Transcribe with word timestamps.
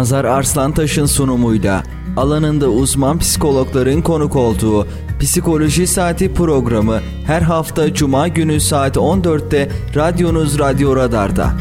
Nazar 0.00 0.24
Arslantaş'ın 0.24 1.06
sunumuyla 1.06 1.82
alanında 2.16 2.68
uzman 2.68 3.18
psikologların 3.18 4.02
konuk 4.02 4.36
olduğu 4.36 4.86
Psikoloji 5.20 5.86
Saati 5.86 6.34
programı 6.34 7.00
her 7.26 7.42
hafta 7.42 7.94
Cuma 7.94 8.28
günü 8.28 8.60
saat 8.60 8.96
14'te 8.96 9.68
radyonuz 9.96 10.58
Radyo 10.58 10.96
Radar'da. 10.96 11.52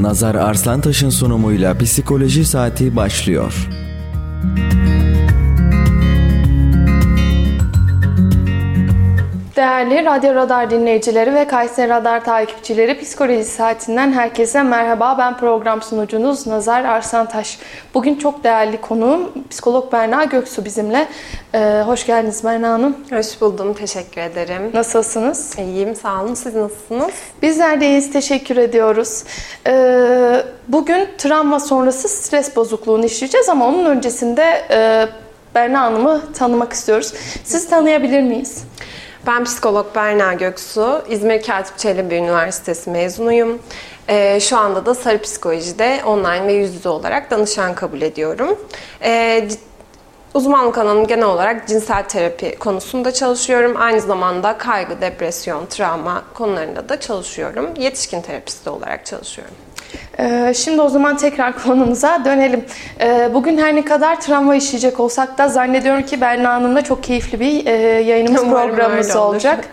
Nazar 0.00 0.34
Arslantaş'ın 0.34 1.10
sunumuyla 1.10 1.78
Psikoloji 1.78 2.44
Saati 2.44 2.96
başlıyor. 2.96 3.68
Değerli 9.56 10.04
Radyo 10.04 10.34
Radar 10.34 10.70
dinleyicileri 10.70 11.34
ve 11.34 11.46
Kayseri 11.46 11.88
Radar 11.88 12.24
takipçileri 12.24 13.00
Psikoloji 13.00 13.44
Saatinden 13.44 14.12
herkese 14.12 14.62
merhaba. 14.62 15.16
Ben 15.18 15.36
program 15.36 15.82
sunucunuz 15.82 16.46
Nazar 16.46 16.84
Arsantaş. 16.84 17.58
Bugün 17.94 18.14
çok 18.14 18.44
değerli 18.44 18.80
konuğum 18.80 19.32
psikolog 19.50 19.92
Berna 19.92 20.24
Göksu 20.24 20.64
bizimle. 20.64 21.06
Ee, 21.54 21.82
hoş 21.86 22.06
geldiniz 22.06 22.44
Berna 22.44 22.70
Hanım. 22.70 22.96
Hoş 23.10 23.40
buldum, 23.40 23.74
teşekkür 23.74 24.20
ederim. 24.20 24.70
Nasılsınız? 24.74 25.58
İyiyim, 25.58 25.94
sağ 25.94 26.22
olun. 26.22 26.34
Siz 26.34 26.54
nasılsınız? 26.54 27.10
Bizler 27.42 27.80
de 27.80 27.86
iyiyiz, 27.86 28.12
teşekkür 28.12 28.56
ediyoruz. 28.56 29.24
Ee, 29.66 30.42
bugün 30.68 31.08
travma 31.18 31.60
sonrası 31.60 32.08
stres 32.08 32.56
bozukluğunu 32.56 33.04
işleyeceğiz 33.04 33.48
ama 33.48 33.66
onun 33.68 33.84
öncesinde 33.84 34.64
e, 34.70 35.06
Berna 35.54 35.80
Hanım'ı 35.82 36.22
tanımak 36.32 36.72
istiyoruz. 36.72 37.12
Sizi 37.44 37.70
tanıyabilir 37.70 38.22
miyiz? 38.22 38.64
Ben 39.26 39.44
psikolog 39.44 39.86
Berna 39.94 40.34
Göksu, 40.34 41.02
İzmir 41.08 41.42
Katip 41.42 41.78
Çelebi 41.78 42.14
Üniversitesi 42.14 42.90
mezunuyum. 42.90 43.58
Ee, 44.08 44.40
şu 44.40 44.56
anda 44.56 44.86
da 44.86 44.94
Sarı 44.94 45.22
Psikoloji'de 45.22 46.00
online 46.06 46.46
ve 46.46 46.52
yüz 46.52 46.74
yüze 46.74 46.88
olarak 46.88 47.30
danışan 47.30 47.74
kabul 47.74 48.02
ediyorum. 48.02 48.58
Ee, 49.02 49.48
uzmanlık 50.34 50.78
alanım 50.78 51.06
genel 51.06 51.26
olarak 51.26 51.68
cinsel 51.68 52.08
terapi 52.08 52.58
konusunda 52.58 53.12
çalışıyorum. 53.12 53.74
Aynı 53.78 54.00
zamanda 54.00 54.58
kaygı, 54.58 55.00
depresyon, 55.00 55.66
travma 55.66 56.22
konularında 56.34 56.88
da 56.88 57.00
çalışıyorum. 57.00 57.70
Yetişkin 57.76 58.22
terapisti 58.22 58.70
olarak 58.70 59.06
çalışıyorum. 59.06 59.54
Ee, 60.18 60.52
şimdi 60.56 60.80
o 60.80 60.88
zaman 60.88 61.16
tekrar 61.16 61.62
konumuza 61.64 62.24
dönelim. 62.24 62.64
Ee, 63.00 63.30
bugün 63.34 63.58
her 63.58 63.76
ne 63.76 63.84
kadar 63.84 64.20
travma 64.20 64.54
işleyecek 64.54 65.00
olsak 65.00 65.38
da 65.38 65.48
zannediyorum 65.48 66.02
ki 66.02 66.20
Berna 66.20 66.52
Hanım'la 66.54 66.82
çok 66.84 67.02
keyifli 67.02 67.40
bir 67.40 67.66
e, 67.66 67.70
yayınımız, 68.02 68.42
Umarım 68.42 68.68
programımız 68.70 69.16
olur. 69.16 69.24
olacak. 69.34 69.64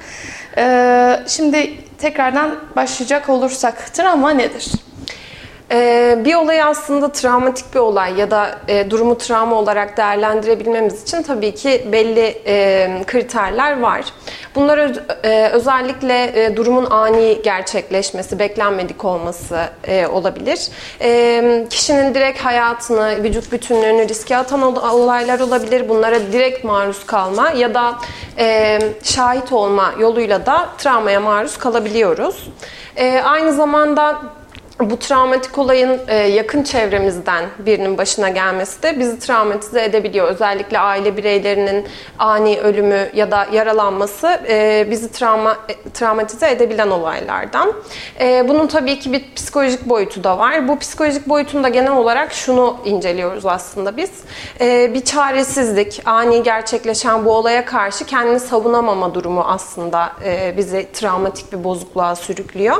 Ee, 0.58 1.20
şimdi 1.28 1.74
tekrardan 1.98 2.56
başlayacak 2.76 3.30
olursak 3.30 3.94
travma 3.94 4.32
nedir? 4.32 4.72
Ee, 5.72 6.18
bir 6.26 6.36
olayı 6.36 6.66
aslında 6.66 7.12
travmatik 7.12 7.74
bir 7.74 7.80
olay 7.80 8.20
ya 8.20 8.32
da 8.32 8.60
e, 8.68 8.92
durumu 8.92 9.18
travma 9.18 9.56
olarak 9.56 9.98
değerlendirebilmemiz 9.98 11.04
için 11.04 11.24
tabii 11.24 11.56
ki 11.56 11.88
belli 11.92 12.42
e, 12.46 12.88
kriterler 13.08 13.82
var. 13.82 14.06
Bunlar 14.56 14.92
e, 15.24 15.50
özellikle 15.50 16.52
durumun 16.56 16.86
ani 16.90 17.42
gerçekleşmesi, 17.44 18.40
beklenmedik 18.40 19.06
olması 19.06 19.60
olabilir. 20.12 20.60
Kişinin 21.70 22.14
direkt 22.16 22.40
hayatını, 22.40 23.24
vücut 23.24 23.52
bütünlüğünü 23.52 24.08
riske 24.10 24.38
atan 24.38 24.62
ol- 24.62 24.90
olaylar 24.92 25.40
olabilir. 25.40 25.90
Bunlara 25.90 26.20
direkt 26.20 26.64
maruz 26.64 27.06
kalma 27.06 27.52
ya 27.52 27.74
da 27.76 27.96
şahit 29.04 29.52
olma 29.52 29.94
yoluyla 30.00 30.46
da 30.46 30.70
travmaya 30.78 31.20
maruz 31.20 31.58
kalabiliyoruz. 31.58 32.50
Aynı 33.24 33.54
zamanda 33.54 34.22
bu 34.90 35.00
travmatik 35.00 35.58
olayın 35.58 36.00
e, 36.08 36.16
yakın 36.16 36.64
çevremizden 36.64 37.46
birinin 37.60 37.98
başına 37.98 38.30
gelmesi 38.30 38.84
de 38.84 39.00
bizi 39.00 39.20
travmatize 39.20 39.84
edebiliyor. 39.84 40.28
Özellikle 40.28 40.80
aile 40.80 41.18
bireylerinin 41.18 41.88
ani 42.20 42.60
ölümü 42.60 43.10
ya 43.14 43.32
da 43.32 43.48
yaralanması 43.54 44.42
e, 44.50 44.88
bizi 44.92 45.12
travma 45.12 45.58
e, 45.70 45.90
travmatize 45.94 46.52
edebilen 46.52 46.90
olaylardan. 46.90 47.74
Bunun 48.48 48.68
tabii 48.68 49.00
ki 49.00 49.14
bir 49.14 49.36
psikolojik 49.36 49.90
boyutu 49.90 50.24
da 50.24 50.38
var. 50.38 50.68
Bu 50.68 50.80
psikolojik 50.80 51.30
boyutunda 51.30 51.70
genel 51.70 51.92
olarak 51.92 52.34
şunu 52.34 52.78
inceliyoruz 52.86 53.46
aslında 53.46 53.98
biz. 53.98 54.12
Bir 54.94 55.02
çaresizlik, 55.02 56.02
ani 56.06 56.44
gerçekleşen 56.44 57.26
bu 57.26 57.32
olaya 57.32 57.66
karşı 57.66 58.06
kendini 58.06 58.40
savunamama 58.40 59.14
durumu 59.14 59.46
aslında 59.48 60.14
bizi 60.58 60.88
travmatik 60.94 61.54
bir 61.54 61.64
bozukluğa 61.64 62.16
sürüklüyor. 62.16 62.78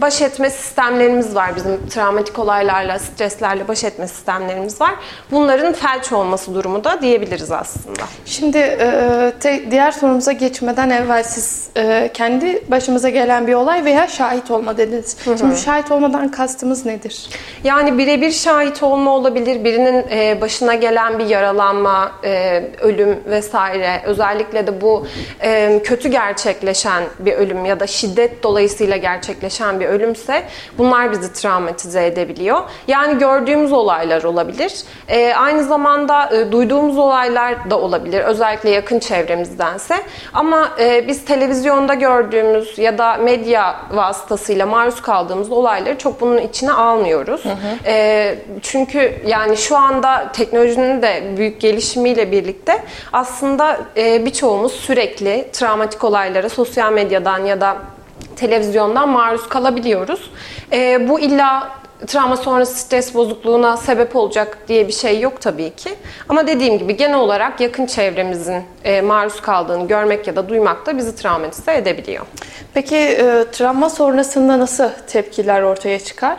Baş 0.00 0.22
etme 0.22 0.50
sistemlerimiz 0.60 1.34
var 1.34 1.56
bizim 1.56 1.88
travmatik 1.88 2.38
olaylarla, 2.38 2.98
streslerle 2.98 3.68
baş 3.68 3.84
etme 3.84 4.08
sistemlerimiz 4.08 4.80
var. 4.80 4.94
Bunların 5.30 5.72
felç 5.72 6.12
olması 6.12 6.54
durumu 6.54 6.84
da 6.84 7.02
diyebiliriz 7.02 7.50
aslında. 7.52 8.02
Şimdi 8.26 8.58
e, 8.58 9.32
te- 9.40 9.70
diğer 9.70 9.90
sorumuza 9.90 10.32
geçmeden 10.32 10.90
evvel 10.90 11.22
siz 11.22 11.68
e, 11.76 12.10
kendi 12.14 12.70
başımıza 12.70 13.08
gelen 13.08 13.46
bir 13.46 13.54
olay 13.54 13.84
veya 13.84 14.06
şahit 14.08 14.50
olma 14.50 14.78
dediniz. 14.78 15.16
Şimdi 15.24 15.56
şahit 15.56 15.90
olmadan 15.90 16.30
kastımız 16.30 16.86
nedir? 16.86 17.28
Yani 17.64 17.98
birebir 17.98 18.30
şahit 18.30 18.82
olma 18.82 19.10
olabilir, 19.10 19.64
birinin 19.64 20.04
e, 20.10 20.40
başına 20.40 20.74
gelen 20.74 21.18
bir 21.18 21.26
yaralanma, 21.26 22.12
e, 22.24 22.62
ölüm 22.80 23.18
vesaire. 23.26 24.02
Özellikle 24.04 24.66
de 24.66 24.80
bu 24.80 25.06
e, 25.42 25.80
kötü 25.84 26.08
gerçekleşen 26.08 27.02
bir 27.18 27.32
ölüm 27.32 27.64
ya 27.64 27.80
da 27.80 27.86
şiddet 27.86 28.42
dolayısıyla 28.42 28.96
gerçekleşen 28.96 29.80
bir 29.80 29.86
ölümse 29.86 30.42
bunlar 30.78 31.10
bizi 31.12 31.32
travmatize 31.32 32.06
edebiliyor. 32.06 32.60
Yani 32.88 33.18
gördüğümüz 33.18 33.72
olaylar 33.72 34.22
olabilir. 34.22 34.72
E, 35.08 35.34
aynı 35.34 35.64
zamanda 35.64 36.36
e, 36.36 36.52
duyduğumuz 36.52 36.98
olaylar 36.98 37.70
da 37.70 37.80
olabilir. 37.80 38.20
Özellikle 38.20 38.70
yakın 38.70 38.98
çevremizdense. 38.98 39.96
Ama 40.32 40.68
e, 40.80 41.08
biz 41.08 41.24
televizyonda 41.24 41.94
gördüğümüz 41.94 42.78
ya 42.78 42.98
da 42.98 43.16
medya 43.16 43.80
vasıtasıyla 43.92 44.66
maruz 44.66 45.02
kaldığımız 45.02 45.52
olayları 45.52 45.98
çok 45.98 46.20
bunun 46.20 46.38
içine 46.38 46.72
almıyoruz. 46.72 47.42
E, 47.86 48.38
çünkü 48.62 49.22
yani 49.26 49.56
şu 49.56 49.76
anda 49.76 50.32
teknolojinin 50.32 51.02
de 51.02 51.22
büyük 51.36 51.60
gelişimiyle 51.60 52.32
birlikte 52.32 52.82
aslında 53.12 53.80
e, 53.96 54.24
birçoğumuz 54.24 54.72
sürekli 54.72 55.48
travmatik 55.52 56.04
olaylara 56.04 56.48
sosyal 56.48 56.92
medyadan 56.92 57.44
ya 57.44 57.60
da 57.60 57.76
televizyondan 58.40 59.08
maruz 59.08 59.48
kalabiliyoruz. 59.48 60.30
E, 60.72 61.08
bu 61.08 61.20
illa 61.20 61.68
travma 62.06 62.36
sonrası 62.36 62.78
stres 62.78 63.14
bozukluğuna 63.14 63.76
sebep 63.76 64.16
olacak 64.16 64.58
diye 64.68 64.88
bir 64.88 64.92
şey 64.92 65.20
yok 65.20 65.40
tabii 65.40 65.70
ki. 65.70 65.94
Ama 66.28 66.46
dediğim 66.46 66.78
gibi 66.78 66.96
genel 66.96 67.18
olarak 67.18 67.60
yakın 67.60 67.86
çevremizin 67.86 68.62
e, 68.84 69.00
maruz 69.00 69.40
kaldığını 69.40 69.88
görmek 69.88 70.26
ya 70.26 70.36
da 70.36 70.48
duymak 70.48 70.86
da 70.86 70.98
bizi 70.98 71.16
travmatize 71.16 71.74
edebiliyor. 71.74 72.26
Peki 72.74 72.96
e, 72.96 73.44
travma 73.52 73.90
sonrasında 73.90 74.58
nasıl 74.58 74.88
tepkiler 75.06 75.62
ortaya 75.62 75.98
çıkar? 75.98 76.36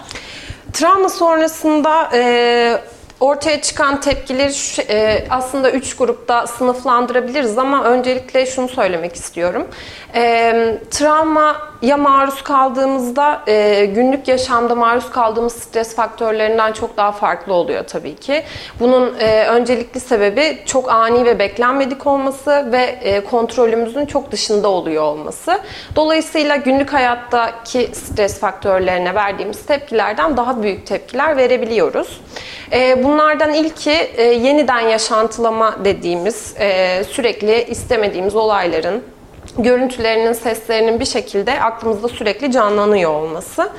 Travma 0.74 1.10
sonrasında 1.10 2.10
e, 2.14 2.82
ortaya 3.22 3.62
çıkan 3.62 4.02
tepkileri 4.02 4.52
e, 4.90 5.28
aslında 5.30 5.72
üç 5.72 5.96
grupta 5.96 6.48
sınıflandırabiliriz 6.48 7.58
ama 7.58 7.84
öncelikle 7.84 8.46
şunu 8.46 8.68
söylemek 8.68 9.16
istiyorum. 9.16 9.68
E, 10.16 10.54
travmaya 10.92 11.98
maruz 11.98 12.44
kaldığımızda 12.44 13.42
e, 13.48 13.86
günlük 13.86 14.28
yaşamda 14.28 14.76
maruz 14.76 15.10
kaldığımız 15.10 15.54
stres 15.54 15.96
faktörlerinden 15.96 16.74
çok 16.74 16.98
daha 16.98 17.12
farklı 17.12 17.54
oluyor 17.54 17.84
tabii 17.88 18.16
ki. 18.16 18.44
Bunun 18.80 19.20
e, 19.20 19.46
öncelikli 19.46 20.00
sebebi 20.00 20.60
çok 20.66 20.92
ani 20.92 21.26
ve 21.26 21.40
beklenmedik 21.40 22.08
olması 22.08 22.72
ve 22.72 23.22
kontrolümüzün 23.32 24.06
çok 24.06 24.32
dışında 24.32 24.68
oluyor 24.68 25.04
olması. 25.04 25.60
Dolayısıyla 25.96 26.56
günlük 26.56 26.94
hayattaki 26.94 27.90
stres 27.94 28.40
faktörlerine 28.40 29.16
verdiğimiz 29.16 29.66
tepkilerden 29.66 30.38
daha 30.38 30.64
büyük 30.64 30.88
tepkiler 30.88 31.38
verebiliyoruz. 31.38 32.22
E, 32.72 33.04
bunlardan 33.04 33.54
ilki 33.54 33.92
e, 33.92 34.24
yeniden 34.24 34.80
yaşantılama 34.80 35.86
dediğimiz 35.86 36.56
e, 36.60 37.04
sürekli 37.04 37.64
istemediğimiz 37.64 38.36
olayların 38.36 39.04
görüntülerinin, 39.58 40.34
seslerinin 40.34 41.00
bir 41.00 41.06
şekilde 41.06 41.62
aklımızda 41.62 42.08
sürekli 42.08 42.52
canlanıyor 42.52 43.12
olması. 43.12 43.70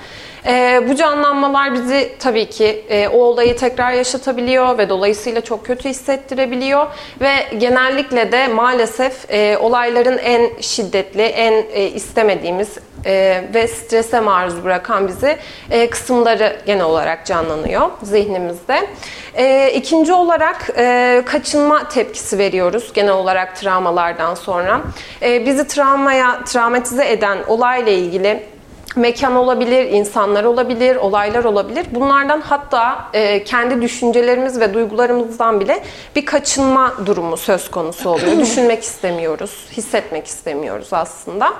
Ee, 0.46 0.80
bu 0.88 0.94
canlanmalar 0.94 1.72
bizi 1.72 2.12
tabii 2.18 2.50
ki 2.50 2.84
e, 2.88 3.08
o 3.08 3.18
olayı 3.18 3.56
tekrar 3.56 3.92
yaşatabiliyor 3.92 4.78
ve 4.78 4.88
dolayısıyla 4.88 5.40
çok 5.40 5.66
kötü 5.66 5.88
hissettirebiliyor 5.88 6.86
ve 7.20 7.30
genellikle 7.58 8.32
de 8.32 8.48
maalesef 8.48 9.26
olayların 9.60 10.18
en 10.18 10.60
şiddetli, 10.60 11.22
en 11.22 11.64
istemediğimiz 11.94 12.78
e, 13.06 13.44
ve 13.54 13.68
strese 13.68 14.20
maruz 14.20 14.64
bırakan 14.64 15.08
bizi 15.08 15.38
e, 15.70 15.90
kısımları 15.90 16.56
genel 16.66 16.84
olarak 16.84 17.26
canlanıyor 17.26 17.90
zihnimizde. 18.02 18.88
E, 19.34 19.72
ikinci 19.74 20.12
olarak 20.12 20.70
e, 20.76 21.22
kaçınma 21.26 21.88
tepkisi 21.88 22.38
veriyoruz 22.38 22.92
genel 22.94 23.12
olarak 23.12 23.56
travmalardan 23.56 24.34
sonra. 24.34 24.80
E, 25.22 25.46
bizi 25.46 25.66
travmaya, 25.66 26.44
travmatize 26.44 27.10
eden 27.10 27.38
olayla 27.48 27.92
ilgili 27.92 28.52
mekan 28.96 29.36
olabilir, 29.36 29.84
insanlar 29.84 30.44
olabilir, 30.44 30.96
olaylar 30.96 31.44
olabilir. 31.44 31.86
Bunlardan 31.90 32.40
hatta 32.40 33.08
e, 33.12 33.44
kendi 33.44 33.82
düşüncelerimiz 33.82 34.60
ve 34.60 34.74
duygularımızdan 34.74 35.60
bile 35.60 35.82
bir 36.16 36.26
kaçınma 36.26 36.94
durumu 37.06 37.36
söz 37.36 37.70
konusu 37.70 38.10
oluyor. 38.10 38.38
Düşünmek 38.40 38.82
istemiyoruz, 38.82 39.66
hissetmek 39.72 40.26
istemiyoruz 40.26 40.88
aslında. 40.92 41.52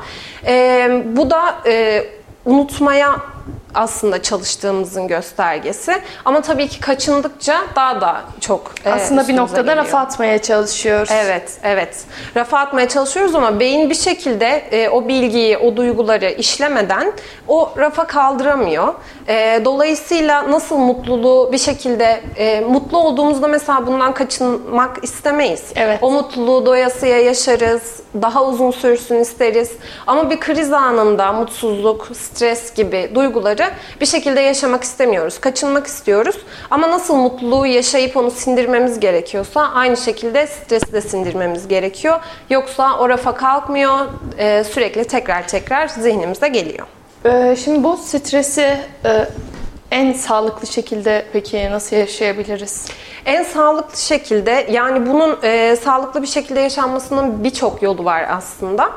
E, 0.46 0.88
bu 1.06 1.30
da 1.30 1.54
e, 1.66 2.04
unutmaya 2.44 3.16
aslında 3.74 4.22
çalıştığımızın 4.22 5.08
göstergesi. 5.08 5.92
Ama 6.24 6.40
tabii 6.40 6.68
ki 6.68 6.80
kaçındıkça 6.80 7.60
daha 7.76 8.00
da 8.00 8.20
çok 8.40 8.72
e, 8.84 8.92
aslında 8.92 9.28
bir 9.28 9.36
noktada 9.36 9.60
geliyor. 9.60 9.76
rafa 9.76 9.98
atmaya 9.98 10.42
çalışıyoruz. 10.42 11.10
Evet, 11.12 11.52
evet. 11.62 12.04
Rafa 12.36 12.58
atmaya 12.58 12.88
çalışıyoruz 12.88 13.34
ama 13.34 13.60
beyin 13.60 13.90
bir 13.90 13.94
şekilde 13.94 14.46
e, 14.46 14.88
o 14.88 15.08
bilgiyi, 15.08 15.58
o 15.58 15.76
duyguları 15.76 16.30
işlemeden 16.30 17.12
o 17.48 17.72
rafa 17.78 18.06
kaldıramıyor. 18.06 18.94
E, 19.28 19.60
dolayısıyla 19.64 20.50
nasıl 20.50 20.76
mutluluğu 20.76 21.52
bir 21.52 21.58
şekilde 21.58 22.20
e, 22.36 22.60
mutlu 22.60 22.98
olduğumuzda 22.98 23.48
mesela 23.48 23.86
bundan 23.86 24.14
kaçınmak 24.14 25.04
istemeyiz. 25.04 25.62
Evet. 25.76 25.98
O 26.02 26.10
mutluluğu 26.10 26.66
doyasıya 26.66 27.18
yaşarız, 27.18 28.00
daha 28.22 28.44
uzun 28.44 28.70
sürsün 28.70 29.20
isteriz. 29.20 29.70
Ama 30.06 30.30
bir 30.30 30.40
kriz 30.40 30.72
anında 30.72 31.32
mutsuzluk, 31.32 32.08
stres 32.16 32.74
gibi 32.74 33.10
duyguları 33.14 33.61
bir 34.00 34.06
şekilde 34.06 34.40
yaşamak 34.40 34.82
istemiyoruz. 34.82 35.40
Kaçınmak 35.40 35.86
istiyoruz. 35.86 36.36
Ama 36.70 36.90
nasıl 36.90 37.14
mutluluğu 37.14 37.66
yaşayıp 37.66 38.16
onu 38.16 38.30
sindirmemiz 38.30 39.00
gerekiyorsa 39.00 39.60
aynı 39.60 39.96
şekilde 39.96 40.46
stresi 40.46 40.92
de 40.92 41.00
sindirmemiz 41.00 41.68
gerekiyor. 41.68 42.20
Yoksa 42.50 42.98
o 42.98 43.08
rafa 43.08 43.34
kalkmıyor, 43.34 43.98
e, 44.38 44.64
sürekli 44.64 45.04
tekrar 45.04 45.48
tekrar 45.48 45.88
zihnimize 45.88 46.48
geliyor. 46.48 46.86
Ee, 47.24 47.56
şimdi 47.64 47.84
bu 47.84 47.96
stresi 47.96 48.78
e, 49.04 49.28
en 49.90 50.12
sağlıklı 50.12 50.66
şekilde 50.66 51.24
peki 51.32 51.70
nasıl 51.70 51.96
yaşayabiliriz? 51.96 52.86
En 53.26 53.42
sağlıklı 53.42 53.98
şekilde 53.98 54.66
yani 54.70 55.06
bunun 55.06 55.38
e, 55.42 55.76
sağlıklı 55.76 56.22
bir 56.22 56.26
şekilde 56.26 56.60
yaşanmasının 56.60 57.44
birçok 57.44 57.82
yolu 57.82 58.04
var 58.04 58.26
aslında. 58.30 58.90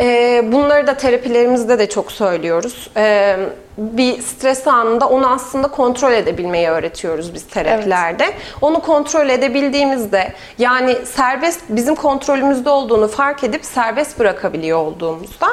E, 0.00 0.42
bunları 0.52 0.86
da 0.86 0.94
terapilerimizde 0.96 1.78
de 1.78 1.88
çok 1.88 2.12
söylüyoruz. 2.12 2.90
E, 2.96 3.36
bir 3.80 4.22
stres 4.22 4.66
anında 4.66 5.08
onu 5.08 5.30
aslında 5.30 5.68
kontrol 5.68 6.12
edebilmeyi 6.12 6.68
öğretiyoruz 6.68 7.34
biz 7.34 7.46
terapilerde. 7.46 8.24
Evet. 8.24 8.36
Onu 8.60 8.80
kontrol 8.80 9.28
edebildiğimizde 9.28 10.32
yani 10.58 10.96
serbest 11.04 11.60
bizim 11.68 11.94
kontrolümüzde 11.94 12.70
olduğunu 12.70 13.08
fark 13.08 13.44
edip 13.44 13.64
serbest 13.64 14.18
bırakabiliyor 14.18 14.78
olduğumuzda 14.78 15.46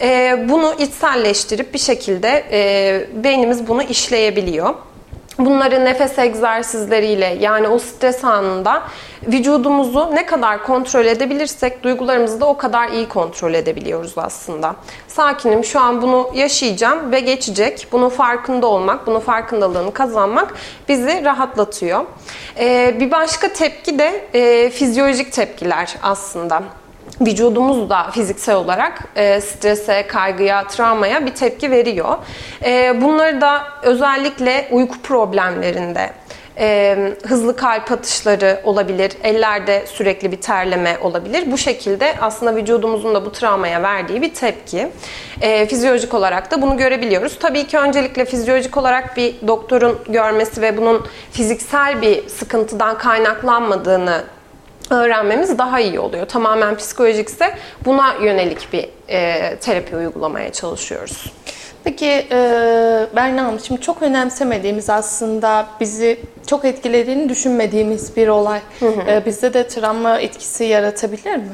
e, 0.00 0.38
bunu 0.48 0.74
içselleştirip 0.78 1.74
bir 1.74 1.78
şekilde 1.78 2.44
e, 2.52 3.24
beynimiz 3.24 3.68
bunu 3.68 3.82
işleyebiliyor. 3.82 4.74
Bunları 5.38 5.84
nefes 5.84 6.18
egzersizleriyle 6.18 7.36
yani 7.40 7.68
o 7.68 7.78
stres 7.78 8.24
anında 8.24 8.82
vücudumuzu 9.26 10.10
ne 10.14 10.26
kadar 10.26 10.62
kontrol 10.62 11.06
edebilirsek 11.06 11.82
duygularımızı 11.82 12.40
da 12.40 12.46
o 12.46 12.56
kadar 12.56 12.88
iyi 12.88 13.08
kontrol 13.08 13.54
edebiliyoruz 13.54 14.12
aslında. 14.16 14.76
Sakinim 15.08 15.64
şu 15.64 15.80
an 15.80 16.02
bunu 16.02 16.30
yaşayacağım 16.34 17.12
ve 17.12 17.20
geçecek. 17.20 17.86
Bunun 17.92 18.08
farkında 18.08 18.66
olmak, 18.66 19.06
bunun 19.06 19.20
farkındalığını 19.20 19.92
kazanmak 19.92 20.54
bizi 20.88 21.24
rahatlatıyor. 21.24 22.04
Ee, 22.58 22.96
bir 23.00 23.10
başka 23.10 23.52
tepki 23.52 23.98
de 23.98 24.26
e, 24.34 24.70
fizyolojik 24.70 25.32
tepkiler 25.32 25.96
aslında 26.02 26.62
vücudumuz 27.20 27.90
da 27.90 28.10
fiziksel 28.10 28.56
olarak 28.56 29.02
e, 29.16 29.40
strese, 29.40 30.06
kaygıya, 30.06 30.66
travmaya 30.66 31.26
bir 31.26 31.34
tepki 31.34 31.70
veriyor. 31.70 32.18
E, 32.64 33.02
bunları 33.02 33.40
da 33.40 33.62
özellikle 33.82 34.68
uyku 34.70 35.02
problemlerinde, 35.02 36.10
e, 36.58 36.96
hızlı 37.26 37.56
kalp 37.56 37.92
atışları 37.92 38.60
olabilir, 38.64 39.12
ellerde 39.22 39.84
sürekli 39.86 40.32
bir 40.32 40.40
terleme 40.40 40.98
olabilir. 41.00 41.52
Bu 41.52 41.58
şekilde 41.58 42.14
aslında 42.20 42.56
vücudumuzun 42.56 43.14
da 43.14 43.24
bu 43.24 43.32
travmaya 43.32 43.82
verdiği 43.82 44.22
bir 44.22 44.34
tepki. 44.34 44.88
E, 45.40 45.66
fizyolojik 45.66 46.14
olarak 46.14 46.50
da 46.50 46.62
bunu 46.62 46.76
görebiliyoruz. 46.76 47.38
Tabii 47.38 47.66
ki 47.66 47.78
öncelikle 47.78 48.24
fizyolojik 48.24 48.76
olarak 48.76 49.16
bir 49.16 49.34
doktorun 49.46 49.98
görmesi 50.08 50.62
ve 50.62 50.76
bunun 50.76 51.06
fiziksel 51.32 52.02
bir 52.02 52.28
sıkıntıdan 52.28 52.98
kaynaklanmadığını 52.98 54.24
öğrenmemiz 54.90 55.58
daha 55.58 55.80
iyi 55.80 56.00
oluyor. 56.00 56.26
Tamamen 56.26 56.76
psikolojikse 56.76 57.54
buna 57.84 58.14
yönelik 58.22 58.72
bir 58.72 58.88
e, 59.08 59.56
terapi 59.56 59.96
uygulamaya 59.96 60.52
çalışıyoruz. 60.52 61.32
Peki 61.84 62.26
e, 62.30 62.36
Berna 63.16 63.44
Hanım, 63.44 63.60
şimdi 63.60 63.80
çok 63.80 64.02
önemsemediğimiz 64.02 64.90
aslında 64.90 65.66
bizi 65.80 66.20
çok 66.46 66.64
etkilediğini 66.64 67.28
düşünmediğimiz 67.28 68.16
bir 68.16 68.28
olay 68.28 68.60
hı 68.80 68.86
hı. 68.86 69.10
E, 69.10 69.26
bizde 69.26 69.54
de 69.54 69.68
travma 69.68 70.20
etkisi 70.20 70.64
yaratabilir 70.64 71.36
mi? 71.36 71.52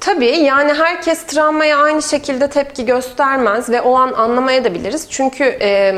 Tabii 0.00 0.36
yani 0.36 0.72
herkes 0.72 1.22
travmaya 1.22 1.78
aynı 1.78 2.02
şekilde 2.02 2.48
tepki 2.50 2.86
göstermez 2.86 3.70
ve 3.70 3.80
o 3.80 3.94
an 3.94 4.12
anlamaya 4.12 4.64
da 4.64 4.74
biliriz. 4.74 5.06
Çünkü 5.10 5.44
e, 5.44 5.94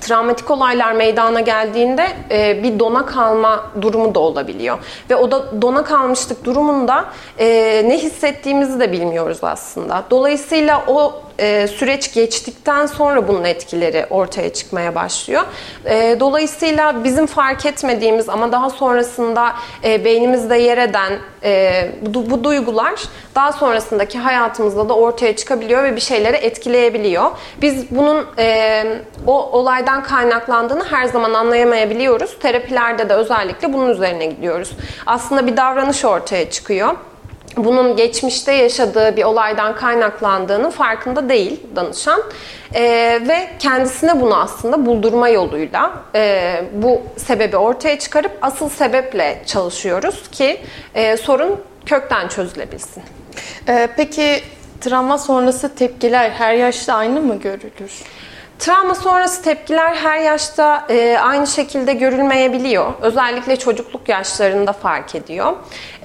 travmatik 0.00 0.50
olaylar 0.50 0.92
meydana 0.92 1.40
geldiğinde 1.40 2.06
e, 2.30 2.62
bir 2.62 2.78
dona 2.78 3.06
kalma 3.06 3.70
durumu 3.80 4.14
da 4.14 4.20
olabiliyor. 4.20 4.78
Ve 5.10 5.16
o 5.16 5.30
da 5.30 5.62
dona 5.62 5.84
kalmışlık 5.84 6.44
durumunda 6.44 7.04
e, 7.38 7.46
ne 7.84 7.98
hissettiğimizi 7.98 8.80
de 8.80 8.92
bilmiyoruz 8.92 9.38
aslında. 9.42 10.04
Dolayısıyla 10.10 10.84
o 10.86 11.22
e, 11.38 11.68
süreç 11.68 12.14
geçtikten 12.14 12.86
sonra 12.86 13.28
bunun 13.28 13.44
etkileri 13.44 14.06
ortaya 14.10 14.52
çıkmaya 14.52 14.94
başlıyor. 14.94 15.42
E, 15.84 16.16
dolayısıyla 16.20 17.04
bizim 17.04 17.26
fark 17.26 17.66
etmediğimiz 17.66 18.28
ama 18.28 18.52
daha 18.52 18.70
sonrasında 18.70 19.52
e, 19.84 20.04
beynimizde 20.04 20.56
yer 20.56 20.78
eden 20.78 21.12
e, 21.42 21.90
bu, 22.02 22.30
bu 22.30 22.44
duygular 22.44 23.02
daha 23.38 23.52
sonrasındaki 23.52 24.18
hayatımızda 24.18 24.88
da 24.88 24.94
ortaya 24.94 25.36
çıkabiliyor 25.36 25.82
ve 25.84 25.96
bir 25.96 26.00
şeyleri 26.00 26.36
etkileyebiliyor. 26.36 27.30
Biz 27.62 27.90
bunun 27.90 28.26
e, 28.38 28.84
o 29.26 29.50
olaydan 29.52 30.02
kaynaklandığını 30.02 30.84
her 30.84 31.04
zaman 31.04 31.34
anlayamayabiliyoruz. 31.34 32.38
Terapilerde 32.38 33.08
de 33.08 33.14
özellikle 33.14 33.72
bunun 33.72 33.90
üzerine 33.90 34.26
gidiyoruz. 34.26 34.70
Aslında 35.06 35.46
bir 35.46 35.56
davranış 35.56 36.04
ortaya 36.04 36.50
çıkıyor 36.50 36.96
bunun 37.56 37.96
geçmişte 37.96 38.52
yaşadığı 38.52 39.16
bir 39.16 39.24
olaydan 39.24 39.76
kaynaklandığının 39.76 40.70
farkında 40.70 41.28
değil 41.28 41.60
danışan 41.76 42.22
e, 42.74 42.82
ve 43.28 43.48
kendisine 43.58 44.20
bunu 44.20 44.36
aslında 44.36 44.86
buldurma 44.86 45.28
yoluyla 45.28 45.92
e, 46.14 46.64
bu 46.72 47.02
sebebi 47.16 47.56
ortaya 47.56 47.98
çıkarıp 47.98 48.38
asıl 48.42 48.68
sebeple 48.68 49.42
çalışıyoruz 49.46 50.30
ki 50.30 50.60
e, 50.94 51.16
sorun 51.16 51.60
kökten 51.86 52.28
çözülebilsin. 52.28 53.02
E, 53.68 53.88
peki 53.96 54.42
travma 54.80 55.18
sonrası 55.18 55.74
tepkiler 55.74 56.30
her 56.30 56.54
yaşta 56.54 56.94
aynı 56.94 57.20
mı 57.20 57.40
görülür? 57.40 57.92
Travma 58.58 58.94
sonrası 58.94 59.42
tepkiler 59.42 59.94
her 59.94 60.18
yaşta 60.18 60.86
e, 60.90 61.18
aynı 61.22 61.46
şekilde 61.46 61.92
görülmeyebiliyor. 61.92 62.92
Özellikle 63.02 63.56
çocukluk 63.56 64.08
yaşlarında 64.08 64.72
fark 64.72 65.14
ediyor. 65.14 65.52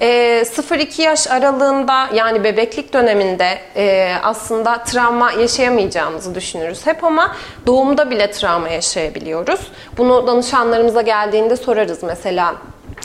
E, 0.00 0.06
0-2 0.42 1.02
yaş 1.02 1.30
aralığında 1.30 2.08
yani 2.14 2.44
bebeklik 2.44 2.92
döneminde 2.92 3.58
e, 3.76 4.14
aslında 4.22 4.84
travma 4.84 5.32
yaşayamayacağımızı 5.32 6.34
düşünürüz 6.34 6.86
hep 6.86 7.04
ama 7.04 7.36
doğumda 7.66 8.10
bile 8.10 8.30
travma 8.30 8.68
yaşayabiliyoruz. 8.68 9.60
Bunu 9.98 10.26
danışanlarımıza 10.26 11.02
geldiğinde 11.02 11.56
sorarız 11.56 12.02
mesela 12.02 12.54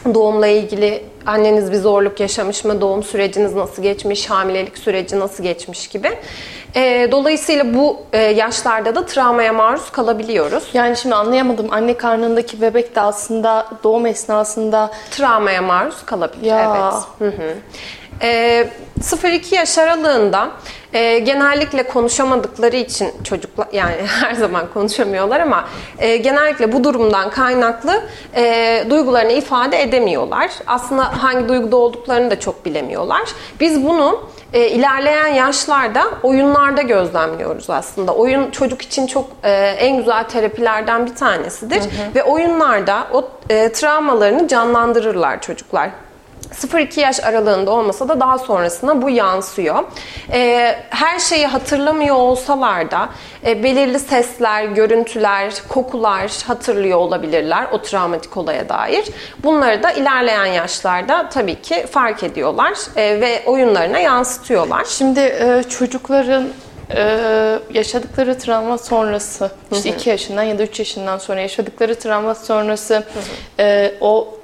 doğumla 0.05 0.47
ilgili 0.47 1.03
anneniz 1.25 1.71
bir 1.71 1.77
zorluk 1.77 2.19
yaşamış 2.19 2.63
mı, 2.63 2.81
doğum 2.81 3.03
süreciniz 3.03 3.55
nasıl 3.55 3.83
geçmiş, 3.83 4.29
hamilelik 4.29 4.77
süreci 4.77 5.19
nasıl 5.19 5.43
geçmiş 5.43 5.87
gibi. 5.87 6.09
E, 6.75 7.07
dolayısıyla 7.11 7.73
bu 7.73 7.97
e, 8.13 8.17
yaşlarda 8.17 8.95
da 8.95 9.05
travmaya 9.05 9.53
maruz 9.53 9.91
kalabiliyoruz. 9.91 10.63
Yani 10.73 10.97
şimdi 10.97 11.15
anlayamadım. 11.15 11.67
Anne 11.71 11.97
karnındaki 11.97 12.61
bebek 12.61 12.95
de 12.95 13.01
aslında 13.01 13.67
doğum 13.83 14.05
esnasında 14.05 14.91
travmaya 15.11 15.61
maruz 15.61 16.05
kalabilir. 16.05 16.45
Ya. 16.45 17.03
Evet. 17.19 17.33
Hı 17.33 17.41
hı. 17.41 17.55
E, 18.21 18.67
0-2 19.01 19.55
yaş 19.55 19.77
aralığında 19.77 20.51
e, 20.93 21.19
genellikle 21.19 21.83
konuşamadıkları 21.83 22.75
için 22.75 23.11
çocuklar 23.23 23.67
yani 23.71 23.95
her 24.21 24.33
zaman 24.33 24.65
konuşamıyorlar 24.73 25.39
ama 25.39 25.67
e, 25.99 26.17
genellikle 26.17 26.71
bu 26.71 26.83
durumdan 26.83 27.29
kaynaklı 27.29 28.01
e, 28.35 28.83
duygularını 28.89 29.31
ifade 29.31 29.81
edemiyorlar. 29.81 30.51
Aslında 30.67 31.23
hangi 31.23 31.49
duyguda 31.49 31.77
olduklarını 31.77 32.31
da 32.31 32.39
çok 32.39 32.65
bilemiyorlar. 32.65 33.21
Biz 33.59 33.85
bunu 33.85 34.29
e, 34.53 34.67
ilerleyen 34.67 35.27
yaşlarda 35.27 36.03
oyunlarda 36.23 36.81
gözlemliyoruz 36.81 37.69
aslında. 37.69 38.15
Oyun 38.15 38.51
çocuk 38.51 38.81
için 38.81 39.07
çok 39.07 39.25
e, 39.43 39.51
en 39.79 39.97
güzel 39.97 40.23
terapilerden 40.23 41.05
bir 41.05 41.15
tanesidir. 41.15 41.81
Hı 41.81 41.83
hı. 41.83 42.15
Ve 42.15 42.23
oyunlarda 42.23 43.07
o 43.13 43.29
e, 43.49 43.71
travmalarını 43.71 44.47
canlandırırlar 44.47 45.41
çocuklar. 45.41 45.89
0-2 46.53 46.99
yaş 46.99 47.23
aralığında 47.23 47.71
olmasa 47.71 48.07
da 48.07 48.19
daha 48.19 48.37
sonrasında 48.37 49.01
bu 49.01 49.09
yansıyor. 49.09 49.83
E, 50.31 50.75
her 50.89 51.19
şeyi 51.19 51.47
hatırlamıyor 51.47 52.15
olsalar 52.15 52.91
da 52.91 53.09
e, 53.45 53.63
belirli 53.63 53.99
sesler, 53.99 54.63
görüntüler, 54.63 55.53
kokular 55.69 56.31
hatırlıyor 56.47 56.97
olabilirler 56.97 57.67
o 57.71 57.81
travmatik 57.81 58.37
olaya 58.37 58.69
dair. 58.69 59.05
Bunları 59.43 59.83
da 59.83 59.91
ilerleyen 59.91 60.45
yaşlarda 60.45 61.29
tabii 61.29 61.61
ki 61.61 61.85
fark 61.91 62.23
ediyorlar 62.23 62.73
e, 62.95 63.21
ve 63.21 63.43
oyunlarına 63.45 63.99
yansıtıyorlar. 63.99 64.85
Şimdi 64.85 65.19
e, 65.19 65.63
çocukların 65.69 66.47
e, 66.95 67.59
yaşadıkları 67.73 68.37
travma 68.37 68.77
sonrası, 68.77 69.51
işte 69.71 69.89
2 69.89 70.09
yaşından 70.09 70.43
ya 70.43 70.59
da 70.59 70.63
3 70.63 70.79
yaşından 70.79 71.17
sonra 71.17 71.41
yaşadıkları 71.41 71.95
travma 71.95 72.35
sonrası 72.35 73.03
e, 73.59 73.93
o 74.01 74.38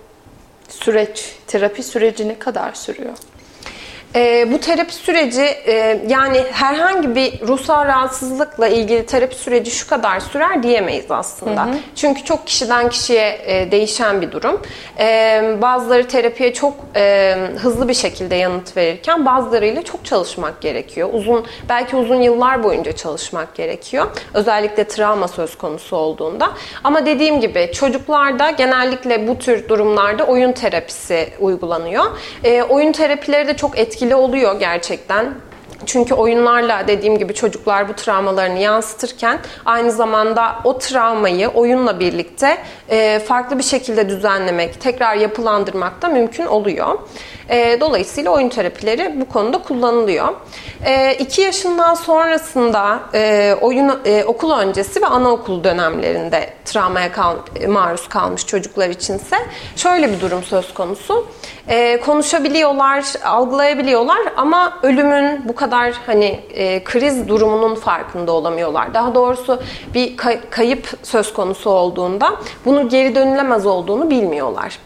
süreç, 0.70 1.36
terapi 1.48 1.84
süreci 1.84 2.28
ne 2.28 2.40
kadar 2.40 2.74
sürüyor? 2.74 3.18
E, 4.16 4.52
bu 4.52 4.60
terapi 4.60 4.94
süreci 4.94 5.42
e, 5.42 6.02
yani 6.08 6.44
herhangi 6.52 7.16
bir 7.16 7.42
ruhsal 7.48 7.86
rahatsızlıkla 7.86 8.68
ilgili 8.68 9.06
terapi 9.06 9.36
süreci 9.36 9.72
şu 9.72 9.88
kadar 9.90 10.20
sürer 10.20 10.64
diyemeyiz 10.64 11.06
aslında. 11.10 11.66
Hı 11.66 11.70
hı. 11.70 11.76
Çünkü 11.96 12.24
çok 12.24 12.48
kişiden 12.48 12.90
kişiye 12.90 13.40
e, 13.46 13.72
değişen 13.72 14.22
bir 14.22 14.32
durum. 14.32 14.62
E, 15.00 15.42
bazıları 15.62 16.08
terapiye 16.08 16.54
çok 16.54 16.74
e, 16.96 17.36
hızlı 17.58 17.88
bir 17.88 17.94
şekilde 17.94 18.36
yanıt 18.36 18.78
verirken 18.78 19.26
bazılarıyla 19.26 19.82
çok 19.82 20.06
çalışmak 20.06 20.62
gerekiyor. 20.62 21.10
Uzun 21.14 21.46
belki 21.70 21.96
uzun 21.96 22.22
yıllar 22.22 22.64
boyunca 22.64 22.92
çalışmak 22.92 23.56
gerekiyor. 23.56 24.08
Özellikle 24.34 24.88
travma 24.88 25.28
söz 25.28 25.58
konusu 25.58 25.96
olduğunda. 25.96 26.52
Ama 26.84 27.06
dediğim 27.06 27.42
gibi 27.42 27.72
çocuklarda 27.74 28.52
genellikle 28.52 29.28
bu 29.28 29.38
tür 29.38 29.70
durumlarda 29.70 30.24
oyun 30.24 30.52
terapisi 30.52 31.30
uygulanıyor. 31.40 32.06
E, 32.44 32.64
oyun 32.64 32.92
terapileri 32.92 33.48
de 33.48 33.56
çok 33.56 33.80
etkili 33.80 34.05
etkili 34.06 34.16
oluyor 34.16 34.60
gerçekten. 34.60 35.34
Çünkü 35.86 36.14
oyunlarla 36.14 36.88
dediğim 36.88 37.18
gibi 37.18 37.34
çocuklar 37.34 37.90
bu 37.90 37.94
travmalarını 37.94 38.60
yansıtırken 38.60 39.40
aynı 39.66 39.92
zamanda 39.92 40.56
o 40.64 40.78
travmayı 40.78 41.48
oyunla 41.48 42.00
birlikte 42.00 42.58
e, 42.90 43.20
farklı 43.20 43.58
bir 43.58 43.64
şekilde 43.64 44.10
düzenlemek, 44.10 44.82
tekrar 44.82 45.16
yapılandırmak 45.16 46.02
da 46.02 46.08
mümkün 46.08 46.46
oluyor. 46.46 47.00
E, 47.50 47.78
dolayısıyla 47.82 48.32
oyun 48.32 48.50
terapileri 48.50 49.22
bu 49.22 49.26
konuda 49.26 49.58
kullanılıyor. 49.58 50.28
2 51.20 51.42
e, 51.42 51.46
yaşından 51.46 51.94
sonrasında 51.94 53.00
oyun 53.62 53.92
okul 54.26 54.52
öncesi 54.52 55.02
ve 55.02 55.06
anaokul 55.06 55.64
dönemlerinde 55.64 56.50
travmaya 56.66 57.10
maruz 57.68 58.10
kalmış 58.10 58.46
çocuklar 58.46 58.90
içinse 58.90 59.38
şöyle 59.76 60.12
bir 60.12 60.22
durum 60.22 60.44
söz 60.44 60.74
konusu. 60.74 61.28
Konuşabiliyorlar, 62.06 63.06
algılayabiliyorlar 63.26 64.18
ama 64.38 64.80
ölümün 64.84 65.48
bu 65.48 65.56
kadar 65.56 65.94
hani 66.06 66.40
kriz 66.86 67.28
durumunun 67.28 67.76
farkında 67.76 68.32
olamıyorlar. 68.32 68.94
Daha 68.94 69.16
doğrusu 69.16 69.62
bir 69.94 70.18
kayıp 70.50 70.88
söz 71.04 71.34
konusu 71.34 71.70
olduğunda 71.70 72.34
bunu 72.66 72.90
geri 72.90 73.16
dönülemez 73.16 73.66
olduğunu 73.66 74.10
bilmiyorlar 74.10 74.80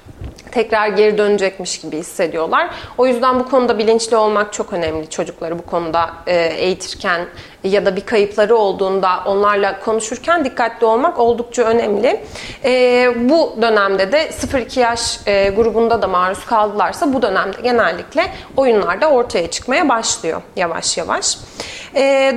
tekrar 0.52 0.88
geri 0.88 1.18
dönecekmiş 1.18 1.82
gibi 1.82 1.98
hissediyorlar. 1.98 2.70
O 2.98 3.08
yüzden 3.08 3.40
bu 3.40 3.50
konuda 3.50 3.78
bilinçli 3.78 4.18
olmak 4.18 4.54
çok 4.54 4.74
önemli 4.74 5.10
çocukları 5.10 5.60
bu 5.60 5.66
konuda 5.66 6.10
e, 6.28 6.36
eğitirken 6.36 7.22
ya 7.64 7.86
da 7.86 7.96
bir 7.96 8.02
kayıpları 8.02 8.56
olduğunda 8.56 9.10
onlarla 9.26 9.80
konuşurken 9.80 10.46
dikkatli 10.46 10.86
olmak 10.86 11.20
oldukça 11.20 11.64
önemli. 11.64 12.24
E, 12.64 13.14
bu 13.30 13.56
dönemde 13.62 14.12
de 14.12 14.28
0-2 14.28 14.80
yaş 14.80 15.20
e, 15.28 15.50
grubunda 15.50 16.02
da 16.02 16.08
maruz 16.08 16.46
kaldılarsa 16.46 17.14
bu 17.14 17.22
dönemde 17.22 17.58
genellikle 17.64 18.32
oyunlarda 18.58 19.10
ortaya 19.10 19.48
çıkmaya 19.48 19.90
başlıyor 19.90 20.42
yavaş 20.56 20.98
yavaş. 20.98 21.38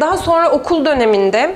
Daha 0.00 0.16
sonra 0.16 0.50
okul 0.50 0.84
döneminde 0.84 1.54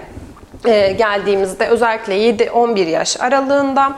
e, 0.65 0.93
geldiğimizde 0.93 1.67
özellikle 1.67 2.15
7-11 2.15 2.89
yaş 2.89 3.21
aralığında 3.21 3.93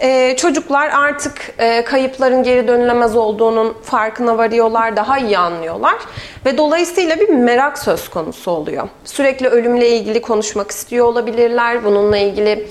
e, 0.00 0.36
çocuklar 0.36 0.88
artık 0.88 1.54
e, 1.58 1.84
kayıpların 1.84 2.42
geri 2.42 2.68
dönülemez 2.68 3.16
olduğunun 3.16 3.76
farkına 3.82 4.38
varıyorlar, 4.38 4.96
daha 4.96 5.18
iyi 5.18 5.38
anlıyorlar 5.38 5.94
ve 6.46 6.58
dolayısıyla 6.58 7.20
bir 7.20 7.28
merak 7.28 7.78
söz 7.78 8.08
konusu 8.08 8.50
oluyor. 8.50 8.88
Sürekli 9.04 9.48
ölümle 9.48 9.88
ilgili 9.88 10.22
konuşmak 10.22 10.70
istiyor 10.70 11.06
olabilirler, 11.06 11.84
bununla 11.84 12.16
ilgili 12.16 12.66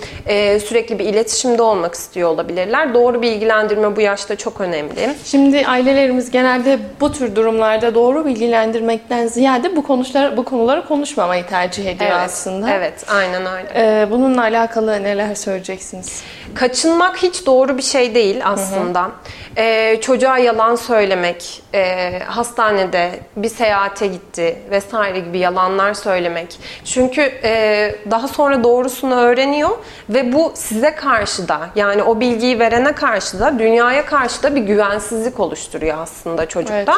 sürekli 0.60 1.00
bir 1.00 1.06
iletişimde 1.06 1.62
olmak 1.62 1.94
istiyor 1.94 2.30
olabilirler. 2.30 2.94
Doğru 2.94 3.22
bilgilendirme 3.22 3.96
bu 3.96 4.02
yaşta 4.02 4.36
çok 4.36 4.62
önemli. 4.62 5.16
Şimdi 5.26 5.68
ailelerimiz 5.68 6.32
genelde 6.32 6.80
bu 7.02 7.12
tür 7.12 7.36
durumlarda 7.36 7.96
doğru 7.96 8.26
bilgilendirmekten 8.26 9.28
ziyade 9.28 9.76
bu 9.76 9.84
konular 9.84 10.38
bu 10.38 10.44
konuları 10.44 10.88
konuşmamayı 10.88 11.46
tercih 11.46 11.86
ediyor 11.86 12.12
evet, 12.12 12.26
aslında. 12.26 12.74
Evet, 12.74 13.06
aynen 13.08 13.33
Aynen 13.34 13.54
öyle. 13.54 13.70
Ee, 13.76 14.12
bununla 14.12 14.42
alakalı 14.42 15.04
neler 15.04 15.36
söyleyeceksiniz? 15.36 16.24
Kaçınmak 16.56 17.18
hiç 17.18 17.46
doğru 17.46 17.78
bir 17.78 17.82
şey 17.84 18.16
değil 18.16 18.42
aslında. 18.46 19.02
Hı 19.02 19.06
hı. 19.06 19.12
Ee, 19.58 20.02
çocuğa 20.02 20.38
yalan 20.38 20.76
söylemek, 20.76 21.64
e, 21.74 22.20
hastanede 22.26 23.12
bir 23.36 23.50
seyahate 23.50 24.08
gitti 24.08 24.58
vesaire 24.72 25.20
gibi 25.20 25.38
yalanlar 25.40 25.94
söylemek. 25.94 26.60
Çünkü 26.86 27.22
e, 27.44 27.96
daha 28.12 28.28
sonra 28.28 28.64
doğrusunu 28.64 29.16
öğreniyor 29.16 29.70
ve 30.10 30.34
bu 30.34 30.52
size 30.56 30.96
karşı 30.96 31.48
da 31.48 31.60
yani 31.76 32.04
o 32.04 32.20
bilgiyi 32.20 32.60
verene 32.60 32.92
karşı 32.92 33.40
da 33.40 33.60
dünyaya 33.60 34.06
karşı 34.06 34.44
da 34.44 34.56
bir 34.56 34.62
güvensizlik 34.62 35.40
oluşturuyor 35.40 35.98
aslında 36.02 36.46
çocukta. 36.46 36.76
Evet. 36.76 36.90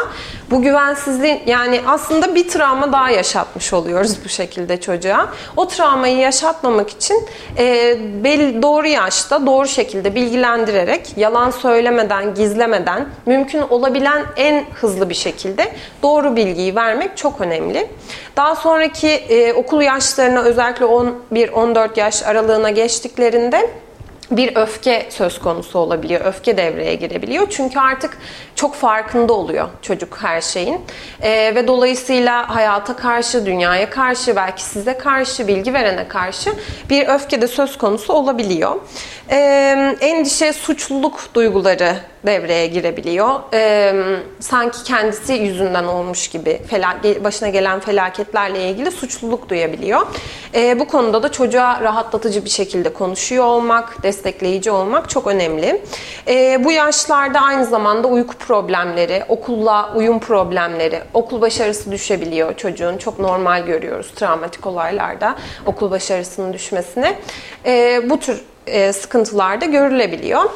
Bu 0.51 0.61
güvensizliğin 0.61 1.41
yani 1.45 1.81
aslında 1.87 2.35
bir 2.35 2.49
travma 2.49 2.91
daha 2.91 3.09
yaşatmış 3.09 3.73
oluyoruz 3.73 4.17
bu 4.25 4.29
şekilde 4.29 4.81
çocuğa. 4.81 5.29
O 5.57 5.67
travmayı 5.67 6.17
yaşatmamak 6.25 6.89
için 6.89 7.25
e, 7.57 7.97
belli 8.23 8.61
doğru 8.61 8.87
yaşta 8.87 9.45
doğru 9.45 9.67
şekilde 9.67 10.15
bilgilendirerek 10.15 11.13
yalan 11.17 11.51
söylemeden, 11.51 12.35
gizlemeden 12.35 13.09
mümkün 13.25 13.61
olabilen 13.61 14.25
en 14.37 14.65
hızlı 14.73 15.09
bir 15.09 15.15
şekilde 15.15 15.71
doğru 16.03 16.35
bilgiyi 16.35 16.75
vermek 16.75 17.17
çok 17.17 17.41
önemli. 17.41 17.87
Daha 18.37 18.55
sonraki 18.55 19.09
e, 19.09 19.53
okul 19.53 19.81
yaşlarına 19.81 20.41
özellikle 20.41 20.85
11-14 20.85 21.99
yaş 21.99 22.23
aralığına 22.23 22.69
geçtiklerinde 22.69 23.69
bir 24.31 24.55
öfke 24.55 25.07
söz 25.09 25.39
konusu 25.39 25.79
olabiliyor. 25.79 26.25
Öfke 26.25 26.57
devreye 26.57 26.95
girebiliyor. 26.95 27.47
Çünkü 27.49 27.79
artık 27.79 28.17
çok 28.55 28.75
farkında 28.75 29.33
oluyor 29.33 29.67
çocuk 29.81 30.17
her 30.21 30.41
şeyin. 30.41 30.81
Ee, 31.21 31.55
ve 31.55 31.67
dolayısıyla 31.67 32.55
hayata 32.55 32.95
karşı, 32.95 33.45
dünyaya 33.45 33.89
karşı, 33.89 34.35
belki 34.35 34.63
size 34.63 34.97
karşı, 34.97 35.47
bilgi 35.47 35.73
verene 35.73 36.07
karşı 36.07 36.49
bir 36.89 37.07
öfke 37.07 37.41
de 37.41 37.47
söz 37.47 37.77
konusu 37.77 38.13
olabiliyor. 38.13 38.75
Ee, 39.29 39.95
endişe, 40.01 40.53
suçluluk 40.53 41.29
duyguları 41.33 41.95
devreye 42.25 42.67
girebiliyor. 42.67 43.39
Ee, 43.53 43.93
sanki 44.39 44.83
kendisi 44.83 45.33
yüzünden 45.33 45.83
olmuş 45.83 46.27
gibi 46.27 46.61
başına 47.23 47.49
gelen 47.49 47.79
felaketlerle 47.79 48.69
ilgili 48.69 48.91
suçluluk 48.91 49.49
duyabiliyor. 49.49 50.01
Ee, 50.55 50.79
bu 50.79 50.87
konuda 50.87 51.23
da 51.23 51.31
çocuğa 51.31 51.81
rahatlatıcı 51.81 52.45
bir 52.45 52.49
şekilde 52.49 52.93
konuşuyor 52.93 53.43
olmak, 53.45 54.03
destekleyici 54.03 54.71
olmak 54.71 55.09
çok 55.09 55.27
önemli. 55.27 55.81
Ee, 56.27 56.61
bu 56.63 56.71
yaşlarda 56.71 57.39
aynı 57.39 57.65
zamanda 57.65 58.07
uyku 58.07 58.35
problemleri, 58.35 59.23
okulla 59.29 59.93
uyum 59.95 60.19
problemleri, 60.19 61.01
okul 61.13 61.41
başarısı 61.41 61.91
düşebiliyor 61.91 62.57
çocuğun. 62.57 62.97
Çok 62.97 63.19
normal 63.19 63.65
görüyoruz 63.65 64.11
travmatik 64.15 64.67
olaylarda 64.67 65.35
okul 65.65 65.91
başarısının 65.91 66.53
düşmesine. 66.53 67.15
Ee, 67.65 68.01
bu 68.09 68.19
tür 68.19 68.41
e, 68.67 68.93
sıkıntılar 68.93 69.61
da 69.61 69.65
görülebiliyor. 69.65 70.49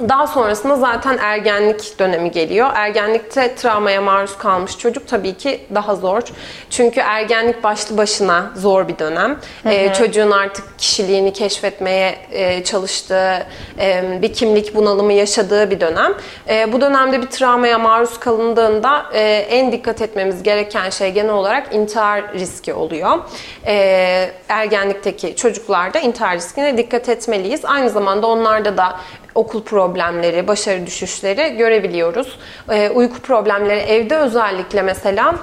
Daha 0.00 0.26
sonrasında 0.26 0.76
zaten 0.76 1.18
ergenlik 1.18 1.98
dönemi 1.98 2.30
geliyor. 2.30 2.70
Ergenlikte 2.74 3.54
travmaya 3.54 4.00
maruz 4.00 4.38
kalmış 4.38 4.78
çocuk 4.78 5.08
tabii 5.08 5.34
ki 5.34 5.60
daha 5.74 5.94
zor. 5.96 6.22
Çünkü 6.70 7.00
ergenlik 7.00 7.62
başlı 7.62 7.98
başına 7.98 8.50
zor 8.56 8.88
bir 8.88 8.98
dönem. 8.98 9.38
Hı 9.62 9.68
hı. 9.68 9.72
Ee, 9.72 9.92
çocuğun 9.92 10.30
artık 10.30 10.78
kişiliğini 10.78 11.32
keşfetmeye 11.32 12.18
e, 12.30 12.64
çalıştığı, 12.64 13.46
e, 13.78 14.18
bir 14.22 14.32
kimlik 14.32 14.74
bunalımı 14.74 15.12
yaşadığı 15.12 15.70
bir 15.70 15.80
dönem. 15.80 16.14
E, 16.48 16.72
bu 16.72 16.80
dönemde 16.80 17.22
bir 17.22 17.26
travmaya 17.26 17.78
maruz 17.78 18.20
kalındığında 18.20 19.06
e, 19.14 19.20
en 19.50 19.72
dikkat 19.72 20.02
etmemiz 20.02 20.42
gereken 20.42 20.90
şey 20.90 21.12
genel 21.12 21.32
olarak 21.32 21.74
intihar 21.74 22.34
riski 22.34 22.74
oluyor. 22.74 23.18
E, 23.66 24.30
ergenlikteki 24.48 25.36
çocuklarda 25.36 25.98
intihar 25.98 26.36
riskine 26.36 26.76
dikkat 26.76 27.08
etmeliyiz. 27.08 27.64
Aynı 27.64 27.90
zamanda 27.90 28.26
onlarda 28.26 28.76
da 28.76 28.96
okul 29.34 29.62
problemleri, 29.62 30.48
başarı 30.48 30.86
düşüşleri 30.86 31.56
görebiliyoruz. 31.56 32.38
E, 32.70 32.90
uyku 32.90 33.18
problemleri 33.18 33.80
evde 33.80 34.16
özellikle 34.16 34.82
mesela 34.82 35.34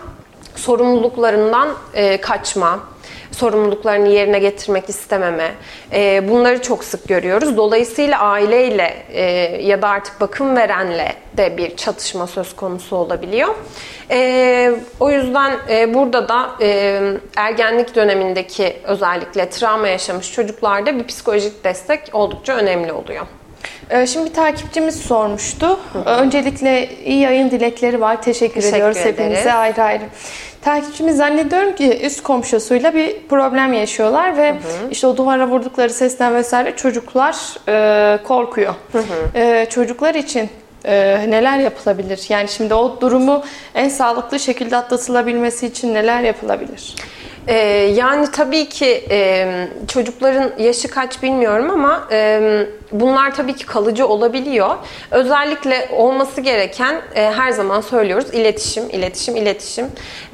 sorumluluklarından 0.56 1.70
e, 1.94 2.22
kaçma, 2.22 2.80
sorumluluklarını 3.32 4.08
yerine 4.08 4.40
getirmek 4.40 4.90
istememe. 4.90 5.52
E, 5.94 6.30
bunları 6.30 6.62
çok 6.62 6.84
sık 6.84 7.08
görüyoruz. 7.08 7.58
Dolayısıyla 7.58 8.20
aileyle 8.20 9.06
e, 9.10 9.22
ya 9.62 9.82
da 9.82 9.88
artık 9.88 10.22
bakım 10.22 10.56
verenle 10.56 11.14
de 11.38 11.58
bir 11.58 11.76
çatışma 11.76 12.28
söz 12.28 12.56
konusu 12.56 12.96
olabiliyor. 12.96 13.56
O 15.00 15.12
yüzden 15.12 15.54
burada 15.94 16.30
da 16.30 16.50
ergenlik 17.36 17.96
dönemindeki 17.96 18.76
özellikle 18.84 19.50
travma 19.50 19.88
yaşamış 19.88 20.34
çocuklarda 20.34 21.00
bir 21.00 21.08
psikolojik 21.08 21.64
destek 21.64 22.02
oldukça 22.14 22.54
önemli 22.54 22.94
oluyor. 22.94 23.26
Ee, 23.90 24.08
şimdi 24.08 24.30
bir 24.30 24.34
takipçimiz 24.34 24.96
sormuştu. 24.96 25.80
Hı 25.94 26.00
hı. 26.00 26.04
Öncelikle 26.10 26.90
iyi 27.06 27.20
yayın 27.20 27.52
dilekleri 27.52 28.02
var. 28.02 28.22
Teşekkür, 28.22 28.54
Teşekkür 28.56 28.78
ediyoruz 28.78 28.98
ederiz. 28.98 29.20
hepinize 29.20 29.54
ayrı 29.54 29.84
ayrı. 29.84 30.04
Takipçimiz 30.62 31.18
zannediyorum 31.18 31.76
ki 31.76 32.00
üst 32.04 32.24
komşusuyla 32.24 32.94
bir 32.94 33.16
problem 33.30 33.74
yaşıyorlar 33.74 34.38
ve 34.38 34.50
hı 34.50 34.54
hı. 34.54 34.90
işte 34.92 35.08
o 35.08 35.18
duvara 35.18 35.48
vurdukları 35.48 35.90
sesten 35.90 36.36
vesaire 36.36 36.76
çocuklar 36.76 37.36
e, 37.68 38.24
korkuyor. 38.24 38.74
Hı 38.92 38.98
hı. 38.98 39.40
E, 39.40 39.66
çocuklar 39.70 40.16
için 40.16 40.50
e, 40.86 40.94
neler 41.30 41.60
yapılabilir? 41.60 42.26
Yani 42.30 42.48
şimdi 42.48 42.74
o 42.74 43.02
durumu 43.02 43.44
en 43.76 43.90
sağlıklı 43.90 44.40
şekilde 44.40 44.78
atlatılabilmesi 44.78 45.66
için 45.68 45.94
neler 45.94 46.22
yapılabilir? 46.22 46.96
Ee, 47.50 47.56
yani 47.96 48.32
tabii 48.32 48.70
ki 48.70 49.06
e, 49.10 49.48
çocukların 49.88 50.52
yaşı 50.60 50.88
kaç 50.88 51.24
bilmiyorum 51.24 51.70
ama 51.70 52.08
e, 52.12 52.42
bunlar 52.92 53.36
tabii 53.36 53.56
ki 53.56 53.66
kalıcı 53.66 54.08
olabiliyor. 54.08 54.76
Özellikle 55.12 55.90
olması 55.92 56.42
gereken 56.42 57.02
e, 57.16 57.32
her 57.32 57.52
zaman 57.52 57.82
söylüyoruz 57.82 58.34
iletişim, 58.34 58.90
iletişim, 58.90 59.36
iletişim. 59.36 59.86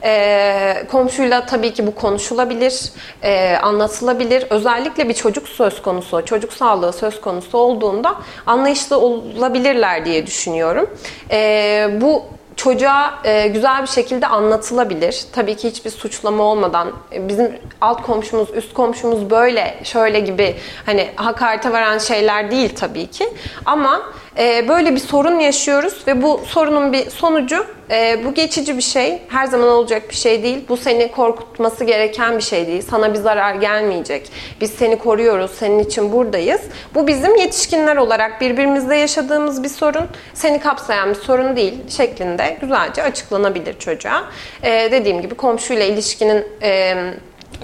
E, 0.03 0.83
komşuyla 0.91 1.45
tabii 1.45 1.73
ki 1.73 1.87
bu 1.87 1.95
konuşulabilir, 1.95 2.91
e, 3.23 3.55
anlatılabilir. 3.61 4.45
Özellikle 4.49 5.09
bir 5.09 5.13
çocuk 5.13 5.47
söz 5.47 5.81
konusu, 5.81 6.25
çocuk 6.25 6.53
sağlığı 6.53 6.93
söz 6.93 7.21
konusu 7.21 7.57
olduğunda 7.57 8.15
anlayışlı 8.45 8.97
olabilirler 8.97 10.05
diye 10.05 10.27
düşünüyorum. 10.27 10.89
E, 11.31 11.89
bu 12.01 12.23
çocuğa 12.55 13.19
e, 13.23 13.47
güzel 13.47 13.81
bir 13.81 13.87
şekilde 13.87 14.27
anlatılabilir. 14.27 15.25
Tabii 15.33 15.55
ki 15.55 15.69
hiçbir 15.69 15.89
suçlama 15.89 16.43
olmadan 16.43 16.91
e, 17.13 17.27
bizim 17.27 17.51
alt 17.81 18.01
komşumuz, 18.01 18.49
üst 18.55 18.73
komşumuz 18.73 19.29
böyle, 19.29 19.79
şöyle 19.83 20.19
gibi 20.19 20.55
hani 20.85 21.09
hakarete 21.15 21.71
varan 21.71 21.97
şeyler 21.97 22.51
değil 22.51 22.75
tabii 22.75 23.07
ki. 23.07 23.29
Ama 23.65 24.01
e, 24.37 24.67
böyle 24.67 24.95
bir 24.95 24.99
sorun 24.99 25.39
yaşıyoruz 25.39 26.07
ve 26.07 26.21
bu 26.21 26.41
sorunun 26.45 26.93
bir 26.93 27.09
sonucu 27.09 27.65
e, 27.91 28.25
bu 28.25 28.33
geçici 28.33 28.77
bir 28.77 28.81
şey. 28.81 29.21
Her 29.27 29.45
zaman 29.45 29.69
olacak 29.69 30.09
bir 30.09 30.15
şey 30.15 30.43
değil. 30.43 30.65
Bu 30.69 30.77
seni 30.77 31.11
korkutması 31.11 31.83
gereken 31.83 32.37
bir 32.37 32.43
şey 32.43 32.67
değil. 32.67 32.81
Sana 32.89 33.13
bir 33.13 33.19
zarar 33.19 33.55
gelmeyecek. 33.55 34.31
Biz 34.61 34.71
seni 34.71 34.97
koruyoruz. 34.97 35.51
Senin 35.51 35.79
için 35.79 36.11
buradayız. 36.11 36.61
Bu 36.95 37.07
bizim 37.07 37.35
yetişkinler 37.35 37.97
olarak 37.97 38.41
birbirimizde 38.41 38.95
yaşadığımız 38.95 39.63
bir 39.63 39.69
sorun. 39.69 40.05
Seni 40.33 40.59
kapsayan 40.59 41.09
bir 41.09 41.15
sorun 41.15 41.55
değil 41.55 41.73
şeklinde 41.89 42.57
güzelce 42.61 43.03
açıklanabilir 43.03 43.79
çocuğa. 43.79 44.23
E, 44.63 44.91
dediğim 44.91 45.21
gibi 45.21 45.35
komşuyla 45.35 45.85
ilişkinin 45.85 46.45
e, 46.61 46.95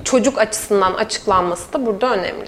çocuk 0.04 0.38
açısından 0.38 0.94
açıklanması 0.94 1.74
da 1.74 1.86
burada 1.86 2.13
önemli. 2.13 2.46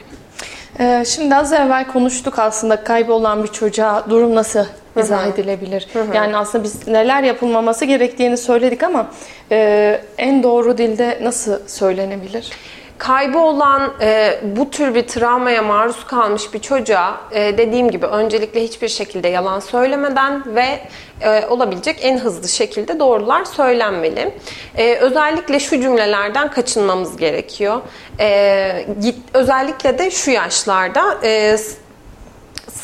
Ee, 0.80 1.03
şimdi 1.08 1.36
az 1.36 1.53
evvel 1.53 1.88
konuştuk 1.88 2.39
aslında 2.39 2.84
kaybolan 2.84 3.44
bir 3.44 3.48
çocuğa 3.48 4.10
durum 4.10 4.36
nasıl 4.36 4.65
izah 4.98 5.27
edilebilir? 5.27 5.88
Hı 5.94 6.01
hı. 6.01 6.15
Yani 6.15 6.38
aslında 6.38 6.63
biz 6.63 6.88
neler 6.88 7.24
yapılmaması 7.24 7.86
gerektiğini 7.86 8.38
söyledik 8.38 8.84
ama 8.84 9.08
e, 9.51 10.01
en 10.18 10.44
doğru 10.44 10.77
dilde 10.77 11.20
nasıl 11.22 11.60
söylenebilir? 11.68 12.50
Kaybı 13.03 13.39
olan 13.39 13.93
e, 14.01 14.39
bu 14.43 14.69
tür 14.69 14.95
bir 14.95 15.07
travmaya 15.07 15.62
maruz 15.62 16.05
kalmış 16.05 16.53
bir 16.53 16.60
çocuğa 16.60 17.22
e, 17.31 17.57
dediğim 17.57 17.91
gibi 17.91 18.05
öncelikle 18.05 18.63
hiçbir 18.63 18.88
şekilde 18.88 19.27
yalan 19.27 19.60
söylemeden 19.60 20.55
ve 20.55 20.79
e, 21.22 21.45
olabilecek 21.45 22.00
en 22.01 22.17
hızlı 22.17 22.48
şekilde 22.48 23.00
doğrular 23.00 23.45
söylenmeli. 23.45 24.33
E, 24.77 24.95
özellikle 24.95 25.60
şu 25.60 25.81
cümlelerden 25.81 26.51
kaçınmamız 26.51 27.17
gerekiyor. 27.17 27.81
E, 28.19 28.86
git, 29.01 29.15
özellikle 29.33 29.98
de 29.98 30.12
şu 30.12 30.31
yaşlarda 30.31 31.17
e, 31.24 31.57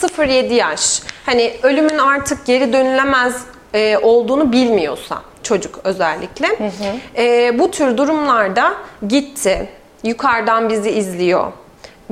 0-7 0.02 0.54
yaş 0.54 1.02
hani 1.26 1.54
ölümün 1.64 1.98
artık 1.98 2.46
geri 2.46 2.74
dönülemez 2.74 3.46
e, 3.74 3.98
olduğunu 3.98 4.52
bilmiyorsa 4.52 5.22
çocuk 5.44 5.80
özellikle. 5.84 6.48
Hı 6.48 6.64
hı. 6.64 7.22
E, 7.22 7.60
bu 7.60 7.72
tür 7.72 7.98
durumlarda 7.98 8.74
gitti, 9.08 9.70
yukarıdan 10.04 10.70
bizi 10.70 10.92
izliyor 10.92 11.52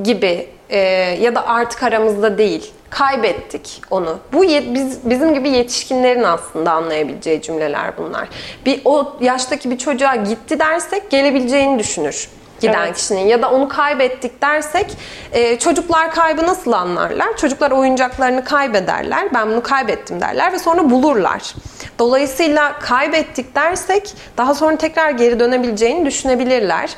gibi 0.04 0.50
e, 0.70 0.80
ya 1.22 1.36
da 1.36 1.48
artık 1.48 1.84
aramızda 1.84 2.38
değil 2.38 2.72
kaybettik 2.90 3.82
onu. 3.92 4.20
Bu 4.34 4.44
biz 4.44 5.10
bizim 5.10 5.34
gibi 5.34 5.50
yetişkinlerin 5.50 6.24
aslında 6.24 6.72
anlayabileceği 6.72 7.42
cümleler 7.42 7.98
bunlar. 7.98 8.28
Bir 8.66 8.82
o 8.86 9.18
yaştaki 9.22 9.72
bir 9.72 9.78
çocuğa 9.78 10.16
gitti 10.16 10.60
dersek 10.60 11.10
gelebileceğini 11.10 11.80
düşünür 11.80 12.30
giden 12.62 12.86
evet. 12.86 12.98
kişinin 12.98 13.28
ya 13.28 13.42
da 13.42 13.52
onu 13.52 13.70
kaybettik 13.70 14.42
dersek 14.42 14.98
e, 15.32 15.60
çocuklar 15.60 16.12
kaybı 16.12 16.44
nasıl 16.44 16.72
anlarlar? 16.72 17.38
Çocuklar 17.38 17.72
oyuncaklarını 17.72 18.44
kaybederler. 18.44 19.34
Ben 19.34 19.50
bunu 19.50 19.64
kaybettim 19.64 20.22
derler 20.22 20.54
ve 20.54 20.60
sonra 20.60 20.90
bulurlar. 20.90 21.56
Dolayısıyla 22.00 22.80
kaybettik 22.80 23.56
dersek 23.56 24.14
daha 24.38 24.56
sonra 24.56 24.78
tekrar 24.78 25.12
geri 25.12 25.40
dönebileceğini 25.40 26.06
düşünebilirler. 26.06 26.90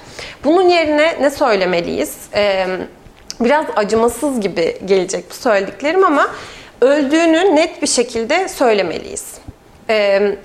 Bunun 0.44 0.70
yerine 0.70 1.18
ne 1.22 1.30
söylemeliyiz? 1.30 2.18
E, 2.34 2.66
biraz 3.40 3.66
acımasız 3.76 4.42
gibi 4.42 4.78
gelecek 4.86 5.30
bu 5.30 5.34
söylediklerim 5.34 6.04
ama 6.04 6.28
öldüğünü 6.82 7.56
net 7.56 7.82
bir 7.82 7.88
şekilde 7.88 8.48
söylemeliyiz. 8.48 9.34
Ee, 9.90 10.36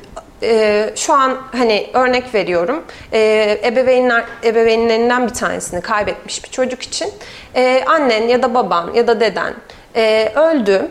e, 0.42 0.90
şu 0.96 1.14
an 1.14 1.36
hani 1.52 1.90
örnek 1.94 2.34
veriyorum. 2.34 2.84
E, 3.12 3.60
ebeveynler 3.64 4.24
ebeveynlerinden 4.44 5.28
bir 5.28 5.34
tanesini 5.34 5.80
kaybetmiş 5.80 6.44
bir 6.44 6.50
çocuk 6.50 6.82
için. 6.82 7.12
E, 7.54 7.84
annen 7.86 8.28
ya 8.28 8.42
da 8.42 8.54
baban 8.54 8.94
ya 8.94 9.06
da 9.06 9.20
deden 9.20 9.54
e, 9.96 10.32
öldü. 10.34 10.88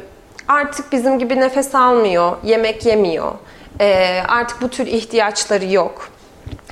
Artık 0.48 0.92
bizim 0.92 1.20
gibi 1.20 1.40
nefes 1.40 1.76
almıyor 1.76 2.38
yemek 2.44 2.86
yemiyor. 2.86 3.32
E, 3.82 4.20
artık 4.28 4.62
bu 4.62 4.70
tür 4.70 4.88
ihtiyaçları 4.88 5.66
yok. 5.66 6.10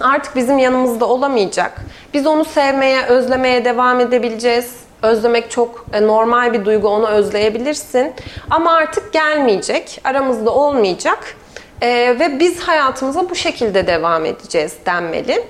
Artık 0.02 0.36
bizim 0.36 0.58
yanımızda 0.58 1.06
olamayacak. 1.06 1.82
Biz 2.14 2.28
onu 2.28 2.46
sevmeye 2.46 3.06
özlemeye 3.06 3.66
devam 3.66 4.00
edebileceğiz. 4.00 4.76
Özlemek 5.04 5.52
çok 5.52 5.86
e, 5.94 6.08
normal 6.08 6.54
bir 6.54 6.66
duygu, 6.66 6.88
onu 6.88 7.08
özleyebilirsin. 7.08 8.14
Ama 8.50 8.74
artık 8.74 9.14
gelmeyecek, 9.14 10.02
aramızda 10.04 10.52
olmayacak. 10.52 11.36
Ee, 11.82 12.16
ve 12.20 12.40
biz 12.40 12.60
hayatımıza 12.60 13.30
bu 13.30 13.36
şekilde 13.36 13.88
devam 13.88 14.26
edeceğiz 14.26 14.74
denmeli. 14.86 15.44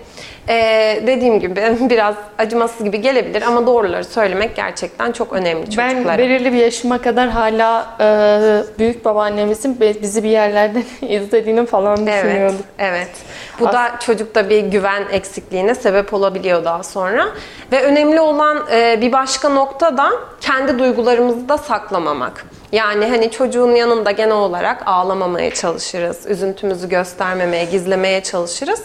Ee, 0.50 1.04
dediğim 1.08 1.39
gibi 1.39 1.56
biraz 1.89 2.15
acımasız 2.38 2.84
gibi 2.84 3.02
gelebilir 3.02 3.41
ama 3.41 3.67
doğruları 3.67 4.06
söylemek 4.06 4.56
gerçekten 4.56 5.12
çok 5.12 5.34
önemli 5.34 5.65
çocuklara. 5.65 6.06
Ben 6.06 6.17
belirli 6.17 6.54
bir 6.54 6.58
yaşıma 6.58 6.98
kadar 6.98 7.30
hala 7.30 7.98
e, 8.00 8.80
büyük 8.80 9.06
babaannemizin 9.06 9.80
bizi 10.02 10.24
bir 10.24 10.30
yerlerden 10.30 10.84
izlediğini 11.02 11.65
falan 11.65 12.08
düşünüyordum. 12.08 12.58
Evet, 12.80 12.94
evet. 12.94 13.10
Bu 13.60 13.67
As- 13.67 13.74
da 13.74 13.91
çocukta 14.00 14.50
bir 14.50 14.60
güven 14.60 15.04
eksikliğine 15.12 15.76
sebep 15.76 16.13
olabiliyor 16.13 16.65
daha 16.65 16.84
sonra. 16.84 17.28
Ve 17.72 17.84
önemli 17.84 18.22
olan 18.22 18.67
e, 18.72 19.02
bir 19.02 19.12
başka 19.12 19.50
nokta 19.50 19.98
da 19.98 20.12
kendi 20.41 20.80
duygularımızı 20.80 21.50
da 21.50 21.58
saklamamak. 21.58 22.46
Yani 22.71 23.05
hani 23.05 23.31
çocuğun 23.31 23.75
yanında 23.75 24.12
genel 24.12 24.36
olarak 24.36 24.84
ağlamamaya 24.86 25.53
çalışırız, 25.53 26.25
üzüntümüzü 26.27 26.89
göstermemeye, 26.89 27.65
gizlemeye 27.65 28.23
çalışırız 28.23 28.81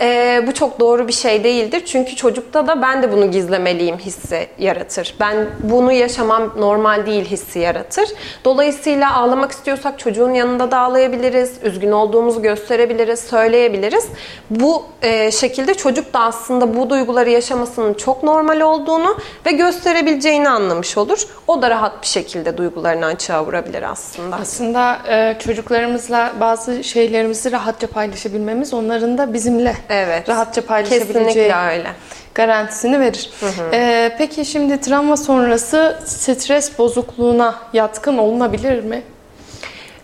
e, 0.00 0.42
bu 0.46 0.54
çok 0.54 0.80
doğru 0.80 1.08
bir 1.08 1.12
şey 1.12 1.44
değildir. 1.44 1.82
Çünkü 1.86 2.16
çocukta 2.16 2.66
da 2.66 2.82
ben 2.82 3.02
de 3.02 3.12
bunu 3.12 3.30
gizlemeliyim 3.30 3.98
hissi 3.98 4.46
yaratır. 4.58 5.14
Ben 5.20 5.46
bunu 5.62 5.92
yaşamam 5.92 6.54
normal 6.58 7.06
değil 7.06 7.24
hissi 7.24 7.58
yaratır. 7.58 8.08
Dolayısıyla 8.44 9.14
ağlamak 9.14 9.52
istiyorsak 9.52 9.98
çocuğun 9.98 10.30
yanında 10.30 10.70
da 10.70 10.78
ağlayabiliriz. 10.78 11.52
Üzgün 11.62 11.92
olduğumuzu 11.92 12.42
gösterebiliriz, 12.42 13.20
söyleyebiliriz. 13.20 14.08
Bu 14.50 14.84
e, 15.02 15.30
şekilde 15.30 15.74
çocuk 15.74 16.14
da 16.14 16.20
aslında 16.20 16.76
bu 16.76 16.90
duyguları 16.90 17.30
yaşamasının 17.30 17.94
çok 17.94 18.22
normal 18.22 18.60
olduğunu 18.60 19.16
ve 19.46 19.52
gösterebileceğini 19.52 20.48
anlamış 20.48 20.98
olur. 20.98 21.26
O 21.46 21.62
da 21.62 21.70
rahat 21.70 22.02
bir 22.02 22.06
şekilde 22.06 22.56
duygularını 22.56 23.06
açığa 23.06 23.46
vurabilir 23.46 23.82
aslında. 23.82 24.36
Aslında 24.36 24.98
e, 25.08 25.38
çocuklarımızla 25.38 26.32
bazı 26.40 26.84
şeylerimizi 26.84 27.52
rahatça 27.52 27.86
paylaşabilmemiz 27.86 28.74
onların 28.74 29.18
da 29.18 29.32
bizimle 29.32 29.76
evet. 29.90 30.28
rahatça 30.28 30.66
paylaşabileceği 30.66 31.24
Kesinlikle 31.26 31.56
öyle. 31.56 31.90
garantisini 32.34 33.00
verir. 33.00 33.30
Hı 33.40 33.46
hı. 33.46 33.70
Ee, 33.72 34.14
peki 34.18 34.44
şimdi 34.44 34.80
travma 34.80 35.16
sonrası 35.16 35.98
stres 36.04 36.78
bozukluğuna 36.78 37.54
yatkın 37.72 38.18
olunabilir 38.18 38.84
mi? 38.84 39.02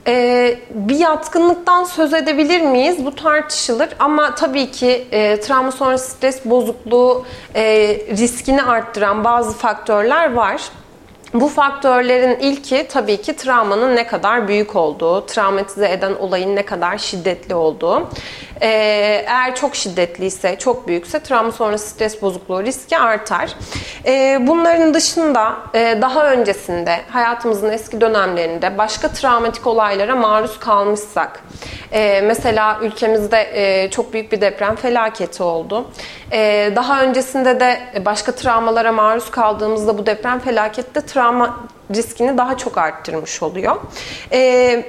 Ee, 0.08 0.58
bir 0.70 0.96
yatkınlıktan 0.96 1.84
söz 1.84 2.14
edebilir 2.14 2.60
miyiz? 2.60 3.04
Bu 3.04 3.14
tartışılır 3.14 3.88
ama 3.98 4.34
tabii 4.34 4.70
ki 4.70 5.06
e, 5.12 5.40
travma 5.40 5.72
sonrası 5.72 6.10
stres 6.10 6.44
bozukluğu 6.44 7.26
e, 7.54 7.64
riskini 8.10 8.62
arttıran 8.62 9.24
bazı 9.24 9.52
faktörler 9.52 10.32
var. 10.32 10.62
Bu 11.34 11.48
faktörlerin 11.48 12.38
ilki 12.40 12.86
tabii 12.88 13.22
ki 13.22 13.36
travmanın 13.36 13.96
ne 13.96 14.06
kadar 14.06 14.48
büyük 14.48 14.76
olduğu, 14.76 15.26
travmatize 15.26 15.90
eden 15.90 16.14
olayın 16.14 16.56
ne 16.56 16.62
kadar 16.64 16.98
şiddetli 16.98 17.54
olduğu. 17.54 18.08
Ee, 18.60 18.68
eğer 19.26 19.54
çok 19.54 19.76
şiddetliyse, 19.76 20.58
çok 20.58 20.88
büyükse 20.88 21.20
travma 21.20 21.52
sonrası 21.52 21.88
stres 21.88 22.22
bozukluğu 22.22 22.62
riski 22.62 22.98
artar. 22.98 23.50
Ee, 24.06 24.38
bunların 24.40 24.94
dışında 24.94 25.56
e, 25.74 25.98
daha 26.02 26.32
öncesinde 26.32 27.00
hayatımızın 27.10 27.70
eski 27.70 28.00
dönemlerinde 28.00 28.78
başka 28.78 29.08
travmatik 29.08 29.66
olaylara 29.66 30.16
maruz 30.16 30.58
kalmışsak, 30.58 31.40
e, 31.92 32.20
mesela 32.20 32.78
ülkemizde 32.82 33.48
e, 33.52 33.90
çok 33.90 34.12
büyük 34.12 34.32
bir 34.32 34.40
deprem 34.40 34.76
felaketi 34.76 35.42
oldu. 35.42 35.86
E, 36.32 36.72
daha 36.76 37.02
öncesinde 37.02 37.60
de 37.60 37.78
başka 38.04 38.32
travmalara 38.32 38.92
maruz 38.92 39.30
kaldığımızda 39.30 39.98
bu 39.98 40.06
deprem 40.06 40.38
felakette 40.38 41.00
travma 41.16 41.56
riskini 41.94 42.38
daha 42.38 42.56
çok 42.56 42.78
arttırmış 42.78 43.42
oluyor. 43.42 43.76
E, 44.32 44.84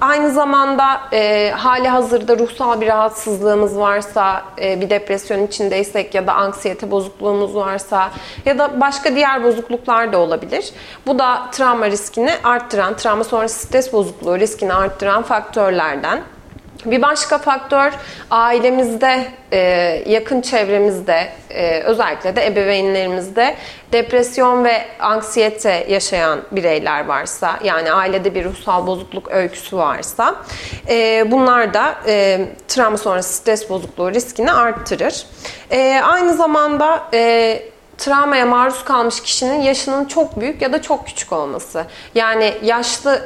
Aynı 0.00 0.30
zamanda 0.30 1.00
e, 1.12 1.50
hali 1.50 1.88
hazırda 1.88 2.38
ruhsal 2.38 2.80
bir 2.80 2.86
rahatsızlığımız 2.86 3.78
varsa, 3.78 4.42
e, 4.62 4.80
bir 4.80 4.90
depresyon 4.90 5.46
içindeysek 5.46 6.14
ya 6.14 6.26
da 6.26 6.34
anksiyete 6.34 6.90
bozukluğumuz 6.90 7.54
varsa 7.54 8.10
ya 8.44 8.58
da 8.58 8.80
başka 8.80 9.14
diğer 9.14 9.44
bozukluklar 9.44 10.12
da 10.12 10.18
olabilir. 10.18 10.72
Bu 11.06 11.18
da 11.18 11.42
travma 11.52 11.86
riskini 11.86 12.30
arttıran, 12.44 12.96
travma 12.96 13.24
sonrası 13.24 13.66
stres 13.66 13.92
bozukluğu 13.92 14.38
riskini 14.38 14.74
arttıran 14.74 15.22
faktörlerden. 15.22 16.22
Bir 16.84 17.02
başka 17.02 17.38
faktör 17.38 17.92
ailemizde, 18.30 19.26
e, 19.52 19.58
yakın 20.06 20.40
çevremizde, 20.40 21.28
e, 21.50 21.80
özellikle 21.80 22.36
de 22.36 22.46
ebeveynlerimizde 22.46 23.54
depresyon 23.92 24.64
ve 24.64 24.84
anksiyete 25.00 25.86
yaşayan 25.88 26.40
bireyler 26.52 27.06
varsa, 27.06 27.58
yani 27.64 27.92
ailede 27.92 28.34
bir 28.34 28.44
ruhsal 28.44 28.86
bozukluk 28.86 29.32
öyküsü 29.32 29.76
varsa, 29.76 30.34
e, 30.88 31.24
bunlar 31.30 31.74
da 31.74 31.94
travma 32.68 32.98
sonrası 32.98 33.34
stres 33.34 33.70
bozukluğu 33.70 34.12
riskini 34.12 34.52
arttırır. 34.52 35.26
Aynı 36.02 36.34
zamanda 36.34 37.10
travmaya 37.98 38.46
maruz 38.46 38.84
kalmış 38.84 39.22
kişinin 39.22 39.60
yaşının 39.60 40.04
çok 40.04 40.40
büyük 40.40 40.62
ya 40.62 40.72
da 40.72 40.82
çok 40.82 41.06
küçük 41.06 41.32
olması. 41.32 41.84
Yani 42.14 42.54
yaşlı 42.62 43.22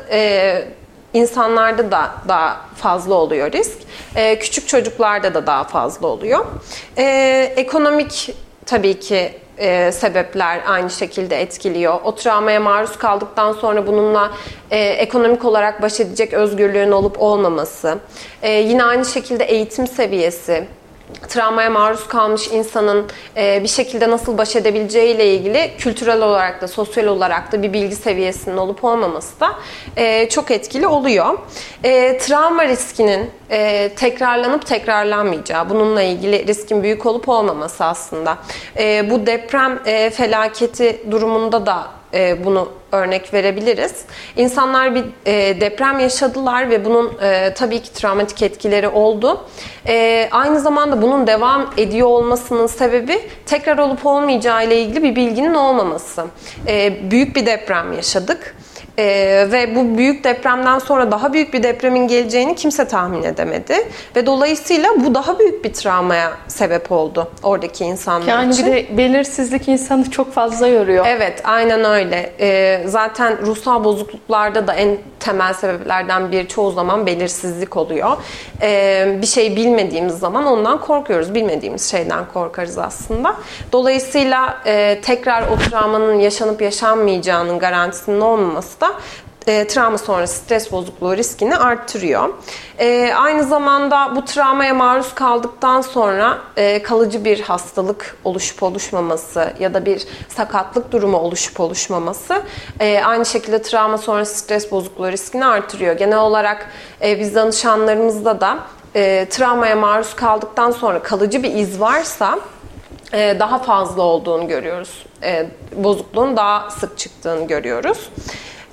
insanlarda 1.15 1.91
da 1.91 2.11
daha 2.29 2.61
fazla 2.77 3.15
oluyor 3.15 3.53
risk. 3.53 3.79
E, 4.17 4.39
küçük 4.39 4.69
çocuklarda 4.69 5.35
da 5.35 5.47
daha 5.47 5.65
fazla 5.65 6.07
oluyor. 6.07 6.45
E, 6.99 7.05
ekonomik 7.57 8.35
tabii 8.67 9.01
ki 9.01 9.33
e, 9.59 9.93
sebepler 9.93 10.61
aynı 10.67 10.91
şekilde 10.91 11.41
etkiliyor. 11.41 12.01
O 12.05 12.15
travmaya 12.15 12.61
maruz 12.61 12.99
kaldıktan 12.99 13.53
sonra 13.53 13.87
bununla 13.87 14.33
e, 14.71 14.79
ekonomik 14.79 15.45
olarak 15.45 15.83
baş 15.83 16.01
edecek 16.01 16.33
özgürlüğün 16.33 16.91
olup 16.91 17.23
olmaması, 17.23 17.99
e, 18.43 18.51
yine 18.53 18.85
aynı 18.85 19.05
şekilde 19.05 19.45
eğitim 19.45 19.87
seviyesi, 19.87 20.67
travmaya 21.29 21.71
maruz 21.71 22.09
kalmış 22.09 22.49
insanın 22.49 23.07
e, 23.37 23.63
bir 23.63 23.69
şekilde 23.69 24.11
nasıl 24.11 24.39
baş 24.39 24.57
edebileceği 24.57 25.15
ile 25.15 25.35
ilgili 25.35 25.71
kültürel 25.79 26.23
olarak 26.23 26.63
da 26.63 26.69
sosyal 26.69 27.07
olarak 27.07 27.53
da 27.53 27.63
bir 27.63 27.73
bilgi 27.73 27.97
seviyesinin 27.97 28.57
olup 28.57 28.85
olmaması 28.85 29.41
da 29.41 29.53
e, 29.97 30.29
çok 30.29 30.51
etkili 30.51 30.87
oluyor. 30.87 31.39
E, 31.85 32.19
travma 32.19 32.65
riskinin 32.65 33.31
tekrarlanıp 33.97 34.67
tekrarlanmayacağı, 34.67 35.71
bununla 35.71 36.03
ilgili 36.03 36.47
riskin 36.47 36.83
büyük 36.83 37.07
olup 37.07 37.29
olmaması 37.29 37.85
aslında. 37.85 38.39
Bu 39.11 39.27
deprem 39.27 39.83
felaketi 40.11 41.03
durumunda 41.11 41.67
da 41.67 41.87
e, 42.15 42.45
bunu 42.45 42.69
örnek 42.93 43.35
verebiliriz. 43.35 43.95
İnsanlar 44.37 44.95
bir 44.95 45.05
e, 45.27 45.61
deprem 45.61 45.99
yaşadılar 45.99 46.71
ve 46.71 46.85
bunun 46.85 47.13
e, 47.23 47.55
tabii 47.55 47.83
ki 47.83 47.93
travmatik 47.93 48.43
etkileri 48.43 48.89
oldu. 48.89 49.45
E, 49.87 50.29
aynı 50.31 50.61
zamanda 50.61 51.03
bunun 51.03 51.27
devam 51.27 51.71
ediyor 51.77 52.09
olmasının 52.09 52.67
sebebi 52.67 53.21
tekrar 53.47 53.79
olup 53.79 54.07
olmayacağı 54.07 54.67
ile 54.67 54.81
ilgili 54.81 55.03
bir 55.03 55.17
bilginin 55.17 55.55
olmaması. 55.55 56.25
E, 56.67 57.11
büyük 57.11 57.37
bir 57.37 57.47
deprem 57.47 57.93
yaşadık 57.93 58.57
ee, 58.99 59.49
ve 59.53 59.77
bu 59.77 59.99
büyük 59.99 60.25
depremden 60.25 60.79
sonra 60.79 61.11
daha 61.11 61.33
büyük 61.33 61.55
bir 61.55 61.63
depremin 61.63 62.09
geleceğini 62.09 62.55
kimse 62.55 62.89
tahmin 62.89 63.23
edemedi. 63.23 63.75
Ve 64.17 64.27
dolayısıyla 64.27 64.89
bu 65.05 65.15
daha 65.15 65.39
büyük 65.39 65.65
bir 65.65 65.73
travmaya 65.73 66.33
sebep 66.49 66.93
oldu 66.93 67.31
oradaki 67.43 67.85
insanlar 67.85 68.27
yani 68.27 68.53
için. 68.53 68.65
Yani 68.65 68.77
bir 68.77 68.89
de 68.89 68.99
belirsizlik 68.99 69.69
insanı 69.69 70.11
çok 70.11 70.33
fazla 70.33 70.67
yoruyor. 70.67 71.07
Evet, 71.09 71.41
aynen 71.45 71.85
öyle. 71.85 72.33
Ee, 72.41 72.83
zaten 72.87 73.47
ruhsal 73.47 73.85
bozukluklarda 73.85 74.67
da 74.67 74.75
en 74.75 74.99
temel 75.21 75.55
sebeplerden 75.55 76.33
bir 76.33 76.49
çoğu 76.49 76.73
zaman 76.73 77.07
belirsizlik 77.07 77.77
oluyor. 77.77 78.17
Ee, 78.63 79.19
bir 79.23 79.27
şey 79.27 79.57
bilmediğimiz 79.57 80.19
zaman 80.19 80.47
ondan 80.47 80.81
korkuyoruz. 80.81 81.35
Bilmediğimiz 81.35 81.91
şeyden 81.91 82.25
korkarız 82.35 82.79
aslında. 82.79 83.37
Dolayısıyla 83.73 84.59
e, 84.67 85.01
tekrar 85.03 85.43
o 85.43 85.57
travmanın 85.71 86.19
yaşanıp 86.19 86.63
yaşanmayacağının 86.63 87.59
garantisinin 87.59 88.21
olmaması 88.21 88.82
da 88.83 88.93
e, 89.47 89.67
travma 89.67 89.99
sonrası 89.99 90.35
stres 90.35 90.73
bozukluğu 90.73 91.17
riskini 91.17 91.57
arttırıyor. 91.57 92.29
E, 92.79 93.13
aynı 93.17 93.45
zamanda 93.45 94.17
bu 94.17 94.25
travmaya 94.25 94.75
maruz 94.75 95.15
kaldıktan 95.15 95.81
sonra 95.81 96.39
e, 96.57 96.83
kalıcı 96.83 97.25
bir 97.25 97.41
hastalık 97.41 98.17
oluşup 98.25 98.63
oluşmaması 98.63 99.53
ya 99.61 99.75
da 99.75 99.87
bir 99.87 100.03
sakatlık 100.29 100.93
durumu 100.93 101.17
oluşup 101.17 101.61
oluşmaması 101.61 102.43
e, 102.81 103.03
aynı 103.05 103.27
şekilde 103.27 103.63
travma 103.63 103.99
sonrası 103.99 104.39
stres 104.39 104.71
bozukluğu 104.71 105.13
riskini 105.13 105.47
arttırıyor. 105.47 105.97
Genel 105.97 106.19
olarak 106.19 106.69
e, 107.03 107.21
biz 107.21 107.35
danışanlarımızda 107.35 108.41
da 108.41 108.59
e, 108.95 109.27
travmaya 109.31 109.77
maruz 109.77 110.15
kaldıktan 110.15 110.71
sonra 110.71 111.03
kalıcı 111.03 111.43
bir 111.43 111.55
iz 111.55 111.81
varsa 111.81 112.39
e, 113.13 113.37
daha 113.39 113.59
fazla 113.59 114.03
olduğunu 114.03 114.49
görüyoruz. 114.49 115.07
E, 115.23 115.47
bozukluğun 115.77 116.37
daha 116.37 116.71
sık 116.71 116.99
çıktığını 116.99 117.47
görüyoruz. 117.47 118.11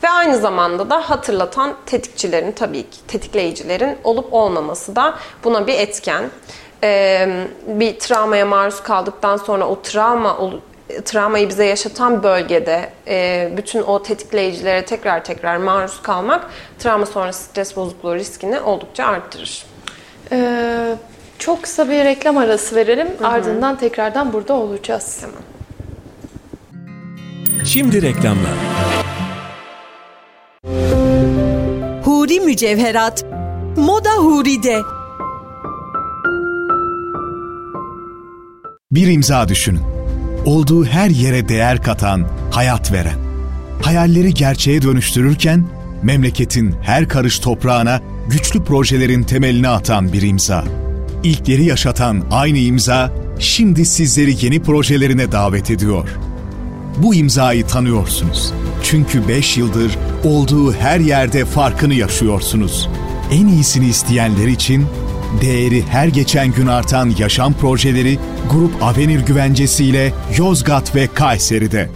Ve 0.04 0.10
aynı 0.10 0.38
zamanda 0.38 0.90
da 0.90 1.10
hatırlatan 1.10 1.76
tetikçilerin 1.86 2.52
tabii 2.52 2.90
ki 2.90 2.98
tetikleyicilerin 3.08 3.98
olup 4.04 4.34
olmaması 4.34 4.96
da 4.96 5.16
buna 5.44 5.68
bir 5.68 5.74
etken. 5.74 6.30
Ee, 6.84 7.30
bir 7.68 8.00
travmaya 8.00 8.46
maruz 8.46 8.84
kaldıktan 8.84 9.38
sonra 9.38 9.68
o 9.68 9.82
travma 9.82 10.38
travmayı 11.06 11.50
bize 11.50 11.66
yaşatan 11.66 12.24
bölgede 12.24 12.90
e, 13.08 13.50
bütün 13.58 13.82
o 13.82 14.04
tetikleyicilere 14.04 14.86
tekrar 14.86 15.24
tekrar 15.24 15.58
maruz 15.58 16.02
kalmak 16.02 16.50
travma 16.80 17.06
sonrası 17.06 17.44
stres 17.44 17.76
bozukluğu 17.76 18.16
riskini 18.16 18.60
oldukça 18.60 19.06
arttırır. 19.06 19.66
Ee, 20.32 20.96
çok 21.40 21.64
kısa 21.64 21.90
bir 21.90 22.06
reklam 22.06 22.38
arası 22.38 22.76
verelim. 22.76 23.08
Hı-hı. 23.08 23.28
Ardından 23.28 23.78
tekrardan 23.78 24.34
burada 24.34 24.54
olacağız. 24.54 25.18
Tamam. 25.22 25.42
Şimdi 27.66 28.02
reklamlar. 28.02 28.54
Huri 32.04 32.40
Mücevherat 32.40 33.26
Moda 33.78 34.10
Huri'de 34.10 34.82
Bir 38.92 39.08
imza 39.08 39.48
düşünün. 39.48 39.82
Olduğu 40.46 40.86
her 40.86 41.10
yere 41.10 41.50
değer 41.50 41.84
katan, 41.84 42.28
hayat 42.52 42.92
veren. 42.92 43.18
Hayalleri 43.82 44.34
gerçeğe 44.34 44.82
dönüştürürken 44.82 45.68
memleketin 46.04 46.76
her 46.82 47.10
karış 47.10 47.40
toprağına 47.40 48.02
güçlü 48.30 48.64
projelerin 48.64 49.24
temelini 49.24 49.68
atan 49.68 50.14
bir 50.14 50.22
imza. 50.22 50.64
İlkleri 51.24 51.66
yaşatan 51.66 52.24
aynı 52.32 52.58
imza 52.58 53.12
şimdi 53.40 53.86
sizleri 53.86 54.46
yeni 54.46 54.64
projelerine 54.64 55.32
davet 55.32 55.72
ediyor. 55.72 56.10
Bu 56.98 57.16
imzayı 57.16 57.68
tanıyorsunuz. 57.68 58.54
Çünkü 58.84 59.28
5 59.28 59.58
yıldır 59.58 59.98
olduğu 60.26 60.74
her 60.74 61.00
yerde 61.00 61.46
farkını 61.46 61.94
yaşıyorsunuz. 61.94 62.90
En 63.32 63.48
iyisini 63.48 63.86
isteyenler 63.88 64.48
için 64.48 64.86
değeri 65.42 65.84
her 65.90 66.08
geçen 66.08 66.52
gün 66.52 66.68
artan 66.68 67.14
yaşam 67.18 67.54
projeleri 67.54 68.20
Grup 68.52 68.84
Avenir 68.84 69.20
güvencesiyle 69.20 70.14
Yozgat 70.38 70.96
ve 70.96 71.08
Kayseri'de. 71.08 71.90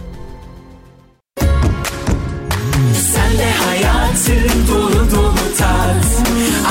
Sen 3.12 3.38
de 3.38 3.50
hayatın 3.66 4.68
dolu 4.68 5.10
dolu 5.10 5.34
tat. 5.58 6.04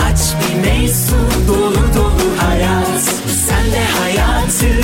Aç 0.05 0.19
bir 0.41 0.69
meysu 0.69 1.15
dolu 1.47 1.95
dolu 1.95 2.27
hayat. 2.37 3.01
Sen 3.47 3.71
de 3.71 3.83
hayatın 3.99 4.82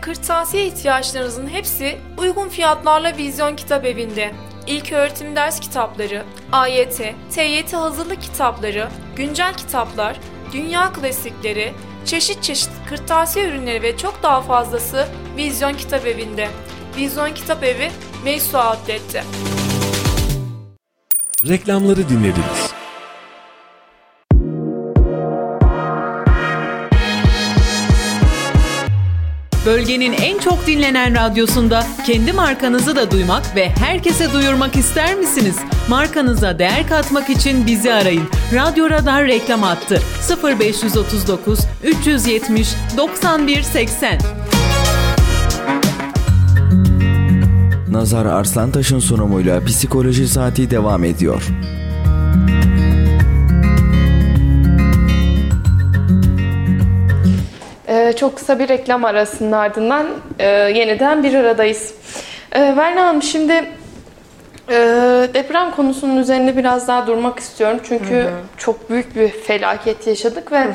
Kırtasiye 0.00 0.66
ihtiyaçlarınızın 0.66 1.48
hepsi 1.48 1.98
uygun 2.18 2.48
fiyatlarla 2.48 3.16
Vizyon 3.16 3.56
Kitap 3.56 3.84
Evi'nde. 3.84 4.32
İlk 4.66 4.92
öğretim 4.92 5.36
ders 5.36 5.60
kitapları, 5.60 6.24
AYT, 6.52 7.14
TYT 7.34 7.72
hazırlık 7.72 8.22
kitapları, 8.22 8.88
güncel 9.16 9.54
kitaplar, 9.54 10.20
dünya 10.52 10.92
klasikleri, 10.92 11.72
çeşit 12.04 12.42
çeşit 12.42 12.70
kırtasiye 12.88 13.48
ürünleri 13.48 13.82
ve 13.82 13.96
çok 13.96 14.22
daha 14.22 14.40
fazlası 14.40 15.08
Vizyon 15.36 15.74
Kitap 15.74 16.06
Evi'nde. 16.06 16.48
Vizyon 16.96 17.34
Kitap 17.34 17.64
Evi, 17.64 17.90
Meysu 18.24 18.58
Outlet'te. 18.58 19.24
Reklamları 21.48 22.08
dinlediniz. 22.08 22.77
Bölgenin 29.68 30.12
en 30.12 30.38
çok 30.38 30.66
dinlenen 30.66 31.14
radyosunda 31.14 31.86
kendi 32.06 32.32
markanızı 32.32 32.96
da 32.96 33.10
duymak 33.10 33.56
ve 33.56 33.68
herkese 33.68 34.32
duyurmak 34.32 34.76
ister 34.76 35.14
misiniz? 35.14 35.56
Markanıza 35.88 36.58
değer 36.58 36.88
katmak 36.88 37.30
için 37.30 37.66
bizi 37.66 37.92
arayın. 37.92 38.22
Radyo 38.54 38.90
Radar 38.90 39.26
reklam 39.26 39.64
attı. 39.64 40.02
0539 40.60 41.58
370 41.84 42.68
91 42.96 43.62
80. 43.62 44.18
Nazar 47.90 48.26
Arslantaş'ın 48.26 48.98
sunumuyla 48.98 49.64
Psikoloji 49.64 50.28
Saati 50.28 50.70
devam 50.70 51.04
ediyor. 51.04 51.42
Ee, 57.98 58.12
çok 58.12 58.36
kısa 58.36 58.58
bir 58.58 58.68
reklam 58.68 59.04
arasının 59.04 59.52
ardından 59.52 60.06
e, 60.38 60.46
yeniden 60.48 61.24
bir 61.24 61.34
aradayız. 61.34 61.94
Ee, 62.52 62.60
Verna 62.76 63.06
Hanım 63.06 63.22
şimdi 63.22 63.52
e, 64.68 64.76
deprem 65.34 65.70
konusunun 65.70 66.16
üzerinde 66.16 66.56
biraz 66.56 66.88
daha 66.88 67.06
durmak 67.06 67.38
istiyorum. 67.38 67.80
Çünkü 67.88 68.30
çok 68.56 68.90
büyük 68.90 69.16
bir 69.16 69.28
felaket 69.28 70.06
yaşadık 70.06 70.52
ve 70.52 70.58
e, 70.58 70.68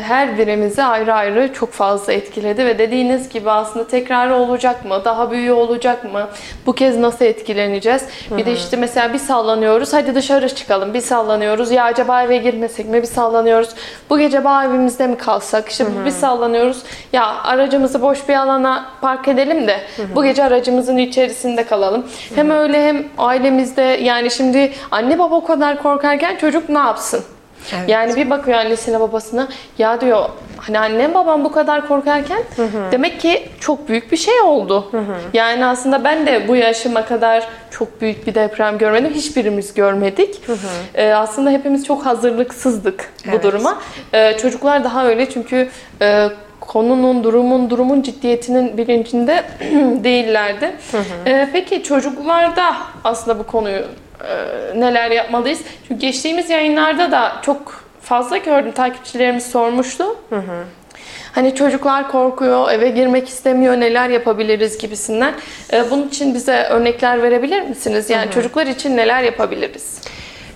her 0.00 0.38
birimizi 0.38 0.82
ayrı 0.82 1.14
ayrı 1.14 1.52
çok 1.52 1.72
fazla 1.72 2.12
etkiledi 2.12 2.66
ve 2.66 2.78
dediğiniz 2.78 3.28
gibi 3.28 3.50
aslında 3.50 3.88
tekrarı 3.88 4.34
olacak 4.34 4.84
mı? 4.84 5.02
Daha 5.04 5.30
büyüğü 5.30 5.52
olacak 5.52 6.12
mı? 6.12 6.28
Bu 6.66 6.72
kez 6.72 6.96
nasıl 6.98 7.24
etkileneceğiz? 7.24 8.04
Bir 8.30 8.46
de 8.46 8.52
işte 8.52 8.76
mesela 8.76 9.12
bir 9.12 9.18
sallanıyoruz. 9.18 9.92
Hadi 9.92 10.14
dışarı 10.14 10.48
çıkalım. 10.48 10.94
Bir 10.94 11.00
sallanıyoruz. 11.00 11.70
Ya 11.70 11.84
acaba 11.84 12.22
eve 12.22 12.36
girmesek 12.36 12.86
mi? 12.88 13.02
Bir 13.02 13.06
sallanıyoruz. 13.06 13.68
Bu 14.10 14.18
gece 14.18 14.44
bağ 14.44 14.64
evimizde 14.64 15.06
mi 15.06 15.16
kalsak? 15.16 15.68
İşte 15.68 15.84
bir 16.04 16.10
sallanıyoruz. 16.10 16.82
Ya 17.12 17.26
aracımızı 17.44 18.02
boş 18.02 18.28
bir 18.28 18.34
alana 18.34 18.86
park 19.00 19.28
edelim 19.28 19.66
de 19.66 19.80
bu 20.14 20.24
gece 20.24 20.44
aracımızın 20.44 20.96
içerisinde 20.96 21.64
kalalım. 21.64 22.06
Hem 22.34 22.50
öyle 22.50 22.86
hem 22.86 23.04
ailemizde 23.18 23.82
yani 23.82 24.30
şimdi 24.30 24.72
anne 24.90 25.18
baba 25.18 25.34
o 25.34 25.44
kadar 25.44 25.82
korkarken 25.82 26.36
çocuk 26.36 26.68
ne 26.68 26.78
yapsın? 26.78 27.24
Evet. 27.78 27.88
Yani 27.88 28.16
bir 28.16 28.30
bakıyor 28.30 28.58
annesine 28.58 29.00
babasına 29.00 29.48
ya 29.78 30.00
diyor 30.00 30.28
hani 30.56 30.78
annem 30.78 31.14
babam 31.14 31.44
bu 31.44 31.52
kadar 31.52 31.88
korkarken 31.88 32.42
demek 32.92 33.20
ki 33.20 33.48
çok 33.60 33.88
büyük 33.88 34.12
bir 34.12 34.16
şey 34.16 34.40
oldu. 34.40 34.92
Yani 35.32 35.66
aslında 35.66 36.04
ben 36.04 36.26
de 36.26 36.48
bu 36.48 36.56
yaşıma 36.56 37.04
kadar 37.04 37.48
çok 37.70 38.00
büyük 38.00 38.26
bir 38.26 38.34
deprem 38.34 38.78
görmedim. 38.78 39.10
Hiçbirimiz 39.14 39.74
görmedik. 39.74 40.40
Ee, 40.94 41.12
aslında 41.12 41.50
hepimiz 41.50 41.84
çok 41.86 42.06
hazırlıksızdık 42.06 43.12
bu 43.26 43.30
Evet. 43.30 43.44
duruma. 43.44 43.78
Ee, 44.12 44.36
çocuklar 44.36 44.84
daha 44.84 45.06
öyle 45.06 45.30
çünkü 45.30 45.68
e, 46.02 46.28
konunun, 46.60 47.24
durumun, 47.24 47.70
durumun 47.70 48.02
ciddiyetinin 48.02 48.76
bilincinde 48.78 49.44
değillerdi. 50.04 50.76
Ee, 51.26 51.48
peki 51.52 51.82
çocuklarda 51.82 52.76
aslında 53.04 53.38
bu 53.38 53.42
konuyu 53.46 53.82
neler 54.74 55.10
yapmalıyız? 55.10 55.60
Çünkü 55.88 56.00
geçtiğimiz 56.00 56.50
yayınlarda 56.50 57.10
da 57.12 57.32
çok 57.42 57.84
fazla 58.02 58.36
gördüm. 58.36 58.72
Takipçilerimiz 58.72 59.46
sormuştu. 59.46 60.04
Hani 61.32 61.54
çocuklar 61.54 62.10
korkuyor, 62.10 62.70
eve 62.70 62.88
girmek 62.90 63.28
istemiyor, 63.28 63.74
neler 63.80 64.08
yapabiliriz 64.08 64.78
gibisinden. 64.78 65.34
Ee, 65.72 65.84
bunun 65.90 66.08
için 66.08 66.34
bize 66.34 66.62
örnekler 66.62 67.22
verebilir 67.22 67.62
misiniz? 67.62 68.10
Yani 68.10 68.30
çocuklar 68.30 68.66
için 68.66 68.96
neler 68.96 69.22
yapabiliriz? 69.22 70.00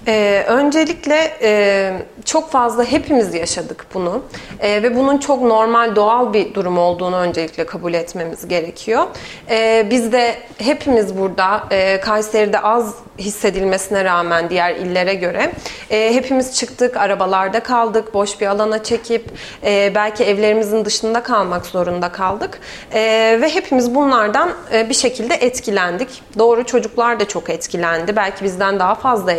Ee, 0.07 0.45
öncelikle 0.49 1.33
e, 1.43 1.93
çok 2.25 2.51
fazla 2.51 2.85
hepimiz 2.85 3.35
yaşadık 3.35 3.87
bunu 3.95 4.23
Ee, 4.61 4.83
ve 4.83 4.97
bunun 4.97 5.19
çok 5.19 5.43
normal 5.43 5.97
doğal 5.97 6.33
bir 6.33 6.55
durum 6.55 6.79
olduğunu 6.79 7.17
öncelikle 7.17 7.67
kabul 7.67 7.95
etmemiz 7.95 8.49
gerekiyor. 8.49 9.03
Ee, 9.51 9.87
biz 9.91 10.13
de 10.13 10.35
hepimiz 10.59 11.19
burada 11.19 11.65
e, 11.71 12.01
Kayseri'de 12.01 12.61
az 12.61 12.95
hissedilmesine 13.19 14.05
rağmen 14.05 14.51
diğer 14.51 14.77
illere 14.77 15.15
göre 15.15 15.53
e, 15.91 16.15
hepimiz 16.15 16.57
çıktık, 16.57 16.97
arabalarda 16.97 17.61
kaldık, 17.61 18.15
boş 18.15 18.41
bir 18.41 18.47
alana 18.47 18.83
çekip 18.83 19.25
e, 19.65 19.93
belki 19.95 20.25
evlerimizin 20.25 20.85
dışında 20.85 21.23
kalmak 21.23 21.67
zorunda 21.67 22.13
kaldık 22.13 22.61
E, 22.95 23.01
ve 23.41 23.55
hepimiz 23.55 23.95
bunlardan 23.95 24.51
e, 24.73 24.89
bir 24.89 24.95
şekilde 24.95 25.35
etkilendik. 25.35 26.23
Doğru 26.39 26.65
çocuklar 26.65 27.21
da 27.21 27.29
çok 27.29 27.51
etkilendi, 27.51 28.17
belki 28.17 28.45
bizden 28.45 28.79
daha 28.79 28.95
fazla 28.95 29.33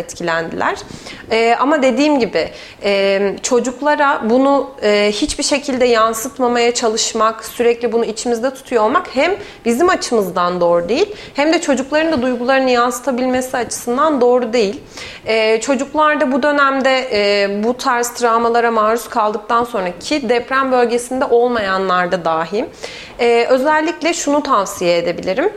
etkilendiler. 0.54 0.78
E, 1.32 1.56
ama 1.60 1.82
dediğim 1.82 2.20
gibi 2.20 2.50
e, 2.84 3.36
çocuklara 3.44 4.22
bunu 4.30 4.70
e, 4.84 5.12
hiçbir 5.12 5.44
şekilde 5.44 5.86
yansıtmamaya 5.86 6.74
çalışmak, 6.74 7.46
sürekli 7.46 7.92
bunu 7.92 8.06
içimizde 8.06 8.54
tutuyor 8.54 8.84
olmak 8.84 9.16
hem 9.16 9.32
bizim 9.66 9.90
açımızdan 9.90 10.62
doğru 10.62 10.90
değil 10.90 11.16
hem 11.34 11.54
de 11.54 11.62
çocukların 11.62 12.12
da 12.12 12.22
duygularını 12.22 12.70
yansıtabilmesi 12.70 13.58
açısından 13.58 14.22
doğru 14.22 14.54
değil. 14.54 14.82
E, 15.26 15.62
çocuklar 15.62 16.22
da 16.22 16.32
bu 16.32 16.44
dönemde 16.44 17.10
e, 17.12 17.64
bu 17.64 17.78
tarz 17.78 18.10
travmalara 18.14 18.72
maruz 18.72 19.10
kaldıktan 19.10 19.64
sonra 19.64 20.00
ki 20.00 20.30
deprem 20.30 20.72
bölgesinde 20.72 21.26
olmayanlar 21.26 22.12
da 22.12 22.26
dahi 22.26 22.66
e, 23.20 23.46
özellikle 23.50 24.14
şunu 24.14 24.44
tavsiye 24.44 24.98
edebilirim. 24.98 25.50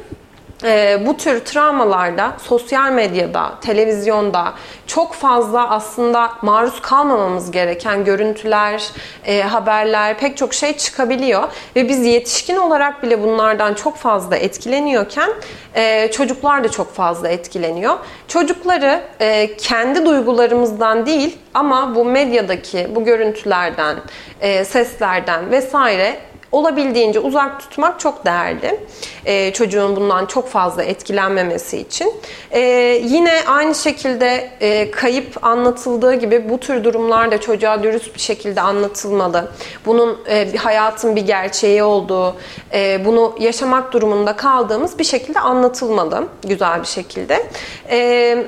Ee, 0.65 0.99
bu 1.07 1.17
tür 1.17 1.45
travmalarda 1.45 2.33
sosyal 2.43 2.93
medyada, 2.93 3.55
televizyonda 3.61 4.53
çok 4.87 5.15
fazla 5.15 5.71
aslında 5.71 6.33
maruz 6.43 6.81
kalmamamız 6.83 7.51
gereken 7.51 8.05
görüntüler, 8.05 8.91
e, 9.25 9.43
haberler, 9.43 10.19
pek 10.19 10.37
çok 10.37 10.55
şey 10.55 10.77
çıkabiliyor. 10.77 11.49
Ve 11.77 11.89
biz 11.89 12.05
yetişkin 12.05 12.57
olarak 12.57 13.03
bile 13.03 13.23
bunlardan 13.23 13.75
çok 13.75 13.97
fazla 13.97 14.37
etkileniyorken 14.37 15.31
e, 15.75 16.11
çocuklar 16.11 16.65
da 16.65 16.69
çok 16.69 16.95
fazla 16.95 17.29
etkileniyor. 17.29 17.95
Çocukları 18.29 19.01
e, 19.21 19.57
kendi 19.57 20.07
duygularımızdan 20.07 21.07
değil 21.07 21.39
ama 21.55 21.95
bu 21.95 22.05
medyadaki 22.05 22.89
bu 22.95 23.05
görüntülerden, 23.05 23.97
e, 24.41 24.65
seslerden 24.65 25.51
vesaire 25.51 26.17
olabildiğince 26.57 27.21
uzak 27.21 27.61
tutmak 27.61 28.01
çok 28.01 28.25
değerli. 28.25 28.81
Ee, 29.25 29.53
çocuğun 29.53 29.97
bundan 29.97 30.27
çok 30.27 30.49
fazla 30.49 30.83
etkilenmemesi 30.83 31.79
için. 31.79 32.13
Ee, 32.51 32.61
yine 33.05 33.33
aynı 33.47 33.75
şekilde 33.75 34.51
e, 34.61 34.91
kayıp 34.91 35.47
anlatıldığı 35.47 36.15
gibi 36.15 36.51
bu 36.51 36.59
tür 36.59 36.85
durumlar 36.85 37.31
da 37.31 37.41
çocuğa 37.41 37.83
dürüst 37.83 38.15
bir 38.15 38.21
şekilde 38.21 38.61
anlatılmalı. 38.61 39.51
Bunun 39.87 40.19
e, 40.29 40.57
hayatın 40.57 41.17
bir 41.17 41.27
gerçeği 41.27 41.83
olduğu, 41.83 42.35
e, 42.73 43.05
bunu 43.05 43.37
yaşamak 43.41 43.93
durumunda 43.93 44.37
kaldığımız 44.37 44.99
bir 44.99 45.05
şekilde 45.05 45.41
anlatılmalı 45.41 46.29
güzel 46.45 46.81
bir 46.81 46.87
şekilde. 46.87 47.47
Evet. 47.89 48.47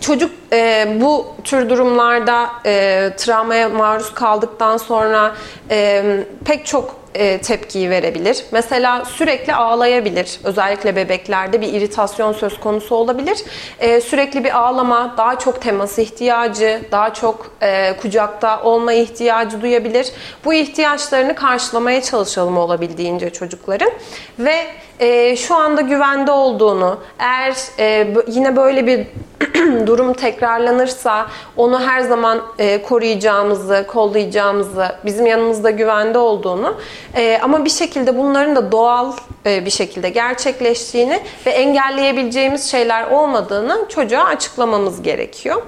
Çocuk 0.00 0.30
e, 0.52 0.88
bu 1.00 1.26
tür 1.44 1.70
durumlarda 1.70 2.50
e, 2.66 3.10
travmaya 3.16 3.68
maruz 3.68 4.14
kaldıktan 4.14 4.76
sonra 4.76 5.34
e, 5.70 6.04
pek 6.44 6.66
çok 6.66 7.00
e, 7.14 7.38
tepkiyi 7.38 7.90
verebilir. 7.90 8.44
Mesela 8.52 9.04
sürekli 9.04 9.54
ağlayabilir. 9.54 10.40
Özellikle 10.44 10.96
bebeklerde 10.96 11.60
bir 11.60 11.72
iritasyon 11.72 12.32
söz 12.32 12.60
konusu 12.60 12.94
olabilir. 12.94 13.38
E, 13.80 14.00
sürekli 14.00 14.44
bir 14.44 14.58
ağlama, 14.58 15.14
daha 15.16 15.38
çok 15.38 15.62
temas 15.62 15.98
ihtiyacı, 15.98 16.80
daha 16.92 17.14
çok 17.14 17.50
e, 17.62 17.96
kucakta 17.96 18.62
olma 18.62 18.92
ihtiyacı 18.92 19.62
duyabilir. 19.62 20.12
Bu 20.44 20.54
ihtiyaçlarını 20.54 21.34
karşılamaya 21.34 22.02
çalışalım 22.02 22.58
olabildiğince 22.58 23.30
çocukların. 23.30 23.90
Ve 24.38 24.66
e, 25.00 25.36
şu 25.36 25.54
anda 25.54 25.80
güvende 25.80 26.30
olduğunu, 26.30 26.98
eğer 27.18 27.54
e, 27.78 28.14
yine 28.26 28.56
böyle 28.56 28.86
bir 28.86 29.06
durum 29.86 30.12
tekrarlanırsa 30.12 31.26
onu 31.56 31.80
her 31.80 32.00
zaman 32.00 32.42
e, 32.58 32.82
koruyacağımızı, 32.82 33.84
kollayacağımızı, 33.88 34.86
bizim 35.04 35.26
yanımızda 35.26 35.70
güvende 35.70 36.18
olduğunu 36.18 36.76
e, 37.16 37.38
ama 37.42 37.64
bir 37.64 37.70
şekilde 37.70 38.18
bunların 38.18 38.56
da 38.56 38.72
doğal 38.72 39.12
e, 39.46 39.64
bir 39.64 39.70
şekilde 39.70 40.08
gerçekleştiğini 40.08 41.20
ve 41.46 41.50
engelleyebileceğimiz 41.50 42.70
şeyler 42.70 43.10
olmadığını 43.10 43.86
çocuğa 43.88 44.24
açıklamamız 44.24 45.02
gerekiyor. 45.02 45.62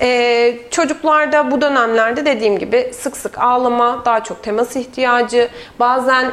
E, 0.00 0.58
çocuklarda 0.70 1.50
bu 1.50 1.60
dönemlerde 1.60 2.26
dediğim 2.26 2.58
gibi 2.58 2.90
sık 2.94 3.16
sık 3.16 3.38
ağlama, 3.38 4.02
daha 4.04 4.24
çok 4.24 4.42
temas 4.42 4.76
ihtiyacı, 4.76 5.48
bazen 5.80 6.32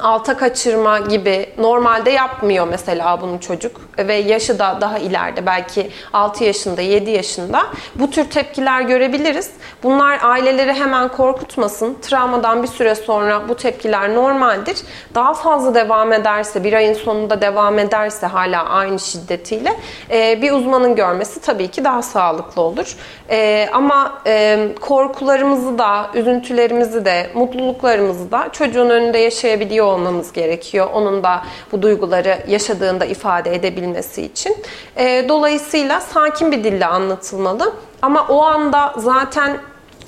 alta 0.00 0.36
kaçırma 0.36 0.98
gibi 0.98 1.52
normalde 1.58 2.10
yapmıyor 2.10 2.68
mesela 2.68 3.20
bunu 3.20 3.40
çocuk 3.40 3.80
ve 3.98 4.14
yaşı 4.14 4.58
da 4.58 4.78
daha 4.80 4.98
ileride 4.98 5.46
belki 5.46 5.90
6 6.12 6.44
yaşında 6.44 6.80
7 6.80 7.10
yaşında 7.10 7.66
bu 7.94 8.10
tür 8.10 8.30
tepkiler 8.30 8.80
görebiliriz. 8.80 9.50
Bunlar 9.82 10.18
aileleri 10.22 10.72
hemen 10.72 11.08
korkutmasın. 11.08 11.98
Travmadan 12.02 12.62
bir 12.62 12.68
süre 12.68 12.94
sonra 12.94 13.48
bu 13.48 13.56
tepkiler 13.56 14.14
normaldir. 14.14 14.76
Daha 15.14 15.34
fazla 15.34 15.74
devam 15.74 16.12
ederse 16.12 16.64
bir 16.64 16.72
ayın 16.72 16.94
sonunda 16.94 17.40
devam 17.40 17.78
ederse 17.78 18.26
hala 18.26 18.68
aynı 18.68 18.98
şiddetiyle 18.98 19.76
e, 20.10 20.42
bir 20.42 20.52
uzmanın 20.52 20.96
görmesi 20.96 21.40
tabii 21.40 21.68
ki 21.68 21.84
daha 21.84 22.02
sağlıklı 22.02 22.62
olur. 22.62 22.96
E, 23.30 23.68
ama 23.72 24.22
e, 24.26 24.68
korkularımızı 24.80 25.78
da 25.78 26.10
üzüntülerimizi 26.14 27.04
de 27.04 27.30
mutluluklarımızı 27.34 28.30
da 28.30 28.48
çocuğun 28.52 28.90
önünde 28.90 29.18
yaşayabiliyor 29.78 29.86
olmamız 29.86 30.32
gerekiyor. 30.32 30.88
Onun 30.92 31.22
da 31.22 31.42
bu 31.72 31.82
duyguları 31.82 32.38
yaşadığında 32.48 33.04
ifade 33.04 33.54
edebilmesi 33.54 34.22
için. 34.22 34.56
E, 34.96 35.28
dolayısıyla 35.28 36.00
sakin 36.00 36.52
bir 36.52 36.64
dille 36.64 36.86
anlatılmalı. 36.86 37.72
Ama 38.02 38.26
o 38.28 38.42
anda 38.42 38.94
zaten 38.96 39.58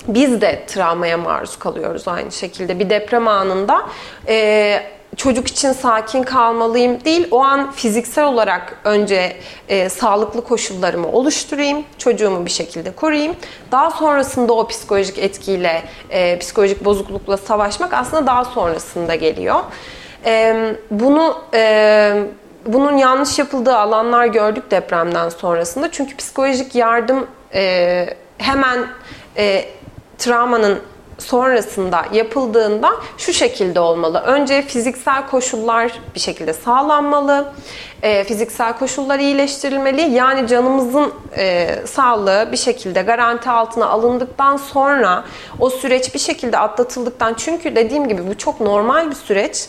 biz 0.07 0.41
de 0.41 0.63
travmaya 0.67 1.17
maruz 1.17 1.59
kalıyoruz 1.59 2.07
aynı 2.07 2.31
şekilde. 2.31 2.79
Bir 2.79 2.89
deprem 2.89 3.27
anında 3.27 3.81
e, 4.27 4.83
çocuk 5.17 5.47
için 5.47 5.71
sakin 5.71 6.23
kalmalıyım 6.23 7.05
değil. 7.05 7.27
O 7.31 7.43
an 7.43 7.71
fiziksel 7.71 8.25
olarak 8.25 8.77
önce 8.83 9.35
e, 9.69 9.89
sağlıklı 9.89 10.43
koşullarımı 10.43 11.11
oluşturayım. 11.11 11.83
Çocuğumu 11.97 12.45
bir 12.45 12.51
şekilde 12.51 12.91
koruyayım. 12.91 13.35
Daha 13.71 13.91
sonrasında 13.91 14.53
o 14.53 14.67
psikolojik 14.67 15.17
etkiyle, 15.19 15.83
e, 16.09 16.39
psikolojik 16.39 16.85
bozuklukla 16.85 17.37
savaşmak 17.37 17.93
aslında 17.93 18.27
daha 18.27 18.45
sonrasında 18.45 19.15
geliyor. 19.15 19.59
E, 20.25 20.55
bunu 20.91 21.37
e, 21.53 22.23
bunun 22.65 22.97
yanlış 22.97 23.39
yapıldığı 23.39 23.77
alanlar 23.77 24.25
gördük 24.25 24.71
depremden 24.71 25.29
sonrasında. 25.29 25.91
Çünkü 25.91 26.17
psikolojik 26.17 26.75
yardım 26.75 27.27
e, 27.53 28.05
hemen 28.37 28.87
e, 29.37 29.65
travmanın 30.17 30.79
sonrasında 31.21 32.05
yapıldığında 32.13 32.91
şu 33.17 33.33
şekilde 33.33 33.79
olmalı. 33.79 34.19
Önce 34.19 34.61
fiziksel 34.61 35.27
koşullar 35.27 35.91
bir 36.15 36.19
şekilde 36.19 36.53
sağlanmalı. 36.53 37.53
E, 38.01 38.23
fiziksel 38.23 38.77
koşullar 38.77 39.19
iyileştirilmeli. 39.19 40.01
Yani 40.01 40.47
canımızın 40.47 41.13
e, 41.37 41.75
sağlığı 41.85 42.49
bir 42.51 42.57
şekilde 42.57 43.01
garanti 43.01 43.49
altına 43.49 43.85
alındıktan 43.85 44.57
sonra 44.57 45.23
o 45.59 45.69
süreç 45.69 46.13
bir 46.13 46.19
şekilde 46.19 46.57
atlatıldıktan 46.57 47.33
çünkü 47.33 47.75
dediğim 47.75 48.07
gibi 48.07 48.27
bu 48.27 48.37
çok 48.37 48.61
normal 48.61 49.09
bir 49.09 49.15
süreç 49.15 49.67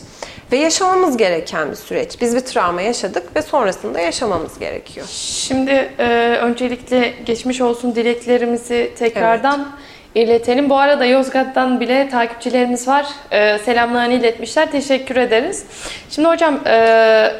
ve 0.51 0.57
yaşamamız 0.57 1.17
gereken 1.17 1.71
bir 1.71 1.75
süreç. 1.75 2.21
Biz 2.21 2.35
bir 2.35 2.39
travma 2.39 2.81
yaşadık 2.81 3.35
ve 3.35 3.41
sonrasında 3.41 3.99
yaşamamız 3.99 4.59
gerekiyor. 4.59 5.05
Şimdi 5.09 5.91
e, 5.99 6.37
öncelikle 6.41 7.13
geçmiş 7.25 7.61
olsun 7.61 7.95
dileklerimizi 7.95 8.93
tekrardan 8.99 9.67
iletelim. 10.15 10.69
Bu 10.69 10.77
arada 10.77 11.05
Yozgat'tan 11.05 11.79
bile 11.79 12.09
takipçilerimiz 12.09 12.87
var. 12.87 13.05
E, 13.31 13.57
selamlarını 13.57 14.13
iletmişler. 14.13 14.71
Teşekkür 14.71 15.15
ederiz. 15.15 15.65
Şimdi 16.09 16.27
hocam 16.27 16.59
e, 16.67 17.31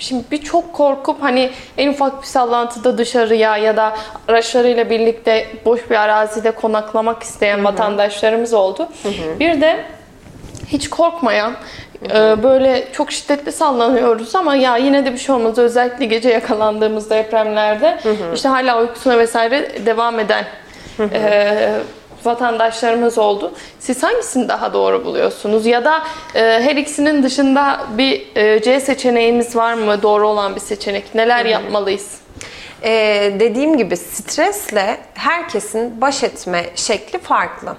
Şimdi 0.00 0.24
birçok 0.30 0.72
korkup 0.72 1.22
hani 1.22 1.50
en 1.78 1.88
ufak 1.88 2.22
bir 2.22 2.26
sallantıda 2.26 2.98
dışarıya 2.98 3.56
ya 3.56 3.76
da 3.76 3.96
araçlarıyla 4.28 4.90
birlikte 4.90 5.46
boş 5.64 5.90
bir 5.90 5.94
arazide 5.94 6.50
konaklamak 6.50 7.22
isteyen 7.22 7.64
vatandaşlarımız 7.64 8.54
oldu. 8.54 8.88
Bir 9.40 9.60
de 9.60 9.84
hiç 10.66 10.90
korkmayan 10.90 11.52
e, 12.14 12.42
böyle 12.42 12.88
çok 12.92 13.12
şiddetli 13.12 13.52
sallanıyoruz 13.52 14.34
ama 14.34 14.54
ya 14.54 14.76
yine 14.76 15.04
de 15.04 15.12
bir 15.12 15.18
şey 15.18 15.34
olmaz. 15.34 15.58
Özellikle 15.58 16.04
gece 16.04 16.30
yakalandığımız 16.30 17.10
depremlerde 17.10 17.98
işte 18.34 18.48
hala 18.48 18.80
uykusuna 18.80 19.18
vesaire 19.18 19.86
devam 19.86 20.20
eden 20.20 20.44
e, 21.12 21.72
vatandaşlarımız 22.24 23.18
oldu. 23.18 23.52
Siz 23.78 24.02
hangisini 24.02 24.48
daha 24.48 24.72
doğru 24.72 25.04
buluyorsunuz? 25.04 25.66
Ya 25.66 25.84
da 25.84 26.02
e, 26.34 26.40
her 26.40 26.76
ikisinin 26.76 27.22
dışında 27.22 27.80
bir 27.98 28.36
e, 28.36 28.62
C 28.62 28.80
seçeneğimiz 28.80 29.56
var 29.56 29.74
mı? 29.74 30.02
Doğru 30.02 30.28
olan 30.28 30.54
bir 30.54 30.60
seçenek. 30.60 31.14
Neler 31.14 31.44
yapmalıyız? 31.44 32.20
Ee, 32.82 33.32
dediğim 33.40 33.76
gibi 33.76 33.96
stresle 33.96 34.98
herkesin 35.14 36.00
baş 36.00 36.22
etme 36.22 36.64
şekli 36.74 37.18
farklı. 37.18 37.76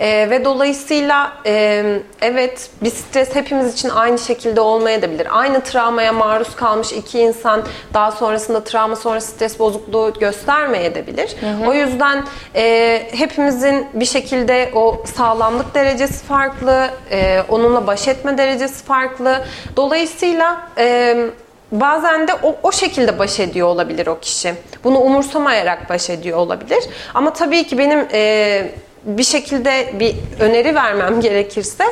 Ee, 0.00 0.30
ve 0.30 0.44
dolayısıyla 0.44 1.32
e, 1.46 1.84
evet 2.20 2.70
bir 2.82 2.90
stres 2.90 3.34
hepimiz 3.34 3.74
için 3.74 3.88
aynı 3.88 4.18
şekilde 4.18 4.60
olmayabilir. 4.60 5.28
Aynı 5.30 5.60
travmaya 5.60 6.12
maruz 6.12 6.56
kalmış 6.56 6.92
iki 6.92 7.20
insan 7.20 7.62
daha 7.94 8.12
sonrasında 8.12 8.64
travma 8.64 8.96
sonrası 8.96 9.26
stres 9.26 9.58
bozukluğu 9.58 10.12
göstermeyebilir. 10.20 11.36
O 11.66 11.74
yüzden 11.74 12.24
e, 12.54 13.02
hepimizin 13.12 13.86
bir 13.94 14.04
şekilde 14.04 14.70
o 14.74 15.02
sağlamlık 15.16 15.74
derecesi 15.74 16.24
farklı, 16.24 16.90
e, 17.10 17.42
onunla 17.48 17.86
baş 17.86 18.08
etme 18.08 18.38
derecesi 18.38 18.84
farklı. 18.84 19.44
Dolayısıyla 19.76 20.68
e, 20.78 21.16
Bazen 21.72 22.28
de 22.28 22.34
o, 22.42 22.56
o 22.62 22.72
şekilde 22.72 23.18
baş 23.18 23.40
ediyor 23.40 23.68
olabilir 23.68 24.06
o 24.06 24.18
kişi. 24.18 24.54
Bunu 24.84 24.98
umursamayarak 24.98 25.90
baş 25.90 26.10
ediyor 26.10 26.38
olabilir. 26.38 26.84
Ama 27.14 27.32
tabii 27.32 27.66
ki 27.66 27.78
benim 27.78 28.08
e, 28.12 28.70
bir 29.04 29.22
şekilde 29.24 29.92
bir 30.00 30.14
öneri 30.40 30.74
vermem 30.74 31.20
gerekirse 31.20 31.84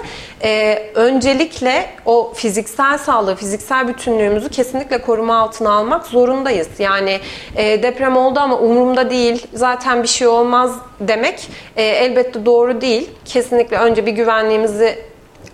e, 0.43 0.83
öncelikle 0.95 1.87
o 2.07 2.33
fiziksel 2.35 2.99
sağlığı, 2.99 3.37
fiziksel 3.37 3.89
bütünlüğümüzü 3.89 4.49
kesinlikle 4.49 5.03
koruma 5.03 5.37
altına 5.37 5.73
almak 5.73 6.07
zorundayız. 6.07 6.69
Yani 6.79 7.21
e, 7.57 7.83
deprem 7.83 8.17
oldu 8.17 8.41
ama 8.41 8.59
umurumda 8.59 9.11
değil, 9.11 9.47
zaten 9.55 10.03
bir 10.03 10.09
şey 10.09 10.27
olmaz 10.27 10.73
demek 11.01 11.49
e, 11.77 11.83
elbette 11.83 12.47
doğru 12.47 12.81
değil. 12.81 13.11
Kesinlikle 13.25 13.77
önce 13.77 14.07
bir 14.07 14.13
güvenliğimizi 14.13 14.99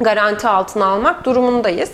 garanti 0.01 0.49
altına 0.49 0.87
almak 0.87 1.25
durumundayız. 1.25 1.91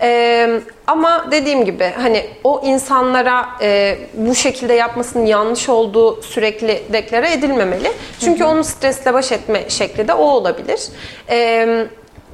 Ee, 0.00 0.60
ama 0.86 1.26
dediğim 1.30 1.64
gibi 1.64 1.92
hani 1.96 2.26
o 2.44 2.62
insanlara 2.64 3.48
e, 3.62 3.98
bu 4.14 4.34
şekilde 4.34 4.72
yapmasının 4.72 5.26
yanlış 5.26 5.68
olduğu 5.68 6.22
sürekli 6.22 6.82
deklare 6.92 7.32
edilmemeli. 7.32 7.92
Çünkü 8.20 8.44
onun 8.44 8.62
stresle 8.62 9.14
baş 9.14 9.32
etme 9.32 9.70
şekli 9.70 10.08
de 10.08 10.14
o 10.14 10.24
olabilir. 10.24 10.80
Ee, 11.30 11.86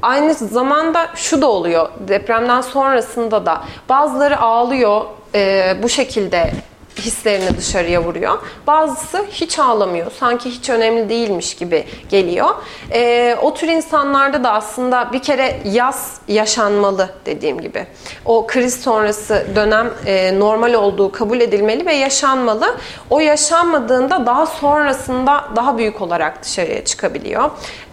aynı 0.02 0.34
zamanda 0.34 1.08
şu 1.14 1.42
da 1.42 1.50
oluyor 1.50 1.88
depremden 2.08 2.60
sonrasında 2.60 3.46
da 3.46 3.64
bazıları 3.88 4.40
ağlıyor 4.40 5.04
e, 5.34 5.76
bu 5.82 5.88
şekilde 5.88 6.50
hislerini 6.98 7.58
dışarıya 7.58 8.04
vuruyor. 8.04 8.38
Bazısı 8.66 9.24
hiç 9.30 9.58
ağlamıyor. 9.58 10.12
Sanki 10.20 10.50
hiç 10.50 10.70
önemli 10.70 11.08
değilmiş 11.08 11.54
gibi 11.54 11.84
geliyor. 12.08 12.48
Ee, 12.92 13.36
o 13.42 13.54
tür 13.54 13.68
insanlarda 13.68 14.44
da 14.44 14.52
aslında 14.52 15.12
bir 15.12 15.22
kere 15.22 15.60
yaz 15.64 16.20
yaşanmalı 16.28 17.10
dediğim 17.26 17.60
gibi. 17.60 17.86
O 18.24 18.46
kriz 18.46 18.82
sonrası 18.82 19.46
dönem 19.54 19.90
e, 20.06 20.38
normal 20.38 20.74
olduğu 20.74 21.12
kabul 21.12 21.40
edilmeli 21.40 21.86
ve 21.86 21.94
yaşanmalı. 21.94 22.76
O 23.10 23.20
yaşanmadığında 23.20 24.26
daha 24.26 24.46
sonrasında 24.46 25.44
daha 25.56 25.78
büyük 25.78 26.00
olarak 26.00 26.42
dışarıya 26.44 26.84
çıkabiliyor. 26.84 27.50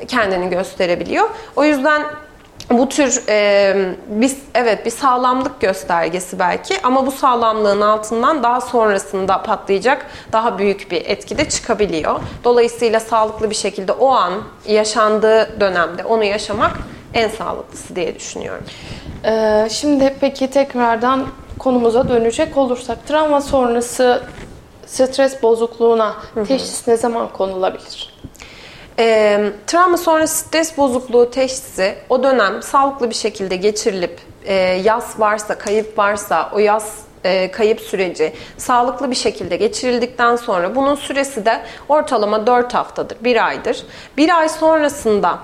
Kendini 0.08 0.50
gösterebiliyor. 0.50 1.30
O 1.56 1.64
yüzden 1.64 2.04
bu 2.78 2.90
tür 2.90 3.24
e, 3.30 3.76
bir, 4.08 4.32
evet 4.56 4.86
bir 4.86 4.92
sağlamlık 4.92 5.62
göstergesi 5.62 6.40
belki 6.40 6.82
ama 6.84 7.06
bu 7.06 7.12
sağlamlığın 7.12 7.82
altından 7.82 8.44
daha 8.44 8.62
sonrasında 8.62 9.44
patlayacak 9.44 10.06
daha 10.32 10.58
büyük 10.58 10.92
bir 10.92 11.06
etki 11.06 11.38
de 11.38 11.50
çıkabiliyor. 11.50 12.20
Dolayısıyla 12.44 13.00
sağlıklı 13.00 13.50
bir 13.50 13.56
şekilde 13.56 13.92
o 13.92 14.10
an 14.12 14.34
yaşandığı 14.68 15.60
dönemde 15.60 16.04
onu 16.04 16.24
yaşamak 16.24 16.78
en 17.14 17.30
sağlıklısı 17.30 17.96
diye 17.96 18.16
düşünüyorum. 18.16 18.64
Ee, 19.26 19.68
şimdi 19.72 20.16
peki 20.20 20.50
tekrardan 20.50 21.28
konumuza 21.60 22.10
dönecek 22.10 22.58
olursak 22.58 23.08
travma 23.08 23.42
sonrası 23.42 24.24
stres 24.86 25.44
bozukluğuna 25.44 26.16
teşhis 26.48 26.88
ne 26.88 26.98
zaman 26.98 27.28
konulabilir? 27.28 28.11
E, 29.00 29.40
travma 29.68 29.98
sonrası 29.98 30.38
stres 30.38 30.78
bozukluğu 30.78 31.32
teşhisi 31.32 31.96
o 32.10 32.24
dönem 32.24 32.64
sağlıklı 32.64 33.10
bir 33.10 33.16
şekilde 33.16 33.56
geçirilip 33.56 34.20
e, 34.46 34.54
yas 34.84 35.20
varsa, 35.20 35.58
kayıp 35.58 35.98
varsa 35.98 36.52
o 36.54 36.60
yas 36.60 36.96
e, 37.24 37.52
kayıp 37.52 37.82
süreci 37.82 38.34
sağlıklı 38.58 39.12
bir 39.12 39.16
şekilde 39.16 39.56
geçirildikten 39.56 40.36
sonra 40.36 40.76
bunun 40.76 40.96
süresi 40.96 41.46
de 41.46 41.62
ortalama 41.90 42.48
4 42.48 42.74
haftadır, 42.74 43.18
1 43.22 43.48
aydır. 43.48 43.84
1 44.18 44.40
ay 44.40 44.50
sonrasında 44.50 45.40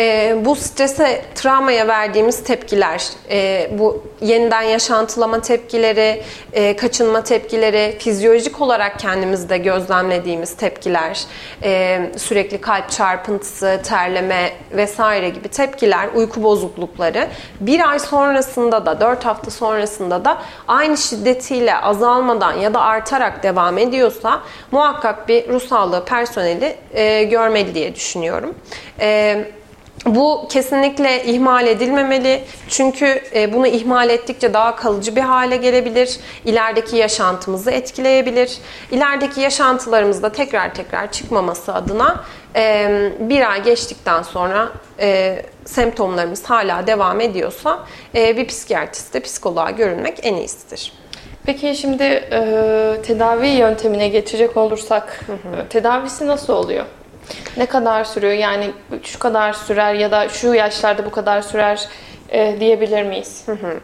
e, 0.00 0.36
bu 0.44 0.56
strese, 0.56 1.22
travmaya 1.34 1.88
verdiğimiz 1.88 2.44
tepkiler, 2.44 3.08
e, 3.30 3.70
bu 3.78 4.04
yeniden 4.20 4.62
yaşantılama 4.62 5.40
tepkileri, 5.40 6.22
e, 6.52 6.76
kaçınma 6.76 7.24
tepkileri, 7.24 7.96
fizyolojik 7.98 8.60
olarak 8.60 8.98
kendimizde 8.98 9.58
gözlemlediğimiz 9.58 10.56
tepkiler, 10.56 11.24
e, 11.62 12.00
sürekli 12.16 12.60
kalp 12.60 12.90
çarpıntısı, 12.90 13.80
terleme 13.84 14.52
vesaire 14.72 15.28
gibi 15.28 15.48
tepkiler, 15.48 16.08
uyku 16.14 16.42
bozuklukları 16.42 17.28
bir 17.60 17.90
ay 17.90 17.98
sonrasında 17.98 18.86
da, 18.86 19.00
dört 19.00 19.24
hafta 19.24 19.50
sonrasında 19.50 20.24
da 20.24 20.42
aynı 20.68 20.96
şiddetiyle 20.96 21.76
azalmadan 21.76 22.52
ya 22.52 22.74
da 22.74 22.80
artarak 22.80 23.42
devam 23.42 23.78
ediyorsa 23.78 24.40
muhakkak 24.70 25.28
bir 25.28 25.48
ruh 25.48 25.62
sağlığı 25.62 26.04
personeli 26.04 26.76
e, 26.94 27.24
görmeli 27.24 27.74
diye 27.74 27.94
düşünüyorum. 27.94 28.54
E, 29.00 29.44
bu 30.06 30.46
kesinlikle 30.48 31.24
ihmal 31.24 31.66
edilmemeli. 31.66 32.44
Çünkü 32.68 33.22
e, 33.34 33.52
bunu 33.52 33.66
ihmal 33.66 34.10
ettikçe 34.10 34.54
daha 34.54 34.76
kalıcı 34.76 35.16
bir 35.16 35.20
hale 35.20 35.56
gelebilir. 35.56 36.20
İlerideki 36.44 36.96
yaşantımızı 36.96 37.70
etkileyebilir. 37.70 38.58
İlerideki 38.90 39.40
yaşantılarımızda 39.40 40.32
tekrar 40.32 40.74
tekrar 40.74 41.12
çıkmaması 41.12 41.74
adına 41.74 42.24
e, 42.56 42.88
bir 43.20 43.50
ay 43.50 43.62
geçtikten 43.62 44.22
sonra 44.22 44.68
e, 45.00 45.42
semptomlarımız 45.64 46.44
hala 46.44 46.86
devam 46.86 47.20
ediyorsa 47.20 47.86
bir 48.14 48.46
psikiyatriste, 48.46 49.20
psikoloğa 49.20 49.70
görünmek 49.70 50.18
en 50.22 50.34
iyisidir. 50.34 50.92
Peki 51.46 51.74
şimdi 51.74 52.04
tedavi 53.06 53.48
yöntemine 53.48 54.08
geçecek 54.08 54.56
olursak 54.56 55.24
hı 55.26 55.32
hı. 55.32 55.68
tedavisi 55.68 56.26
nasıl 56.26 56.52
oluyor? 56.52 56.84
Ne 57.56 57.66
kadar 57.66 58.04
sürüyor? 58.04 58.32
Yani 58.32 58.70
şu 59.02 59.18
kadar 59.18 59.52
sürer 59.52 59.94
ya 59.94 60.10
da 60.10 60.28
şu 60.28 60.54
yaşlarda 60.54 61.06
bu 61.06 61.10
kadar 61.10 61.42
sürer 61.42 61.88
e, 62.28 62.56
diyebilir 62.60 63.02
miyiz? 63.02 63.42
Hı 63.46 63.52
hı. 63.52 63.80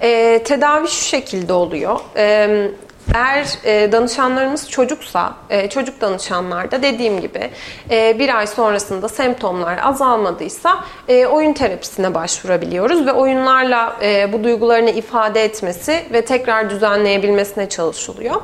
E, 0.00 0.42
tedavi 0.42 0.88
şu 0.88 1.04
şekilde 1.04 1.52
oluyor. 1.52 2.00
E, 2.16 2.68
eğer 3.14 3.46
e, 3.64 3.92
danışanlarımız 3.92 4.70
çocuksa, 4.70 5.34
e, 5.50 5.68
çocuk 5.68 6.00
danışanlarda 6.00 6.82
dediğim 6.82 7.20
gibi 7.20 7.50
e, 7.90 8.18
bir 8.18 8.38
ay 8.38 8.46
sonrasında 8.46 9.08
semptomlar 9.08 9.78
azalmadıysa 9.82 10.84
e, 11.08 11.26
oyun 11.26 11.52
terapisine 11.52 12.14
başvurabiliyoruz 12.14 13.06
ve 13.06 13.12
oyunlarla 13.12 13.96
e, 14.02 14.32
bu 14.32 14.44
duygularını 14.44 14.90
ifade 14.90 15.44
etmesi 15.44 16.04
ve 16.12 16.24
tekrar 16.24 16.70
düzenleyebilmesine 16.70 17.68
çalışılıyor. 17.68 18.34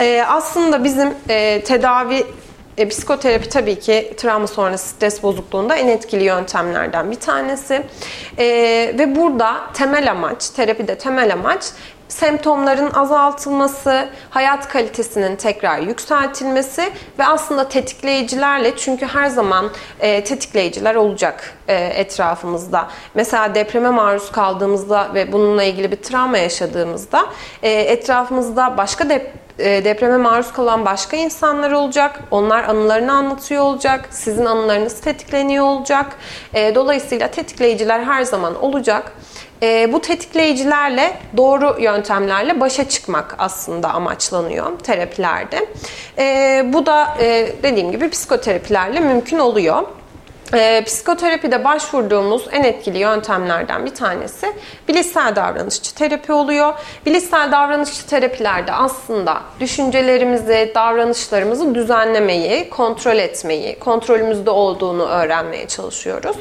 E, 0.00 0.24
aslında 0.28 0.84
bizim 0.84 1.14
e, 1.28 1.64
tedavi 1.64 2.26
e, 2.78 2.88
psikoterapi 2.88 3.48
tabii 3.48 3.78
ki 3.78 4.14
travma 4.16 4.46
sonrası 4.46 4.88
stres 4.88 5.22
bozukluğunda 5.22 5.76
en 5.76 5.88
etkili 5.88 6.24
yöntemlerden 6.24 7.10
bir 7.10 7.20
tanesi. 7.20 7.82
E, 8.38 8.44
ve 8.98 9.16
burada 9.16 9.56
temel 9.74 10.10
amaç, 10.10 10.50
terapide 10.50 10.98
temel 10.98 11.32
amaç 11.32 11.64
semptomların 12.08 12.90
azaltılması, 12.94 14.08
hayat 14.30 14.68
kalitesinin 14.68 15.36
tekrar 15.36 15.78
yükseltilmesi 15.78 16.92
ve 17.18 17.26
aslında 17.26 17.68
tetikleyicilerle 17.68 18.76
çünkü 18.76 19.06
her 19.06 19.26
zaman 19.26 19.70
e, 20.00 20.24
tetikleyiciler 20.24 20.94
olacak 20.94 21.54
e, 21.68 21.74
etrafımızda. 21.74 22.88
Mesela 23.14 23.54
depreme 23.54 23.90
maruz 23.90 24.32
kaldığımızda 24.32 25.14
ve 25.14 25.32
bununla 25.32 25.64
ilgili 25.64 25.92
bir 25.92 26.02
travma 26.02 26.38
yaşadığımızda 26.38 27.26
e, 27.62 27.70
etrafımızda 27.70 28.76
başka 28.76 29.08
deprem 29.08 29.46
depreme 29.58 30.16
maruz 30.16 30.52
kalan 30.52 30.84
başka 30.84 31.16
insanlar 31.16 31.72
olacak. 31.72 32.20
Onlar 32.30 32.64
anılarını 32.64 33.12
anlatıyor 33.12 33.62
olacak. 33.62 34.08
Sizin 34.10 34.44
anılarınız 34.44 35.00
tetikleniyor 35.00 35.64
olacak. 35.64 36.06
E, 36.54 36.74
dolayısıyla 36.74 37.28
tetikleyiciler 37.28 38.00
her 38.00 38.22
zaman 38.22 38.64
olacak. 38.64 39.12
E, 39.62 39.92
bu 39.92 40.00
tetikleyicilerle 40.00 41.18
doğru 41.36 41.76
yöntemlerle 41.80 42.60
başa 42.60 42.88
çıkmak 42.88 43.34
aslında 43.38 43.90
amaçlanıyor 43.94 44.78
terapilerde. 44.78 45.66
Bu 46.72 46.86
da 46.86 47.16
dediğim 47.62 47.92
gibi 47.92 48.10
psikoterapilerle 48.10 49.00
mümkün 49.00 49.38
oluyor. 49.38 49.82
E, 50.54 50.84
psikoterapide 50.84 51.64
başvurduğumuz 51.64 52.48
en 52.52 52.64
etkili 52.64 52.98
yöntemlerden 52.98 53.86
bir 53.86 53.94
tanesi 53.94 54.52
bilişsel 54.88 55.36
davranışçı 55.36 55.94
terapi 55.94 56.32
oluyor. 56.32 56.74
Bilişsel 57.06 57.52
davranışçı 57.52 58.06
terapilerde 58.06 58.72
aslında 58.72 59.42
düşüncelerimizi, 59.60 60.72
davranışlarımızı 60.74 61.74
düzenlemeyi, 61.74 62.70
kontrol 62.70 63.16
etmeyi, 63.16 63.78
kontrolümüzde 63.78 64.50
olduğunu 64.50 65.06
öğrenmeye 65.06 65.68
çalışıyoruz. 65.68 66.36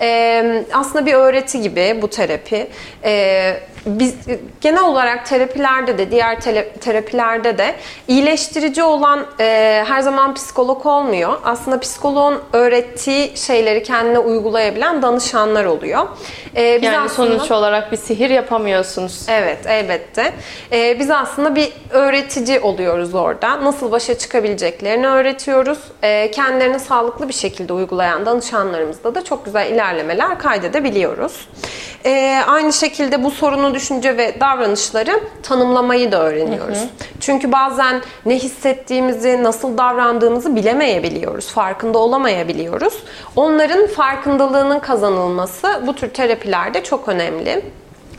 E, 0.00 0.64
aslında 0.72 1.06
bir 1.06 1.14
öğreti 1.14 1.62
gibi 1.62 1.98
bu 2.02 2.08
terapi. 2.08 2.70
E, 3.04 3.60
biz 3.86 4.14
genel 4.60 4.84
olarak 4.84 5.26
terapilerde 5.26 5.98
de 5.98 6.10
diğer 6.10 6.40
tele, 6.40 6.72
terapilerde 6.72 7.58
de 7.58 7.74
iyileştirici 8.08 8.82
olan 8.82 9.26
e, 9.40 9.84
her 9.86 10.00
zaman 10.00 10.34
psikolog 10.34 10.86
olmuyor. 10.86 11.32
Aslında 11.44 11.80
psikoloğun 11.80 12.40
öğrettiği 12.52 13.36
şeyleri 13.36 13.82
kendine 13.82 14.18
uygulayabilen 14.18 15.02
danışanlar 15.02 15.64
oluyor. 15.64 16.06
E, 16.56 16.76
biz 16.76 16.86
yani 16.86 16.98
aslında, 16.98 17.38
sonuç 17.38 17.50
olarak 17.50 17.92
bir 17.92 17.96
sihir 17.96 18.30
yapamıyorsunuz. 18.30 19.26
Evet 19.28 19.66
elbette. 19.66 20.32
E, 20.72 20.98
biz 20.98 21.10
aslında 21.10 21.54
bir 21.54 21.72
öğretici 21.90 22.60
oluyoruz 22.60 23.14
orada. 23.14 23.64
Nasıl 23.64 23.92
başa 23.92 24.18
çıkabileceklerini 24.18 25.06
öğretiyoruz. 25.06 25.78
E, 26.02 26.30
kendilerini 26.30 26.80
sağlıklı 26.80 27.28
bir 27.28 27.34
şekilde 27.34 27.72
uygulayan 27.72 28.26
danışanlarımızda 28.26 29.14
da 29.14 29.24
çok 29.24 29.44
güzel 29.44 29.70
ilerlemeler 29.72 30.38
kaydedebiliyoruz. 30.38 31.48
E, 32.04 32.42
aynı 32.46 32.72
şekilde 32.72 33.24
bu 33.24 33.30
sorunu 33.30 33.74
düşünce 33.76 34.16
ve 34.16 34.40
davranışları 34.40 35.20
tanımlamayı 35.42 36.12
da 36.12 36.22
öğreniyoruz. 36.22 36.78
Hı 36.78 36.82
hı. 36.82 36.88
Çünkü 37.20 37.52
bazen 37.52 38.02
ne 38.26 38.38
hissettiğimizi, 38.38 39.42
nasıl 39.42 39.78
davrandığımızı 39.78 40.56
bilemeyebiliyoruz, 40.56 41.46
farkında 41.46 41.98
olamayabiliyoruz. 41.98 42.94
Onların 43.36 43.86
farkındalığının 43.86 44.78
kazanılması 44.78 45.82
bu 45.86 45.94
tür 45.94 46.08
terapilerde 46.08 46.84
çok 46.84 47.08
önemli 47.08 47.62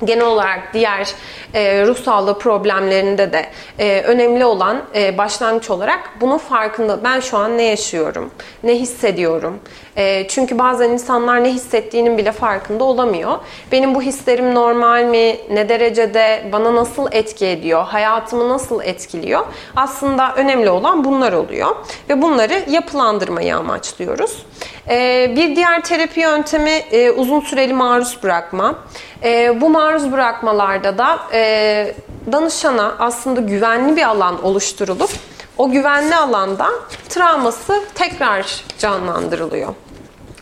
genel 0.04 0.26
olarak 0.26 0.74
diğer 0.74 1.08
e, 1.54 1.86
ruh 1.86 1.98
sağlığı 1.98 2.40
problemlerinde 2.40 3.34
de 3.34 3.46
e, 3.80 4.02
önemli 4.02 4.46
olan 4.46 4.82
e, 4.96 5.18
başlangıç 5.18 5.70
olarak 5.70 6.10
bunun 6.22 6.38
farkında. 6.38 7.04
Ben 7.04 7.20
şu 7.20 7.38
an 7.38 7.58
ne 7.58 7.64
yaşıyorum, 7.64 8.32
ne 8.64 8.76
hissediyorum. 8.76 9.60
E, 9.98 10.28
çünkü 10.28 10.60
bazen 10.60 10.90
insanlar 10.90 11.44
ne 11.44 11.50
hissettiğinin 11.54 12.18
bile 12.18 12.32
farkında 12.32 12.84
olamıyor. 12.84 13.38
Benim 13.72 13.96
bu 13.96 14.02
hislerim 14.02 14.56
normal 14.56 15.04
mi, 15.04 15.38
ne 15.52 15.70
derecede, 15.70 16.50
bana 16.52 16.76
nasıl 16.76 17.08
etki 17.12 17.46
ediyor, 17.46 17.84
hayatımı 17.84 18.50
nasıl 18.50 18.82
etkiliyor? 18.84 19.46
Aslında 19.76 20.34
önemli 20.36 20.70
olan 20.70 21.04
bunlar 21.04 21.34
oluyor. 21.34 21.76
Ve 22.10 22.22
bunları 22.22 22.64
yapılandırmayı 22.70 23.56
amaçlıyoruz. 23.58 24.46
E, 24.90 25.28
bir 25.36 25.56
diğer 25.56 25.84
terapi 25.84 26.20
yöntemi 26.20 26.72
e, 26.72 27.12
uzun 27.12 27.40
süreli 27.40 27.74
maruz 27.74 28.18
bırakma. 28.24 28.76
E, 29.24 29.62
bu 29.62 29.70
maruz 29.70 30.12
bırakmalarda 30.12 30.98
da 30.98 31.20
e, 31.34 31.96
danışana 32.32 32.96
aslında 33.00 33.42
güvenli 33.42 33.96
bir 33.96 34.04
alan 34.04 34.46
oluşturulup 34.46 35.10
o 35.58 35.72
güvenli 35.72 36.16
alanda 36.16 36.70
travması 37.10 37.84
tekrar 37.96 38.64
canlandırılıyor. 38.80 39.74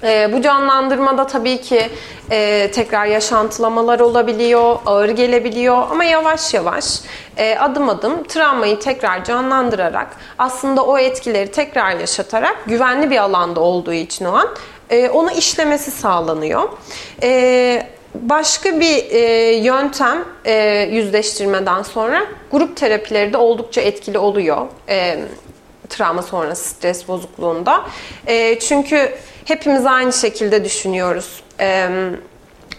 E, 0.04 0.34
bu 0.34 0.42
canlandırmada 0.42 1.28
tabii 1.28 1.62
ki 1.62 1.90
e, 2.32 2.72
tekrar 2.72 3.06
yaşantılamalar 3.06 4.00
olabiliyor, 4.00 4.76
ağır 4.86 5.10
gelebiliyor 5.10 5.78
ama 5.92 6.04
yavaş 6.04 6.54
yavaş 6.54 6.86
e, 7.38 7.58
adım 7.58 7.90
adım 7.90 8.24
travmayı 8.24 8.80
tekrar 8.80 9.24
canlandırarak 9.24 10.08
aslında 10.38 10.86
o 10.86 10.98
etkileri 10.98 11.52
tekrar 11.52 12.00
yaşatarak 12.00 12.58
güvenli 12.66 13.12
bir 13.12 13.18
alanda 13.18 13.60
olduğu 13.60 13.94
için 13.94 14.26
o 14.26 14.34
an 14.34 14.48
e, 14.90 15.10
onu 15.10 15.32
işlemesi 15.32 15.92
sağlanıyor. 15.92 16.70
E, 17.24 17.88
Başka 18.22 18.80
bir 18.80 19.12
e, 19.12 19.54
yöntem 19.56 20.26
e, 20.46 20.54
yüzleştirmeden 20.92 21.82
sonra 21.82 22.22
grup 22.52 22.78
terapileri 22.78 23.34
de 23.34 23.38
oldukça 23.38 23.82
etkili 23.82 24.18
oluyor. 24.18 24.68
E, 24.90 25.20
travma 25.90 26.22
sonrası 26.22 26.70
stres 26.70 27.08
bozukluğunda. 27.08 27.86
E, 28.28 28.60
çünkü 28.60 29.12
hepimiz 29.46 29.86
aynı 29.86 30.14
şekilde 30.14 30.66
düşünüyoruz. 30.66 31.44
E, 31.60 31.90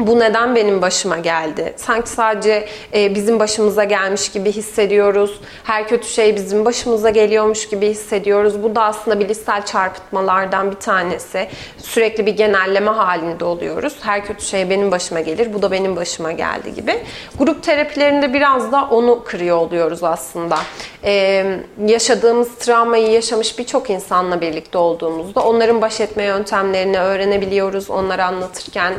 bu 0.00 0.20
neden 0.20 0.56
benim 0.56 0.82
başıma 0.82 1.18
geldi? 1.18 1.74
Sanki 1.76 2.08
sadece 2.08 2.68
e, 2.94 3.14
bizim 3.14 3.40
başımıza 3.40 3.84
gelmiş 3.84 4.32
gibi 4.32 4.52
hissediyoruz. 4.52 5.40
Her 5.64 5.88
kötü 5.88 6.08
şey 6.08 6.36
bizim 6.36 6.64
başımıza 6.64 7.10
geliyormuş 7.10 7.68
gibi 7.68 7.88
hissediyoruz. 7.88 8.62
Bu 8.62 8.74
da 8.74 8.82
aslında 8.82 9.20
bilişsel 9.20 9.66
çarpıtmalardan 9.66 10.70
bir 10.70 10.76
tanesi. 10.76 11.48
Sürekli 11.78 12.26
bir 12.26 12.36
genelleme 12.36 12.90
halinde 12.90 13.44
oluyoruz. 13.44 13.96
Her 14.00 14.26
kötü 14.26 14.44
şey 14.44 14.70
benim 14.70 14.90
başıma 14.90 15.20
gelir, 15.20 15.54
bu 15.54 15.62
da 15.62 15.70
benim 15.70 15.96
başıma 15.96 16.32
geldi 16.32 16.74
gibi. 16.74 17.02
Grup 17.38 17.62
terapilerinde 17.62 18.32
biraz 18.32 18.72
da 18.72 18.88
onu 18.90 19.24
kırıyor 19.24 19.56
oluyoruz 19.56 20.04
aslında. 20.04 20.58
Ee, 21.04 21.46
yaşadığımız 21.86 22.54
travmayı 22.54 23.10
yaşamış 23.10 23.58
birçok 23.58 23.90
insanla 23.90 24.40
birlikte 24.40 24.78
olduğumuzda 24.78 25.40
onların 25.40 25.82
baş 25.82 26.00
etme 26.00 26.24
yöntemlerini 26.24 26.98
öğrenebiliyoruz. 26.98 27.90
Onları 27.90 28.24
anlatırken 28.24 28.94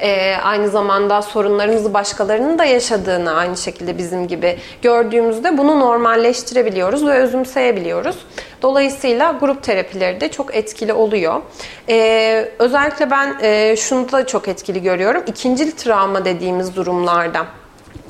e, 0.00 0.36
aynı 0.42 0.68
zamanda 0.68 1.22
sorunlarımızı 1.22 1.94
başkalarının 1.94 2.58
da 2.58 2.64
yaşadığını 2.64 3.32
aynı 3.32 3.56
şekilde 3.56 3.98
bizim 3.98 4.28
gibi 4.28 4.58
gördüğümüzde 4.82 5.58
bunu 5.58 5.80
normalleştirebiliyoruz 5.80 7.06
ve 7.06 7.12
özümseyebiliyoruz. 7.12 8.16
Dolayısıyla 8.62 9.32
grup 9.32 9.62
terapileri 9.62 10.20
de 10.20 10.30
çok 10.30 10.54
etkili 10.54 10.92
oluyor. 10.92 11.40
Ee, 11.88 12.48
özellikle 12.58 13.10
ben 13.10 13.36
e, 13.42 13.76
şunu 13.76 14.12
da 14.12 14.26
çok 14.26 14.48
etkili 14.48 14.82
görüyorum. 14.82 15.22
İkincil 15.26 15.72
travma 15.72 16.24
dediğimiz 16.24 16.76
durumlarda 16.76 17.46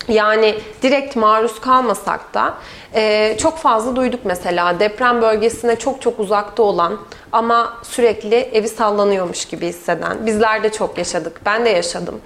yani 0.09 0.55
direkt 0.83 1.16
maruz 1.16 1.61
kalmasak 1.61 2.35
da 2.35 2.55
e, 2.95 3.36
çok 3.38 3.59
fazla 3.59 3.97
duyduk 3.97 4.20
mesela 4.24 4.80
deprem 4.80 5.22
bölgesine 5.22 5.76
çok 5.76 6.03
çok 6.03 6.20
uzakta 6.20 6.62
olan 6.62 6.99
ama 7.32 7.78
sürekli 7.82 8.36
evi 8.36 8.68
sallanıyormuş 8.68 9.45
gibi 9.45 9.66
hisseden. 9.66 10.26
Bizler 10.26 10.62
de 10.62 10.72
çok 10.72 10.99
yaşadık. 10.99 11.41
Ben 11.47 11.64
de 11.64 11.68
yaşadım. 11.68 12.20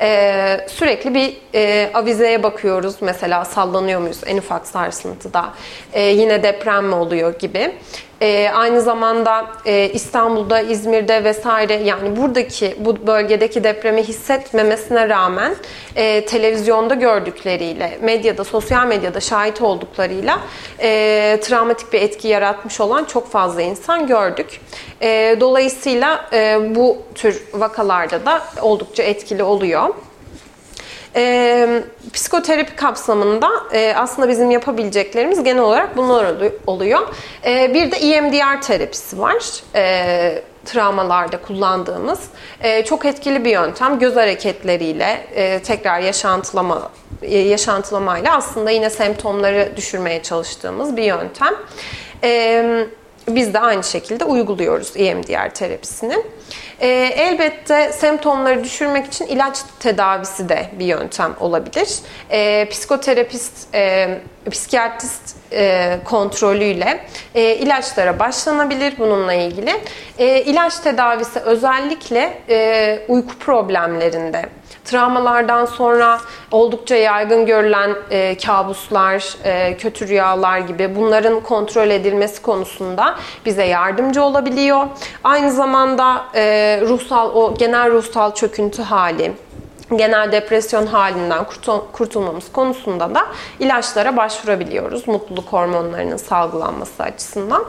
E, 0.00 0.66
sürekli 0.68 1.14
bir 1.14 1.36
e, 1.54 1.90
avizeye 1.94 2.42
bakıyoruz 2.42 2.94
mesela 3.00 3.44
sallanıyor 3.44 4.00
muyuz 4.00 4.20
en 4.26 4.38
ufak 4.38 4.66
sarsıntıda. 4.66 5.44
E, 5.92 6.02
yine 6.02 6.42
deprem 6.42 6.86
mi 6.86 6.94
oluyor 6.94 7.38
gibi. 7.38 7.74
E, 8.20 8.50
aynı 8.54 8.80
zamanda 8.80 9.46
e, 9.66 9.90
İstanbul'da, 9.92 10.60
İzmir'de 10.60 11.24
vesaire 11.24 11.74
yani 11.74 12.16
buradaki 12.16 12.76
bu 12.78 13.06
bölgedeki 13.06 13.64
depremi 13.64 14.02
hissetmemesine 14.02 15.08
rağmen 15.08 15.54
e, 15.96 16.24
televizyonda 16.24 16.94
gördükleriyle, 16.94 17.98
medyada, 18.02 18.44
sosyal 18.44 18.86
medyada 18.86 19.20
şahit 19.20 19.62
olduklarıyla 20.08 20.40
e, 20.80 21.40
travmatik 21.42 21.92
bir 21.92 22.02
etki 22.02 22.28
yaratmış 22.28 22.80
olan 22.80 23.04
çok 23.04 23.30
fazla 23.30 23.62
insan 23.62 24.06
gördük. 24.06 24.60
E, 25.02 25.36
dolayısıyla 25.40 26.28
e, 26.32 26.74
bu 26.74 26.98
tür 27.14 27.42
vakalarda 27.52 28.26
da 28.26 28.42
oldukça 28.62 29.02
etkili 29.02 29.42
oluyor. 29.42 29.94
E, 31.16 31.82
psikoterapi 32.12 32.76
kapsamında 32.76 33.48
e, 33.72 33.94
aslında 33.96 34.28
bizim 34.28 34.50
yapabileceklerimiz 34.50 35.44
genel 35.44 35.62
olarak 35.62 35.96
bunlar 35.96 36.34
oluyor. 36.66 37.00
E, 37.44 37.74
bir 37.74 37.90
de 37.90 37.96
EMDR 37.96 38.62
terapisi 38.62 39.18
var. 39.18 39.62
E, 39.74 40.42
travmalarda 40.64 41.42
kullandığımız 41.42 42.20
e, 42.60 42.84
çok 42.84 43.04
etkili 43.04 43.44
bir 43.44 43.50
yöntem. 43.50 43.98
Göz 43.98 44.16
hareketleriyle 44.16 45.26
e, 45.34 45.58
tekrar 45.58 46.00
yaşantılama 46.00 46.90
yaşantılamayla 47.26 48.36
aslında 48.36 48.70
yine 48.70 48.90
semptomları 48.90 49.72
düşürmeye 49.76 50.22
çalıştığımız 50.22 50.96
bir 50.96 51.02
yöntem. 51.02 51.54
E, 52.24 52.86
biz 53.28 53.54
de 53.54 53.60
aynı 53.60 53.84
şekilde 53.84 54.24
uyguluyoruz 54.24 54.92
EMDR 54.96 55.50
terapisini. 55.54 56.16
E, 56.80 56.88
elbette 57.16 57.92
semptomları 57.92 58.64
düşürmek 58.64 59.06
için 59.06 59.26
ilaç 59.26 59.58
tedavisi 59.80 60.48
de 60.48 60.66
bir 60.78 60.84
yöntem 60.84 61.34
olabilir. 61.40 61.88
E, 62.30 62.68
psikoterapist, 62.70 63.74
e, 63.74 64.08
psikiyatrist 64.50 65.36
e, 65.52 65.98
kontrolüyle 66.04 67.00
e, 67.34 67.54
ilaçlara 67.54 68.18
başlanabilir 68.18 68.94
bununla 68.98 69.32
ilgili. 69.32 69.72
E, 70.18 70.42
ilaç 70.42 70.78
tedavisi 70.78 71.40
özellikle 71.40 72.38
e, 72.48 72.98
uyku 73.08 73.38
problemlerinde, 73.38 74.42
travmalardan 74.84 75.64
sonra 75.64 76.20
oldukça 76.50 76.96
yaygın 76.96 77.46
görülen 77.46 77.94
e, 78.10 78.36
kabuslar, 78.38 79.36
e, 79.44 79.76
kötü 79.76 80.08
rüyalar 80.08 80.58
gibi 80.58 80.96
bunların 80.96 81.40
kontrol 81.40 81.90
edilmesi 81.90 82.42
konusunda 82.42 83.14
bize 83.46 83.64
yardımcı 83.64 84.22
olabiliyor. 84.22 84.86
Aynı 85.24 85.50
zamanda 85.52 86.24
e, 86.34 86.42
ruhsal 86.88 87.34
o 87.34 87.54
genel 87.54 87.90
ruhsal 87.90 88.34
çöküntü 88.34 88.82
hali, 88.82 89.32
genel 89.96 90.32
depresyon 90.32 90.86
halinden 90.86 91.46
kurtulmamız 91.92 92.52
konusunda 92.52 93.14
da 93.14 93.26
ilaçlara 93.60 94.16
başvurabiliyoruz. 94.16 95.08
Mutluluk 95.08 95.52
hormonlarının 95.52 96.16
salgılanması 96.16 97.02
açısından. 97.02 97.64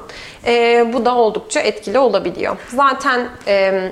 E, 0.46 0.86
bu 0.94 1.06
da 1.06 1.16
oldukça 1.16 1.60
etkili 1.60 2.00
olabiliyor. 2.00 2.58
Zaten 2.68 3.28
e, 3.48 3.92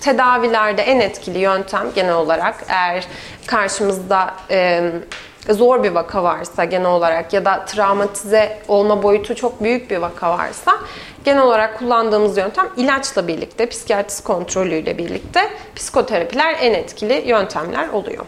tedavilerde 0.00 0.82
en 0.82 1.00
etkili 1.00 1.38
yöntem 1.38 1.86
genel 1.94 2.14
olarak 2.14 2.64
eğer 2.68 3.06
karşımızda 3.46 4.34
e, 4.50 4.90
zor 5.48 5.82
bir 5.82 5.90
vaka 5.90 6.24
varsa 6.24 6.64
genel 6.64 6.90
olarak 6.90 7.32
ya 7.32 7.44
da 7.44 7.64
travmatize 7.64 8.58
olma 8.68 9.02
boyutu 9.02 9.34
çok 9.34 9.62
büyük 9.62 9.90
bir 9.90 9.96
vaka 9.96 10.30
varsa 10.38 10.72
genel 11.24 11.42
olarak 11.42 11.78
kullandığımız 11.78 12.36
yöntem 12.36 12.68
ilaçla 12.76 13.28
birlikte, 13.28 13.66
psikiyatrist 13.66 14.24
kontrolüyle 14.24 14.98
birlikte 14.98 15.40
psikoterapiler 15.76 16.56
en 16.60 16.74
etkili 16.74 17.28
yöntemler 17.28 17.88
oluyor. 17.88 18.24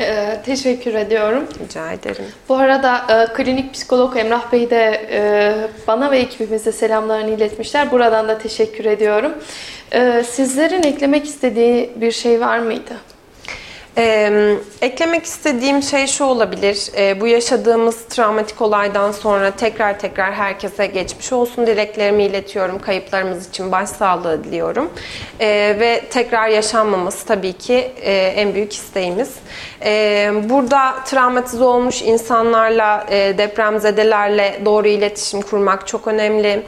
Ee, 0.00 0.40
teşekkür 0.46 0.94
ediyorum. 0.94 1.44
Rica 1.64 1.92
ederim. 1.92 2.24
Bu 2.48 2.56
arada 2.56 3.04
e, 3.08 3.32
klinik 3.32 3.74
psikolog 3.74 4.16
Emrah 4.16 4.52
Bey 4.52 4.70
de 4.70 5.08
e, 5.10 5.54
bana 5.86 6.10
ve 6.10 6.18
ekibimize 6.18 6.72
selamlarını 6.72 7.30
iletmişler. 7.30 7.90
Buradan 7.90 8.28
da 8.28 8.38
teşekkür 8.38 8.84
ediyorum. 8.84 9.32
E, 9.92 10.22
sizlerin 10.22 10.82
eklemek 10.82 11.24
istediği 11.24 11.90
bir 11.96 12.12
şey 12.12 12.40
var 12.40 12.58
mıydı? 12.58 12.94
Ee, 13.98 14.54
eklemek 14.82 15.24
istediğim 15.24 15.82
şey 15.82 16.06
şu 16.06 16.24
olabilir. 16.24 16.90
Ee, 16.96 17.20
bu 17.20 17.26
yaşadığımız 17.26 18.04
travmatik 18.04 18.62
olaydan 18.62 19.12
sonra 19.12 19.50
tekrar 19.50 19.98
tekrar 19.98 20.34
herkese 20.34 20.86
geçmiş 20.86 21.32
olsun 21.32 21.66
dileklerimi 21.66 22.24
iletiyorum. 22.24 22.78
Kayıplarımız 22.78 23.48
için 23.48 23.72
başsağlığı 23.72 24.44
diliyorum. 24.44 24.90
Ee, 25.40 25.76
ve 25.80 26.04
tekrar 26.10 26.48
yaşanmaması 26.48 27.26
tabii 27.26 27.52
ki 27.52 27.92
e, 28.00 28.12
en 28.14 28.54
büyük 28.54 28.72
isteğimiz. 28.72 29.34
Ee, 29.84 30.32
burada 30.44 30.94
travmatize 31.06 31.64
olmuş 31.64 32.02
insanlarla, 32.02 33.06
e, 33.10 33.38
depremzedelerle 33.38 34.60
doğru 34.64 34.88
iletişim 34.88 35.42
kurmak 35.42 35.86
çok 35.86 36.06
önemli. 36.06 36.62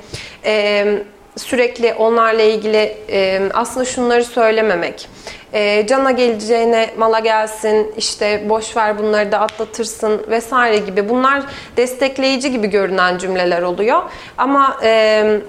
Ee, 0.44 1.02
sürekli 1.40 1.94
onlarla 1.94 2.42
ilgili 2.42 2.96
e, 3.10 3.40
aslında 3.54 3.84
şunları 3.84 4.24
söylememek 4.24 5.08
e, 5.52 5.86
cana 5.86 6.10
geleceğine 6.10 6.90
mala 6.98 7.18
gelsin, 7.18 7.92
işte 7.96 8.48
boş 8.48 8.76
ver 8.76 8.98
bunları 8.98 9.32
da 9.32 9.40
atlatırsın 9.40 10.24
vesaire 10.30 10.76
gibi 10.76 11.08
bunlar 11.08 11.42
destekleyici 11.76 12.50
gibi 12.50 12.66
görünen 12.66 13.18
cümleler 13.18 13.62
oluyor. 13.62 14.02
Ama 14.38 14.76
e, 14.82 15.40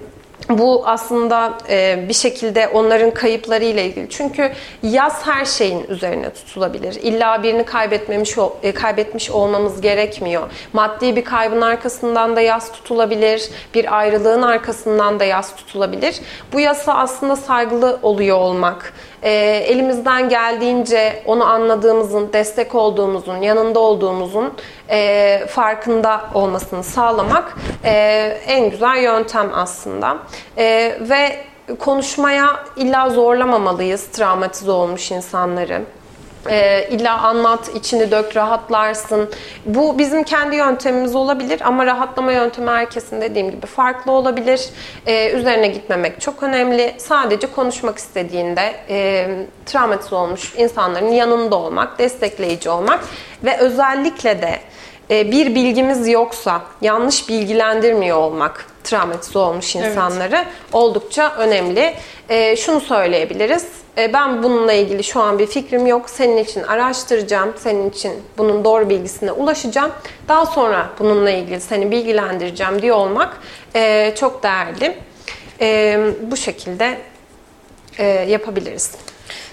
bu 0.57 0.83
aslında 0.85 1.57
e, 1.69 2.05
bir 2.09 2.13
şekilde 2.13 2.67
onların 2.67 3.11
kayıpları 3.11 3.63
ile 3.63 3.85
ilgili. 3.85 4.09
Çünkü 4.09 4.51
yaz 4.83 5.27
her 5.27 5.45
şeyin 5.45 5.85
üzerine 5.89 6.29
tutulabilir. 6.29 6.93
İlla 7.01 7.43
birini 7.43 7.65
kaybetmemiş 7.65 8.37
e, 8.63 8.71
kaybetmiş 8.71 9.29
olmamız 9.29 9.81
gerekmiyor. 9.81 10.51
Maddi 10.73 11.15
bir 11.15 11.23
kaybın 11.23 11.61
arkasından 11.61 12.35
da 12.35 12.41
yaz 12.41 12.71
tutulabilir. 12.71 13.49
Bir 13.73 13.97
ayrılığın 13.97 14.41
arkasından 14.41 15.19
da 15.19 15.23
yaz 15.23 15.55
tutulabilir. 15.55 16.19
Bu 16.53 16.59
yasa 16.59 16.93
aslında 16.93 17.35
saygılı 17.35 17.99
oluyor 18.01 18.37
olmak 18.37 18.93
e, 19.23 19.31
elimizden 19.67 20.29
geldiğince 20.29 21.23
onu 21.25 21.45
anladığımızın, 21.45 22.33
destek 22.33 22.75
olduğumuzun, 22.75 23.37
yanında 23.37 23.79
olduğumuzun 23.79 24.53
e, 24.89 25.41
farkında 25.49 26.21
olmasını 26.33 26.83
sağlamak 26.83 27.57
e, 27.83 27.91
en 28.47 28.69
güzel 28.69 29.03
yöntem 29.03 29.51
aslında. 29.53 30.17
E, 30.57 30.97
ve 31.01 31.37
konuşmaya 31.79 32.47
illa 32.75 33.09
zorlamamalıyız 33.09 34.07
travmatize 34.07 34.71
olmuş 34.71 35.11
insanları. 35.11 35.81
E, 36.49 36.87
illa 36.89 37.21
anlat, 37.21 37.69
içini 37.75 38.11
dök, 38.11 38.35
rahatlarsın. 38.35 39.29
Bu 39.65 39.99
bizim 39.99 40.23
kendi 40.23 40.55
yöntemimiz 40.55 41.15
olabilir 41.15 41.61
ama 41.65 41.85
rahatlama 41.85 42.31
yöntemi 42.31 42.69
herkesin 42.69 43.21
dediğim 43.21 43.51
gibi 43.51 43.65
farklı 43.65 44.11
olabilir. 44.11 44.69
E, 45.05 45.31
üzerine 45.31 45.67
gitmemek 45.67 46.21
çok 46.21 46.43
önemli. 46.43 46.93
Sadece 46.97 47.47
konuşmak 47.47 47.97
istediğinde 47.97 48.73
e, 48.89 49.27
travmatize 49.65 50.15
olmuş 50.15 50.53
insanların 50.57 51.11
yanında 51.11 51.55
olmak, 51.55 51.99
destekleyici 51.99 52.69
olmak 52.69 52.99
ve 53.43 53.57
özellikle 53.57 54.41
de 54.41 54.59
e, 55.09 55.31
bir 55.31 55.55
bilgimiz 55.55 56.07
yoksa 56.07 56.61
yanlış 56.81 57.29
bilgilendirmiyor 57.29 58.17
olmak 58.17 58.65
travmatize 58.83 59.39
olmuş 59.39 59.75
insanları 59.75 60.35
evet. 60.35 60.47
oldukça 60.73 61.33
önemli. 61.37 61.93
E, 62.29 62.55
şunu 62.55 62.79
söyleyebiliriz 62.79 63.80
e, 63.97 64.13
ben 64.13 64.43
bununla 64.43 64.73
ilgili 64.73 65.03
şu 65.03 65.21
an 65.21 65.39
bir 65.39 65.47
fikrim 65.47 65.87
yok. 65.87 66.09
Senin 66.09 66.37
için 66.37 66.63
araştıracağım. 66.63 67.53
Senin 67.57 67.89
için 67.89 68.13
bunun 68.37 68.63
doğru 68.63 68.89
bilgisine 68.89 69.31
ulaşacağım. 69.31 69.91
Daha 70.27 70.45
sonra 70.45 70.89
bununla 70.99 71.31
ilgili 71.31 71.61
seni 71.61 71.91
bilgilendireceğim 71.91 72.81
diye 72.81 72.93
olmak 72.93 73.37
e, 73.75 74.13
çok 74.15 74.43
değerli. 74.43 74.97
E, 75.61 75.99
bu 76.21 76.37
şekilde 76.37 76.97
e, 77.97 78.05
yapabiliriz. 78.05 78.91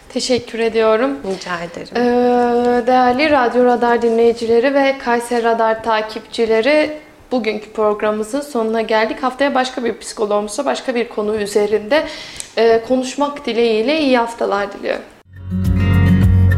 Teşekkür 0.09 0.59
ediyorum. 0.59 1.19
Rica 1.27 1.57
ederim. 1.61 1.97
Ee, 1.97 2.87
değerli 2.87 3.31
Radyo 3.31 3.65
Radar 3.65 4.03
dinleyicileri 4.03 4.75
ve 4.75 4.99
Kayseri 4.99 5.45
Radar 5.45 5.83
takipçileri 5.83 6.99
bugünkü 7.33 7.73
programımızın 7.73 8.41
sonuna 8.41 8.81
geldik. 8.81 9.23
Haftaya 9.23 9.55
başka 9.55 9.85
bir 9.85 9.99
psikologumuzla 9.99 10.65
başka 10.65 10.95
bir 10.95 11.09
konu 11.09 11.37
üzerinde 11.37 12.07
e, 12.57 12.83
konuşmak 12.89 13.47
dileğiyle 13.47 14.01
iyi 14.01 14.19
haftalar 14.19 14.73
diliyorum. 14.73 15.03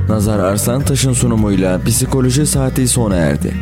Nazar 0.08 0.38
Arslan 0.38 0.84
Taş'ın 0.84 1.12
sunumuyla 1.12 1.80
Psikoloji 1.84 2.46
Saati 2.46 2.88
sona 2.88 3.16
erdi. 3.16 3.54